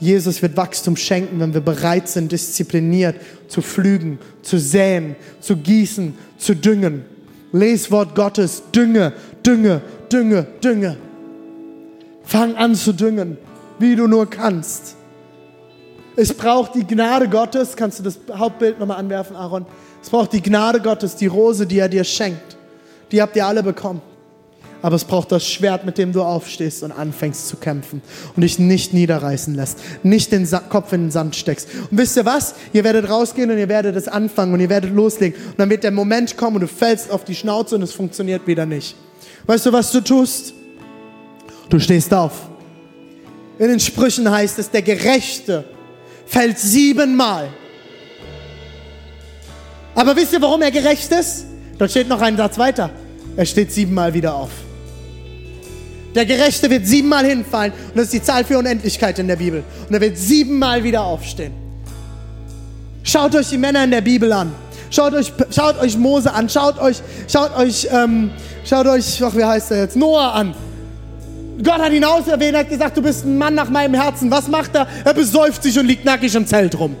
Jesus 0.00 0.42
wird 0.42 0.56
Wachstum 0.56 0.96
schenken, 0.96 1.38
wenn 1.38 1.54
wir 1.54 1.60
bereit 1.60 2.08
sind, 2.08 2.32
diszipliniert 2.32 3.14
zu 3.46 3.62
pflügen, 3.62 4.18
zu 4.42 4.58
säen, 4.58 5.14
zu 5.38 5.58
gießen, 5.58 6.14
zu 6.38 6.56
düngen. 6.56 7.04
Les 7.52 7.88
Wort 7.92 8.16
Gottes, 8.16 8.64
dünge, 8.74 9.12
dünge, 9.46 9.80
dünge, 10.12 10.44
dünge. 10.60 10.96
Fang 12.24 12.56
an 12.56 12.74
zu 12.74 12.94
düngen, 12.94 13.36
wie 13.78 13.94
du 13.94 14.08
nur 14.08 14.28
kannst. 14.28 14.96
Es 16.16 16.32
braucht 16.32 16.74
die 16.74 16.86
Gnade 16.86 17.28
Gottes. 17.28 17.76
Kannst 17.76 17.98
du 17.98 18.02
das 18.02 18.18
Hauptbild 18.32 18.78
nochmal 18.78 18.98
anwerfen, 18.98 19.36
Aaron? 19.36 19.66
Es 20.02 20.10
braucht 20.10 20.32
die 20.32 20.42
Gnade 20.42 20.80
Gottes, 20.80 21.16
die 21.16 21.26
Rose, 21.26 21.66
die 21.66 21.78
er 21.78 21.88
dir 21.88 22.04
schenkt. 22.04 22.56
Die 23.10 23.20
habt 23.20 23.36
ihr 23.36 23.46
alle 23.46 23.62
bekommen. 23.62 24.00
Aber 24.82 24.96
es 24.96 25.04
braucht 25.04 25.32
das 25.32 25.48
Schwert, 25.48 25.86
mit 25.86 25.96
dem 25.96 26.12
du 26.12 26.22
aufstehst 26.22 26.82
und 26.82 26.92
anfängst 26.92 27.48
zu 27.48 27.56
kämpfen 27.56 28.02
und 28.36 28.42
dich 28.42 28.58
nicht 28.58 28.92
niederreißen 28.92 29.54
lässt, 29.54 29.78
nicht 30.02 30.30
den 30.30 30.44
Sa 30.44 30.58
Kopf 30.58 30.92
in 30.92 31.04
den 31.04 31.10
Sand 31.10 31.36
steckst. 31.36 31.68
Und 31.90 31.96
wisst 31.96 32.18
ihr 32.18 32.26
was? 32.26 32.54
Ihr 32.74 32.84
werdet 32.84 33.08
rausgehen 33.08 33.50
und 33.50 33.56
ihr 33.56 33.70
werdet 33.70 33.96
es 33.96 34.08
anfangen 34.08 34.52
und 34.52 34.60
ihr 34.60 34.68
werdet 34.68 34.94
loslegen. 34.94 35.40
Und 35.52 35.58
dann 35.58 35.70
wird 35.70 35.84
der 35.84 35.90
Moment 35.90 36.36
kommen 36.36 36.56
und 36.56 36.62
du 36.62 36.68
fällst 36.68 37.10
auf 37.10 37.24
die 37.24 37.34
Schnauze 37.34 37.76
und 37.76 37.82
es 37.82 37.92
funktioniert 37.92 38.46
wieder 38.46 38.66
nicht. 38.66 38.94
Weißt 39.46 39.64
du, 39.64 39.72
was 39.72 39.90
du 39.90 40.02
tust? 40.02 40.52
Du 41.70 41.78
stehst 41.78 42.12
auf. 42.12 42.50
In 43.58 43.68
den 43.68 43.80
Sprüchen 43.80 44.30
heißt 44.30 44.58
es, 44.58 44.70
der 44.70 44.82
Gerechte 44.82 45.64
fällt 46.34 46.58
siebenmal. 46.58 47.48
Aber 49.94 50.16
wisst 50.16 50.32
ihr, 50.32 50.42
warum 50.42 50.62
er 50.62 50.72
gerecht 50.72 51.12
ist? 51.12 51.46
Dort 51.78 51.92
steht 51.92 52.08
noch 52.08 52.20
ein 52.20 52.36
Satz 52.36 52.58
weiter. 52.58 52.90
Er 53.36 53.46
steht 53.46 53.70
siebenmal 53.70 54.12
wieder 54.12 54.34
auf. 54.34 54.50
Der 56.16 56.26
Gerechte 56.26 56.68
wird 56.70 56.86
siebenmal 56.86 57.24
hinfallen 57.24 57.72
und 57.72 57.96
das 57.96 58.06
ist 58.06 58.14
die 58.14 58.22
Zahl 58.22 58.44
für 58.44 58.58
Unendlichkeit 58.58 59.18
in 59.20 59.28
der 59.28 59.36
Bibel. 59.36 59.62
Und 59.88 59.94
er 59.94 60.00
wird 60.00 60.18
siebenmal 60.18 60.82
wieder 60.82 61.04
aufstehen. 61.04 61.52
Schaut 63.04 63.34
euch 63.36 63.50
die 63.50 63.58
Männer 63.58 63.84
in 63.84 63.92
der 63.92 64.00
Bibel 64.00 64.32
an. 64.32 64.52
Schaut 64.90 65.14
euch, 65.14 65.32
schaut 65.50 65.78
euch 65.80 65.96
Mose 65.96 66.32
an. 66.32 66.48
Schaut 66.48 66.80
euch, 66.80 67.00
schaut 67.28 67.56
euch, 67.56 67.88
ähm, 67.92 68.30
schaut 68.64 68.86
euch, 68.86 69.22
ach, 69.22 69.36
wie 69.36 69.44
heißt 69.44 69.70
er 69.70 69.82
jetzt? 69.82 69.96
Noah 69.96 70.32
an. 70.32 70.54
Gott 71.62 71.78
hat 71.78 71.92
ihn 71.92 72.04
auserwählt, 72.04 72.56
hat 72.56 72.68
gesagt, 72.68 72.96
du 72.96 73.02
bist 73.02 73.24
ein 73.24 73.38
Mann 73.38 73.54
nach 73.54 73.70
meinem 73.70 73.94
Herzen. 73.94 74.30
Was 74.30 74.48
macht 74.48 74.74
er? 74.74 74.86
Er 75.04 75.14
besäuft 75.14 75.62
sich 75.62 75.78
und 75.78 75.86
liegt 75.86 76.04
nackig 76.04 76.34
im 76.34 76.46
Zelt 76.46 76.78
rum. 76.78 76.96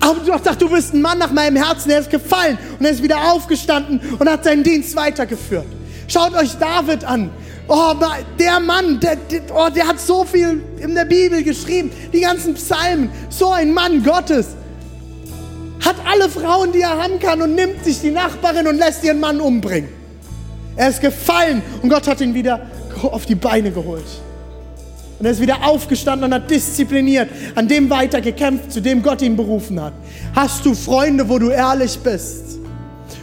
Aber 0.00 0.18
hast 0.20 0.42
gesagt, 0.42 0.62
du 0.62 0.68
bist 0.68 0.94
ein 0.94 1.02
Mann 1.02 1.18
nach 1.18 1.32
meinem 1.32 1.56
Herzen. 1.56 1.90
Er 1.90 2.00
ist 2.00 2.10
gefallen 2.10 2.58
und 2.78 2.84
er 2.84 2.92
ist 2.92 3.02
wieder 3.02 3.32
aufgestanden 3.32 4.00
und 4.18 4.28
hat 4.28 4.44
seinen 4.44 4.62
Dienst 4.62 4.96
weitergeführt. 4.96 5.66
Schaut 6.08 6.34
euch 6.34 6.56
David 6.58 7.04
an. 7.04 7.30
Oh, 7.68 7.94
der 8.38 8.60
Mann, 8.60 9.00
der, 9.00 9.16
der, 9.16 9.40
oh, 9.54 9.68
der 9.74 9.88
hat 9.88 9.98
so 9.98 10.24
viel 10.24 10.62
in 10.78 10.94
der 10.94 11.06
Bibel 11.06 11.42
geschrieben. 11.42 11.90
Die 12.12 12.20
ganzen 12.20 12.54
Psalmen. 12.54 13.10
So 13.30 13.52
ein 13.52 13.72
Mann 13.72 14.02
Gottes. 14.02 14.48
Hat 15.82 15.96
alle 16.10 16.28
Frauen, 16.28 16.72
die 16.72 16.80
er 16.80 17.02
haben 17.02 17.18
kann 17.18 17.40
und 17.40 17.54
nimmt 17.54 17.84
sich 17.84 18.00
die 18.00 18.10
Nachbarin 18.10 18.66
und 18.66 18.76
lässt 18.76 19.04
ihren 19.04 19.20
Mann 19.20 19.40
umbringen. 19.40 19.93
Er 20.76 20.88
ist 20.88 21.00
gefallen 21.00 21.62
und 21.82 21.88
Gott 21.88 22.06
hat 22.06 22.20
ihn 22.20 22.34
wieder 22.34 22.60
auf 23.02 23.26
die 23.26 23.34
Beine 23.34 23.70
geholt. 23.70 24.04
Und 25.18 25.26
er 25.26 25.32
ist 25.32 25.40
wieder 25.40 25.64
aufgestanden 25.64 26.26
und 26.26 26.34
hat 26.34 26.50
diszipliniert, 26.50 27.28
an 27.54 27.68
dem 27.68 27.88
weiter 27.88 28.20
gekämpft, 28.20 28.72
zu 28.72 28.80
dem 28.80 29.02
Gott 29.02 29.22
ihn 29.22 29.36
berufen 29.36 29.80
hat. 29.80 29.92
Hast 30.34 30.66
du 30.66 30.74
Freunde, 30.74 31.28
wo 31.28 31.38
du 31.38 31.50
ehrlich 31.50 31.98
bist? 31.98 32.58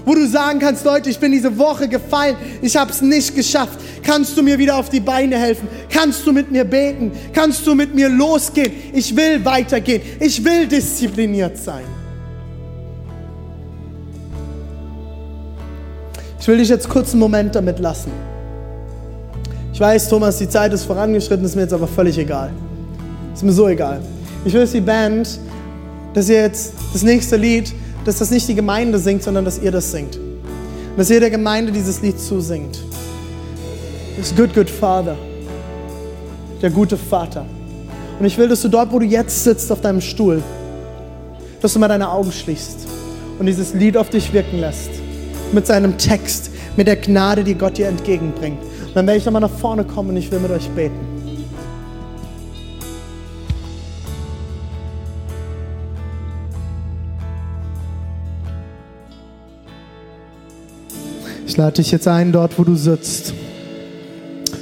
Wo 0.06 0.16
du 0.16 0.26
sagen 0.28 0.60
kannst, 0.60 0.84
Leute, 0.84 1.10
ich 1.10 1.20
bin 1.20 1.32
diese 1.32 1.56
Woche 1.58 1.88
gefallen, 1.88 2.36
ich 2.62 2.76
habe 2.76 2.92
es 2.92 3.02
nicht 3.02 3.36
geschafft. 3.36 3.80
Kannst 4.04 4.36
du 4.36 4.42
mir 4.42 4.58
wieder 4.58 4.78
auf 4.78 4.90
die 4.90 5.00
Beine 5.00 5.38
helfen? 5.38 5.68
Kannst 5.90 6.26
du 6.26 6.32
mit 6.32 6.50
mir 6.50 6.64
beten? 6.64 7.12
Kannst 7.34 7.68
du 7.68 7.76
mit 7.76 7.94
mir 7.94 8.10
losgehen? 8.10 8.72
Ich 8.94 9.16
will 9.16 9.44
weitergehen. 9.46 10.02
Ich 10.20 10.44
will 10.44 10.68
diszipliniert 10.68 11.58
sein. 11.58 12.01
Ich 16.42 16.48
will 16.48 16.58
dich 16.58 16.70
jetzt 16.70 16.90
kurz 16.90 17.12
einen 17.12 17.20
Moment 17.20 17.54
damit 17.54 17.78
lassen. 17.78 18.12
Ich 19.72 19.80
weiß, 19.80 20.10
Thomas, 20.10 20.40
die 20.40 20.50
Zeit 20.50 20.74
ist 20.74 20.86
vorangeschritten, 20.86 21.46
ist 21.46 21.56
mir 21.56 21.62
jetzt 21.62 21.74
aber 21.74 21.88
völlig 21.88 22.18
egal. 22.18 22.52
Ist 23.32 23.44
mir 23.44 23.52
so 23.52 23.68
egal. 23.68 24.02
Ich 24.44 24.52
will, 24.52 24.62
dass 24.62 24.72
die 24.72 24.82
Band, 24.82 25.40
dass 26.16 26.30
ihr 26.30 26.42
jetzt 26.42 26.74
das 26.94 27.04
nächste 27.04 27.36
Lied, 27.36 27.72
dass 28.06 28.18
das 28.18 28.32
nicht 28.32 28.48
die 28.48 28.56
Gemeinde 28.56 28.98
singt, 28.98 29.22
sondern 29.22 29.46
dass 29.46 29.60
ihr 29.60 29.72
das 29.72 29.92
singt. 29.92 30.16
Und 30.18 30.98
dass 30.98 31.12
ihr 31.12 31.20
der 31.20 31.30
Gemeinde 31.30 31.72
dieses 31.72 32.02
Lied 32.02 32.20
zusingt. 32.20 32.80
Das 34.18 34.36
Good, 34.36 34.56
Good 34.56 34.70
Father. 34.72 35.18
Der 36.60 36.72
gute 36.72 36.98
Vater. 36.98 37.46
Und 38.20 38.26
ich 38.26 38.36
will, 38.40 38.48
dass 38.48 38.64
du 38.64 38.68
dort, 38.68 38.92
wo 38.92 38.98
du 38.98 39.06
jetzt 39.06 39.44
sitzt, 39.44 39.72
auf 39.72 39.82
deinem 39.82 40.02
Stuhl, 40.02 40.42
dass 41.62 41.74
du 41.74 41.78
mal 41.78 41.88
deine 41.88 42.10
Augen 42.10 42.32
schließt 42.32 42.88
und 43.38 43.46
dieses 43.46 43.76
Lied 43.76 43.96
auf 43.96 44.10
dich 44.10 44.34
wirken 44.34 44.60
lässt 44.60 45.01
mit 45.54 45.68
seinem 45.68 45.98
Text, 45.98 46.52
mit 46.78 46.88
der 46.88 46.96
Gnade, 46.96 47.44
die 47.44 47.56
Gott 47.56 47.78
dir 47.78 47.88
entgegenbringt. 47.88 48.62
Und 48.62 48.96
dann 48.96 49.08
werde 49.08 49.20
ich 49.20 49.26
nochmal 49.26 49.42
nach 49.42 49.50
vorne 49.50 49.84
kommen 49.84 50.10
und 50.10 50.18
ich 50.18 50.32
will 50.32 50.40
mit 50.40 50.52
euch 50.52 50.70
beten. 50.70 50.96
Ich 61.46 61.58
lade 61.58 61.74
dich 61.74 61.92
jetzt 61.92 62.08
ein, 62.08 62.32
dort 62.32 62.58
wo 62.58 62.64
du 62.64 62.76
sitzt. 62.76 63.34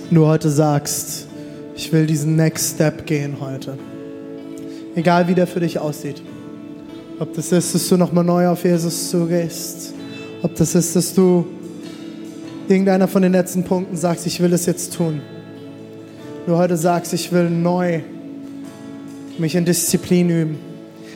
Du 0.10 0.26
heute 0.26 0.50
sagst, 0.50 1.28
ich 1.76 1.94
will 1.94 2.08
diesen 2.08 2.36
Next 2.36 2.76
Step 2.76 3.06
gehen 3.06 3.38
heute. 3.40 3.78
Egal 4.96 5.28
wie 5.28 5.36
der 5.36 5.46
für 5.46 5.60
dich 5.60 5.78
aussieht. 5.78 6.24
Ob 7.20 7.36
das 7.36 7.52
ist, 7.52 7.76
dass 7.76 7.88
du 7.90 7.98
nochmal 7.98 8.24
neu 8.24 8.48
auf 8.48 8.64
Jesus 8.64 9.12
zugehst 9.12 9.94
ob 10.42 10.56
das 10.56 10.76
ist, 10.76 10.96
dass 10.96 11.14
du 11.14 11.46
irgendeiner 12.68 13.08
von 13.08 13.22
den 13.22 13.32
letzten 13.32 13.64
Punkten 13.64 13.98
sagst, 13.98 14.26
ich 14.26 14.40
will 14.40 14.54
es 14.54 14.66
jetzt 14.66 14.94
tun. 14.94 15.22
Du 16.46 16.58
heute 16.58 16.78
sagst, 16.78 17.14
ich 17.14 17.32
will 17.32 17.50
neu 17.50 18.02
mich 19.38 19.56
in 19.56 19.66
Disziplin 19.66 20.30
üben. 20.30 20.60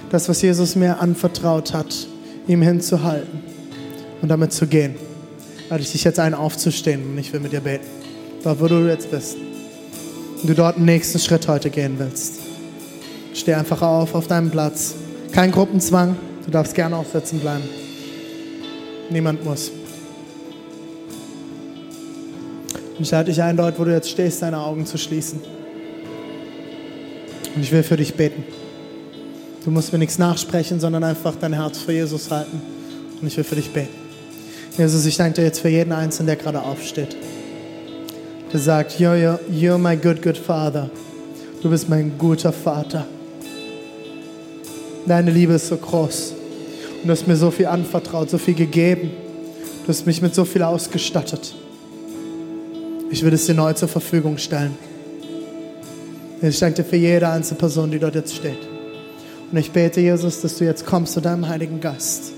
Das, 0.09 0.29
was 0.29 0.41
Jesus 0.41 0.75
mir 0.75 0.99
anvertraut 0.99 1.73
hat, 1.73 2.07
ihm 2.47 2.61
hinzuhalten 2.61 3.41
und 4.21 4.29
damit 4.29 4.53
zu 4.53 4.67
gehen. 4.67 4.95
Lade 5.69 5.81
ich 5.81 5.91
dich 5.91 6.03
jetzt 6.03 6.19
ein, 6.19 6.33
aufzustehen 6.33 7.01
und 7.03 7.17
ich 7.17 7.33
will 7.33 7.39
mit 7.39 7.51
dir 7.51 7.61
beten. 7.61 7.85
Dort, 8.43 8.59
wo 8.61 8.67
du 8.67 8.87
jetzt 8.87 9.09
bist. 9.09 9.37
Und 10.41 10.49
du 10.49 10.53
dort 10.53 10.77
den 10.77 10.85
nächsten 10.85 11.19
Schritt 11.19 11.47
heute 11.47 11.69
gehen 11.69 11.95
willst. 11.97 12.35
Steh 13.33 13.53
einfach 13.53 13.81
auf, 13.81 14.13
auf 14.13 14.27
deinem 14.27 14.51
Platz. 14.51 14.95
Kein 15.31 15.51
Gruppenzwang. 15.51 16.15
Du 16.45 16.51
darfst 16.51 16.75
gerne 16.75 16.97
aufsetzen 16.97 17.39
bleiben. 17.39 17.63
Niemand 19.13 19.45
muss. 19.45 19.71
Und 22.97 23.01
ich 23.01 23.11
lade 23.11 23.31
dich 23.31 23.41
ein, 23.41 23.55
dort, 23.55 23.79
wo 23.79 23.85
du 23.85 23.91
jetzt 23.91 24.09
stehst, 24.09 24.41
deine 24.41 24.59
Augen 24.59 24.85
zu 24.85 24.97
schließen. 24.97 25.39
Und 27.55 27.61
ich 27.61 27.71
will 27.71 27.83
für 27.83 27.97
dich 27.97 28.15
beten. 28.15 28.43
Du 29.63 29.71
musst 29.71 29.93
mir 29.93 29.99
nichts 29.99 30.17
nachsprechen, 30.17 30.79
sondern 30.79 31.03
einfach 31.03 31.35
dein 31.39 31.53
Herz 31.53 31.77
für 31.77 31.93
Jesus 31.93 32.29
halten. 32.31 32.61
Und 33.21 33.27
ich 33.27 33.37
will 33.37 33.43
für 33.43 33.55
dich 33.55 33.71
beten. 33.71 33.93
Jesus, 34.77 35.05
ich 35.05 35.15
danke 35.15 35.35
dir 35.35 35.43
jetzt 35.43 35.59
für 35.59 35.69
jeden 35.69 35.91
Einzelnen, 35.91 36.27
der 36.27 36.35
gerade 36.35 36.61
aufsteht. 36.61 37.15
Der 38.51 38.59
sagt, 38.59 38.99
you're, 38.99 39.15
you're, 39.15 39.39
you're 39.51 39.77
my 39.77 39.95
good, 39.95 40.21
good 40.21 40.37
Father. 40.37 40.89
Du 41.61 41.69
bist 41.69 41.87
mein 41.87 42.17
guter 42.17 42.51
Vater. 42.51 43.05
Deine 45.05 45.31
Liebe 45.31 45.53
ist 45.53 45.67
so 45.67 45.77
groß. 45.77 46.33
Und 47.03 47.09
du 47.09 47.11
hast 47.11 47.27
mir 47.27 47.35
so 47.35 47.51
viel 47.51 47.65
anvertraut, 47.65 48.29
so 48.29 48.37
viel 48.37 48.53
gegeben. 48.53 49.11
Du 49.83 49.89
hast 49.89 50.07
mich 50.07 50.21
mit 50.21 50.33
so 50.33 50.45
viel 50.45 50.63
ausgestattet. 50.63 51.53
Ich 53.09 53.25
will 53.25 53.33
es 53.33 53.45
dir 53.45 53.53
neu 53.53 53.73
zur 53.73 53.89
Verfügung 53.89 54.37
stellen. 54.37 54.73
Ich 56.41 56.59
danke 56.59 56.81
dir 56.81 56.87
für 56.87 56.95
jede 56.95 57.27
einzelne 57.27 57.59
Person, 57.59 57.91
die 57.91 57.99
dort 57.99 58.15
jetzt 58.15 58.33
steht. 58.33 58.57
Und 59.51 59.57
ich 59.57 59.71
bete, 59.71 59.99
Jesus, 59.99 60.39
dass 60.39 60.57
du 60.57 60.63
jetzt 60.63 60.85
kommst 60.85 61.11
zu 61.11 61.19
deinem 61.19 61.49
Heiligen 61.49 61.81
Geist. 61.81 62.31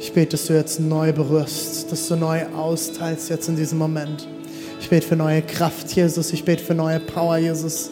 Ich 0.00 0.14
bete, 0.14 0.30
dass 0.30 0.46
du 0.46 0.54
jetzt 0.54 0.80
neu 0.80 1.12
berührst, 1.12 1.92
dass 1.92 2.08
du 2.08 2.16
neu 2.16 2.46
austeilst 2.56 3.28
jetzt 3.28 3.50
in 3.50 3.56
diesem 3.56 3.76
Moment. 3.76 4.26
Ich 4.80 4.88
bete 4.88 5.06
für 5.06 5.16
neue 5.16 5.42
Kraft, 5.42 5.94
Jesus. 5.94 6.32
Ich 6.32 6.46
bete 6.46 6.64
für 6.64 6.74
neue 6.74 6.98
Power, 6.98 7.36
Jesus. 7.36 7.90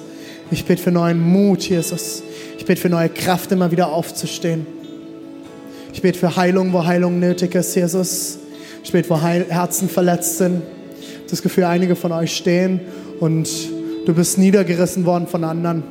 Ich 0.50 0.64
bete 0.64 0.82
für 0.82 0.92
neuen 0.92 1.20
Mut, 1.20 1.68
Jesus. 1.68 2.22
Ich 2.56 2.64
bete 2.64 2.80
für 2.80 2.88
neue 2.88 3.10
Kraft, 3.10 3.52
immer 3.52 3.70
wieder 3.70 3.92
aufzustehen. 3.92 4.66
Ich 5.92 6.00
bete 6.00 6.18
für 6.18 6.36
Heilung, 6.36 6.72
wo 6.72 6.84
Heilung 6.84 7.20
nötig 7.20 7.54
ist, 7.54 7.74
Jesus. 7.74 8.38
Ich 8.82 8.92
bete, 8.92 9.10
wo 9.10 9.20
Heil 9.20 9.46
Herzen 9.48 9.88
verletzt 9.88 10.38
sind. 10.38 10.62
Das 11.28 11.42
Gefühl, 11.42 11.64
einige 11.64 11.96
von 11.96 12.12
euch 12.12 12.34
stehen 12.34 12.80
und 13.20 13.48
du 14.06 14.14
bist 14.14 14.38
niedergerissen 14.38 15.04
worden 15.04 15.26
von 15.26 15.44
anderen. 15.44 15.82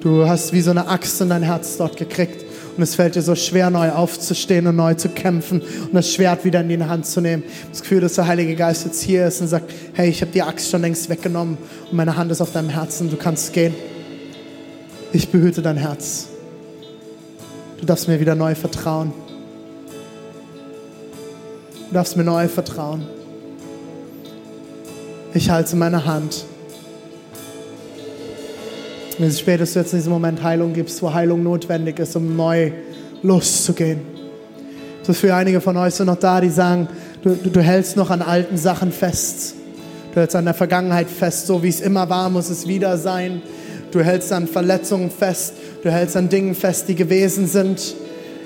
Du 0.00 0.26
hast 0.26 0.52
wie 0.52 0.60
so 0.60 0.70
eine 0.70 0.86
Axt 0.86 1.20
in 1.20 1.30
dein 1.30 1.42
Herz 1.42 1.76
dort 1.76 1.96
gekriegt. 1.96 2.44
Und 2.76 2.82
es 2.82 2.94
fällt 2.94 3.14
dir 3.14 3.22
so 3.22 3.34
schwer, 3.34 3.70
neu 3.70 3.90
aufzustehen 3.90 4.66
und 4.66 4.76
neu 4.76 4.94
zu 4.94 5.08
kämpfen 5.08 5.60
und 5.60 5.94
das 5.94 6.12
Schwert 6.12 6.44
wieder 6.44 6.60
in 6.60 6.68
die 6.68 6.82
Hand 6.82 7.06
zu 7.06 7.20
nehmen. 7.20 7.44
Das 7.70 7.82
Gefühl, 7.82 8.00
dass 8.00 8.14
der 8.14 8.26
Heilige 8.26 8.56
Geist 8.56 8.84
jetzt 8.84 9.00
hier 9.02 9.26
ist 9.26 9.40
und 9.40 9.48
sagt, 9.48 9.72
hey, 9.92 10.08
ich 10.08 10.20
habe 10.20 10.32
die 10.32 10.42
Axt 10.42 10.70
schon 10.70 10.80
längst 10.80 11.08
weggenommen 11.08 11.56
und 11.90 11.96
meine 11.96 12.16
Hand 12.16 12.32
ist 12.32 12.40
auf 12.40 12.52
deinem 12.52 12.68
Herzen, 12.68 13.10
du 13.10 13.16
kannst 13.16 13.52
gehen. 13.52 13.74
Ich 15.12 15.28
behüte 15.28 15.62
dein 15.62 15.76
Herz. 15.76 16.28
Du 17.78 17.86
darfst 17.86 18.08
mir 18.08 18.18
wieder 18.18 18.34
neu 18.34 18.54
vertrauen. 18.54 19.23
Du 21.94 21.98
darfst 22.00 22.16
mir 22.16 22.24
neu 22.24 22.48
vertrauen. 22.48 23.06
Ich 25.32 25.48
halte 25.48 25.76
meine 25.76 26.04
Hand. 26.04 26.44
Und 29.16 29.32
spätestens 29.32 29.74
jetzt 29.76 29.92
in 29.92 30.00
diesem 30.00 30.12
Moment 30.12 30.42
Heilung 30.42 30.72
gibst, 30.72 31.00
wo 31.02 31.14
Heilung 31.14 31.44
notwendig 31.44 32.00
ist, 32.00 32.16
um 32.16 32.34
neu 32.34 32.72
loszugehen. 33.22 34.00
So 35.04 35.12
für 35.12 35.36
einige 35.36 35.60
von 35.60 35.76
euch 35.76 35.94
sind 35.94 36.06
noch 36.06 36.16
da, 36.16 36.40
die 36.40 36.50
sagen, 36.50 36.88
du, 37.22 37.36
du, 37.36 37.48
du 37.48 37.60
hältst 37.60 37.96
noch 37.96 38.10
an 38.10 38.22
alten 38.22 38.58
Sachen 38.58 38.90
fest. 38.90 39.54
Du 40.12 40.18
hältst 40.18 40.34
an 40.34 40.46
der 40.46 40.54
Vergangenheit 40.54 41.08
fest, 41.08 41.46
so 41.46 41.62
wie 41.62 41.68
es 41.68 41.80
immer 41.80 42.10
war, 42.10 42.28
muss 42.28 42.50
es 42.50 42.66
wieder 42.66 42.98
sein. 42.98 43.40
Du 43.92 44.00
hältst 44.00 44.32
an 44.32 44.48
Verletzungen 44.48 45.12
fest, 45.12 45.54
du 45.84 45.92
hältst 45.92 46.16
an 46.16 46.28
Dingen 46.28 46.56
fest, 46.56 46.88
die 46.88 46.96
gewesen 46.96 47.46
sind. 47.46 47.94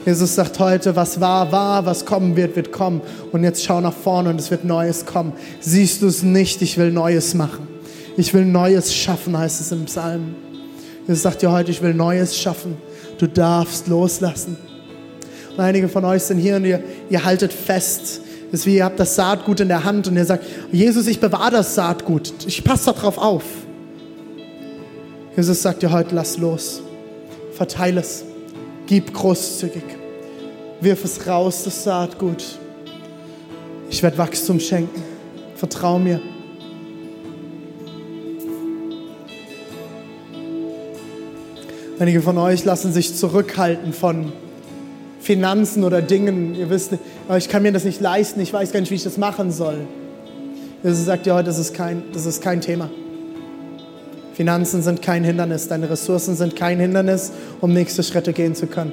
Jesus 0.08 0.36
sagt 0.36 0.58
heute, 0.58 0.96
was 0.96 1.20
war, 1.20 1.52
war, 1.52 1.84
was 1.84 2.06
kommen 2.06 2.34
wird, 2.34 2.56
wird 2.56 2.72
kommen. 2.72 3.02
Und 3.30 3.44
jetzt 3.44 3.62
schau 3.62 3.82
nach 3.82 3.92
vorne 3.92 4.30
und 4.30 4.40
es 4.40 4.50
wird 4.50 4.64
Neues 4.64 5.04
kommen. 5.04 5.34
Siehst 5.60 6.00
du 6.00 6.06
es 6.06 6.22
nicht, 6.22 6.62
ich 6.62 6.78
will 6.78 6.90
Neues 6.90 7.34
machen. 7.34 7.68
Ich 8.16 8.32
will 8.32 8.46
Neues 8.46 8.94
schaffen, 8.94 9.36
heißt 9.36 9.60
es 9.60 9.70
im 9.70 9.84
Psalm. 9.84 10.34
Jesus 11.06 11.24
sagt 11.24 11.42
dir 11.42 11.52
heute, 11.52 11.70
ich 11.70 11.82
will 11.82 11.92
Neues 11.92 12.38
schaffen. 12.38 12.78
Du 13.18 13.28
darfst 13.28 13.86
loslassen. 13.86 14.56
Und 15.50 15.60
einige 15.60 15.90
von 15.90 16.06
euch 16.06 16.22
sind 16.22 16.38
hier 16.38 16.56
und 16.56 16.64
ihr, 16.64 16.82
ihr 17.10 17.22
haltet 17.22 17.52
fest. 17.52 18.22
Es 18.50 18.60
ist 18.60 18.66
wie, 18.66 18.76
ihr 18.76 18.86
habt 18.86 18.98
das 18.98 19.14
Saatgut 19.14 19.60
in 19.60 19.68
der 19.68 19.84
Hand 19.84 20.08
und 20.08 20.16
ihr 20.16 20.24
sagt, 20.24 20.42
Jesus, 20.72 21.06
ich 21.06 21.20
bewahre 21.20 21.50
das 21.50 21.74
Saatgut. 21.74 22.32
Ich 22.46 22.64
passe 22.64 22.94
darauf 22.94 23.18
auf. 23.18 23.44
Jesus 25.36 25.60
sagt 25.60 25.82
dir 25.82 25.92
heute, 25.92 26.14
lass 26.14 26.38
los. 26.38 26.80
Verteile 27.52 28.00
es. 28.00 28.24
Gib 28.86 29.12
großzügig. 29.12 29.97
Wirf 30.80 31.04
es 31.04 31.26
raus, 31.26 31.64
das 31.64 31.82
Saatgut. 31.82 32.44
Ich 33.90 34.02
werde 34.02 34.16
Wachstum 34.18 34.60
schenken. 34.60 35.02
Vertrau 35.56 35.98
mir. 35.98 36.20
Einige 41.98 42.22
von 42.22 42.38
euch 42.38 42.64
lassen 42.64 42.92
sich 42.92 43.16
zurückhalten 43.16 43.92
von 43.92 44.32
Finanzen 45.18 45.82
oder 45.82 46.00
Dingen. 46.00 46.54
Ihr 46.54 46.70
wisst, 46.70 46.92
ich 47.36 47.48
kann 47.48 47.64
mir 47.64 47.72
das 47.72 47.82
nicht 47.84 48.00
leisten, 48.00 48.40
ich 48.40 48.52
weiß 48.52 48.70
gar 48.70 48.78
nicht, 48.78 48.92
wie 48.92 48.94
ich 48.94 49.02
das 49.02 49.16
machen 49.16 49.50
soll. 49.50 49.80
Jesus 50.84 51.06
sagt 51.06 51.26
dir 51.26 51.34
heute, 51.34 51.46
das 51.46 51.58
ist 51.58 51.74
kein, 51.74 52.04
das 52.12 52.24
ist 52.24 52.40
kein 52.40 52.60
Thema. 52.60 52.88
Finanzen 54.32 54.82
sind 54.82 55.02
kein 55.02 55.24
Hindernis, 55.24 55.66
deine 55.66 55.90
Ressourcen 55.90 56.36
sind 56.36 56.54
kein 56.54 56.78
Hindernis, 56.78 57.32
um 57.60 57.72
nächste 57.72 58.04
Schritte 58.04 58.32
gehen 58.32 58.54
zu 58.54 58.68
können. 58.68 58.92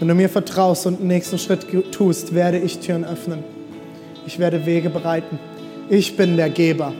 Wenn 0.00 0.08
du 0.08 0.14
mir 0.14 0.30
vertraust 0.30 0.86
und 0.86 1.00
den 1.00 1.08
nächsten 1.08 1.38
Schritt 1.38 1.66
tust, 1.92 2.34
werde 2.34 2.58
ich 2.58 2.78
Türen 2.78 3.04
öffnen. 3.04 3.44
Ich 4.26 4.38
werde 4.38 4.64
Wege 4.64 4.88
bereiten. 4.88 5.38
Ich 5.90 6.16
bin 6.16 6.38
der 6.38 6.48
Geber. 6.48 6.94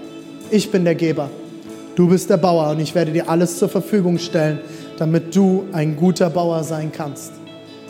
Ich 0.50 0.70
bin 0.70 0.84
der 0.84 0.94
Geber. 0.94 1.30
Du 1.94 2.08
bist 2.08 2.28
der 2.28 2.36
Bauer 2.36 2.68
und 2.70 2.80
ich 2.80 2.94
werde 2.94 3.10
dir 3.10 3.26
alles 3.30 3.58
zur 3.58 3.70
Verfügung 3.70 4.18
stellen, 4.18 4.60
damit 4.98 5.34
du 5.34 5.64
ein 5.72 5.96
guter 5.96 6.28
Bauer 6.28 6.62
sein 6.62 6.92
kannst. 6.92 7.32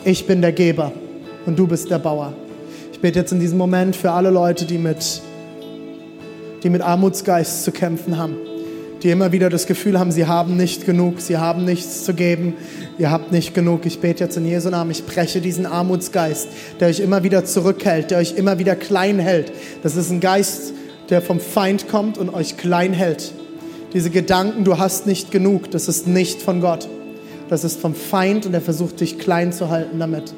Ich 0.05 0.25
bin 0.25 0.41
der 0.41 0.53
Geber 0.53 0.93
und 1.45 1.59
du 1.59 1.67
bist 1.67 1.91
der 1.91 1.99
Bauer. 1.99 2.31
Ich 2.93 3.01
bete 3.01 3.19
jetzt 3.19 3.33
in 3.33 3.41
diesem 3.41 3.57
Moment 3.57 3.97
für 3.97 4.11
alle 4.11 4.29
Leute, 4.29 4.63
die 4.63 4.77
mit, 4.77 5.21
die 6.63 6.69
mit 6.69 6.81
Armutsgeist 6.81 7.65
zu 7.65 7.73
kämpfen 7.73 8.17
haben 8.17 8.37
die 9.03 9.09
immer 9.09 9.31
wieder 9.31 9.49
das 9.49 9.65
Gefühl 9.65 9.99
haben, 9.99 10.11
sie 10.11 10.27
haben 10.27 10.57
nicht 10.57 10.85
genug, 10.85 11.21
sie 11.21 11.37
haben 11.37 11.65
nichts 11.65 12.03
zu 12.03 12.13
geben, 12.13 12.53
ihr 12.97 13.09
habt 13.09 13.31
nicht 13.31 13.53
genug. 13.55 13.85
Ich 13.85 13.99
bete 13.99 14.23
jetzt 14.23 14.37
in 14.37 14.45
Jesu 14.45 14.69
Namen, 14.69 14.91
ich 14.91 15.05
breche 15.05 15.41
diesen 15.41 15.65
Armutsgeist, 15.65 16.47
der 16.79 16.89
euch 16.89 16.99
immer 16.99 17.23
wieder 17.23 17.43
zurückhält, 17.45 18.11
der 18.11 18.19
euch 18.19 18.35
immer 18.37 18.59
wieder 18.59 18.75
klein 18.75 19.19
hält. 19.19 19.51
Das 19.81 19.95
ist 19.95 20.11
ein 20.11 20.19
Geist, 20.19 20.73
der 21.09 21.21
vom 21.21 21.39
Feind 21.39 21.87
kommt 21.89 22.17
und 22.17 22.33
euch 22.33 22.57
klein 22.57 22.93
hält. 22.93 23.33
Diese 23.93 24.09
Gedanken, 24.09 24.63
du 24.63 24.77
hast 24.77 25.07
nicht 25.07 25.31
genug, 25.31 25.71
das 25.71 25.87
ist 25.87 26.07
nicht 26.07 26.41
von 26.41 26.61
Gott. 26.61 26.87
Das 27.49 27.63
ist 27.63 27.81
vom 27.81 27.95
Feind 27.95 28.45
und 28.45 28.53
er 28.53 28.61
versucht 28.61 29.01
dich 29.01 29.19
klein 29.19 29.51
zu 29.51 29.69
halten 29.69 29.99
damit. 29.99 30.33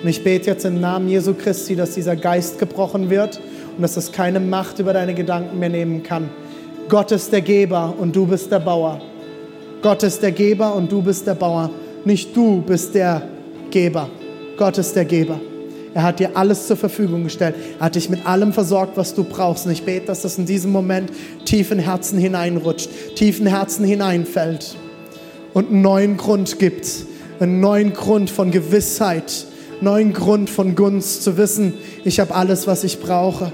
Und 0.00 0.08
ich 0.08 0.22
bete 0.22 0.50
jetzt 0.50 0.64
im 0.64 0.80
Namen 0.80 1.08
Jesu 1.08 1.34
Christi, 1.34 1.74
dass 1.74 1.94
dieser 1.94 2.14
Geist 2.14 2.60
gebrochen 2.60 3.10
wird 3.10 3.40
und 3.74 3.82
dass 3.82 3.94
das 3.94 4.12
keine 4.12 4.38
Macht 4.38 4.78
über 4.78 4.92
deine 4.92 5.14
Gedanken 5.14 5.58
mehr 5.58 5.70
nehmen 5.70 6.04
kann. 6.04 6.30
Gott 6.88 7.12
ist 7.12 7.30
der 7.32 7.42
Geber 7.42 7.94
und 7.98 8.16
du 8.16 8.26
bist 8.26 8.50
der 8.50 8.60
Bauer. 8.60 9.00
Gott 9.82 10.02
ist 10.02 10.22
der 10.22 10.32
Geber 10.32 10.74
und 10.74 10.90
du 10.90 11.02
bist 11.02 11.26
der 11.26 11.34
Bauer. 11.34 11.70
Nicht 12.04 12.34
du 12.34 12.62
bist 12.62 12.94
der 12.94 13.28
Geber. 13.70 14.08
Gott 14.56 14.78
ist 14.78 14.96
der 14.96 15.04
Geber. 15.04 15.38
Er 15.92 16.02
hat 16.02 16.18
dir 16.18 16.30
alles 16.34 16.66
zur 16.66 16.78
Verfügung 16.78 17.24
gestellt. 17.24 17.56
Er 17.78 17.86
hat 17.86 17.94
dich 17.94 18.08
mit 18.08 18.24
allem 18.26 18.54
versorgt, 18.54 18.96
was 18.96 19.14
du 19.14 19.22
brauchst. 19.22 19.66
Und 19.66 19.72
ich 19.72 19.82
bete, 19.82 20.06
dass 20.06 20.22
das 20.22 20.38
in 20.38 20.46
diesem 20.46 20.72
Moment 20.72 21.10
tief 21.44 21.70
in 21.70 21.78
Herzen 21.78 22.18
hineinrutscht, 22.18 22.88
tief 23.16 23.38
in 23.38 23.46
Herzen 23.46 23.84
hineinfällt 23.84 24.76
und 25.52 25.70
einen 25.70 25.82
neuen 25.82 26.16
Grund 26.16 26.58
gibt. 26.58 26.88
Einen 27.38 27.60
neuen 27.60 27.92
Grund 27.92 28.30
von 28.30 28.50
Gewissheit, 28.50 29.46
einen 29.74 29.84
neuen 29.84 30.12
Grund 30.12 30.50
von 30.50 30.74
Gunst, 30.74 31.22
zu 31.22 31.36
wissen, 31.36 31.74
ich 32.04 32.18
habe 32.18 32.34
alles, 32.34 32.66
was 32.66 32.82
ich 32.82 32.98
brauche. 32.98 33.52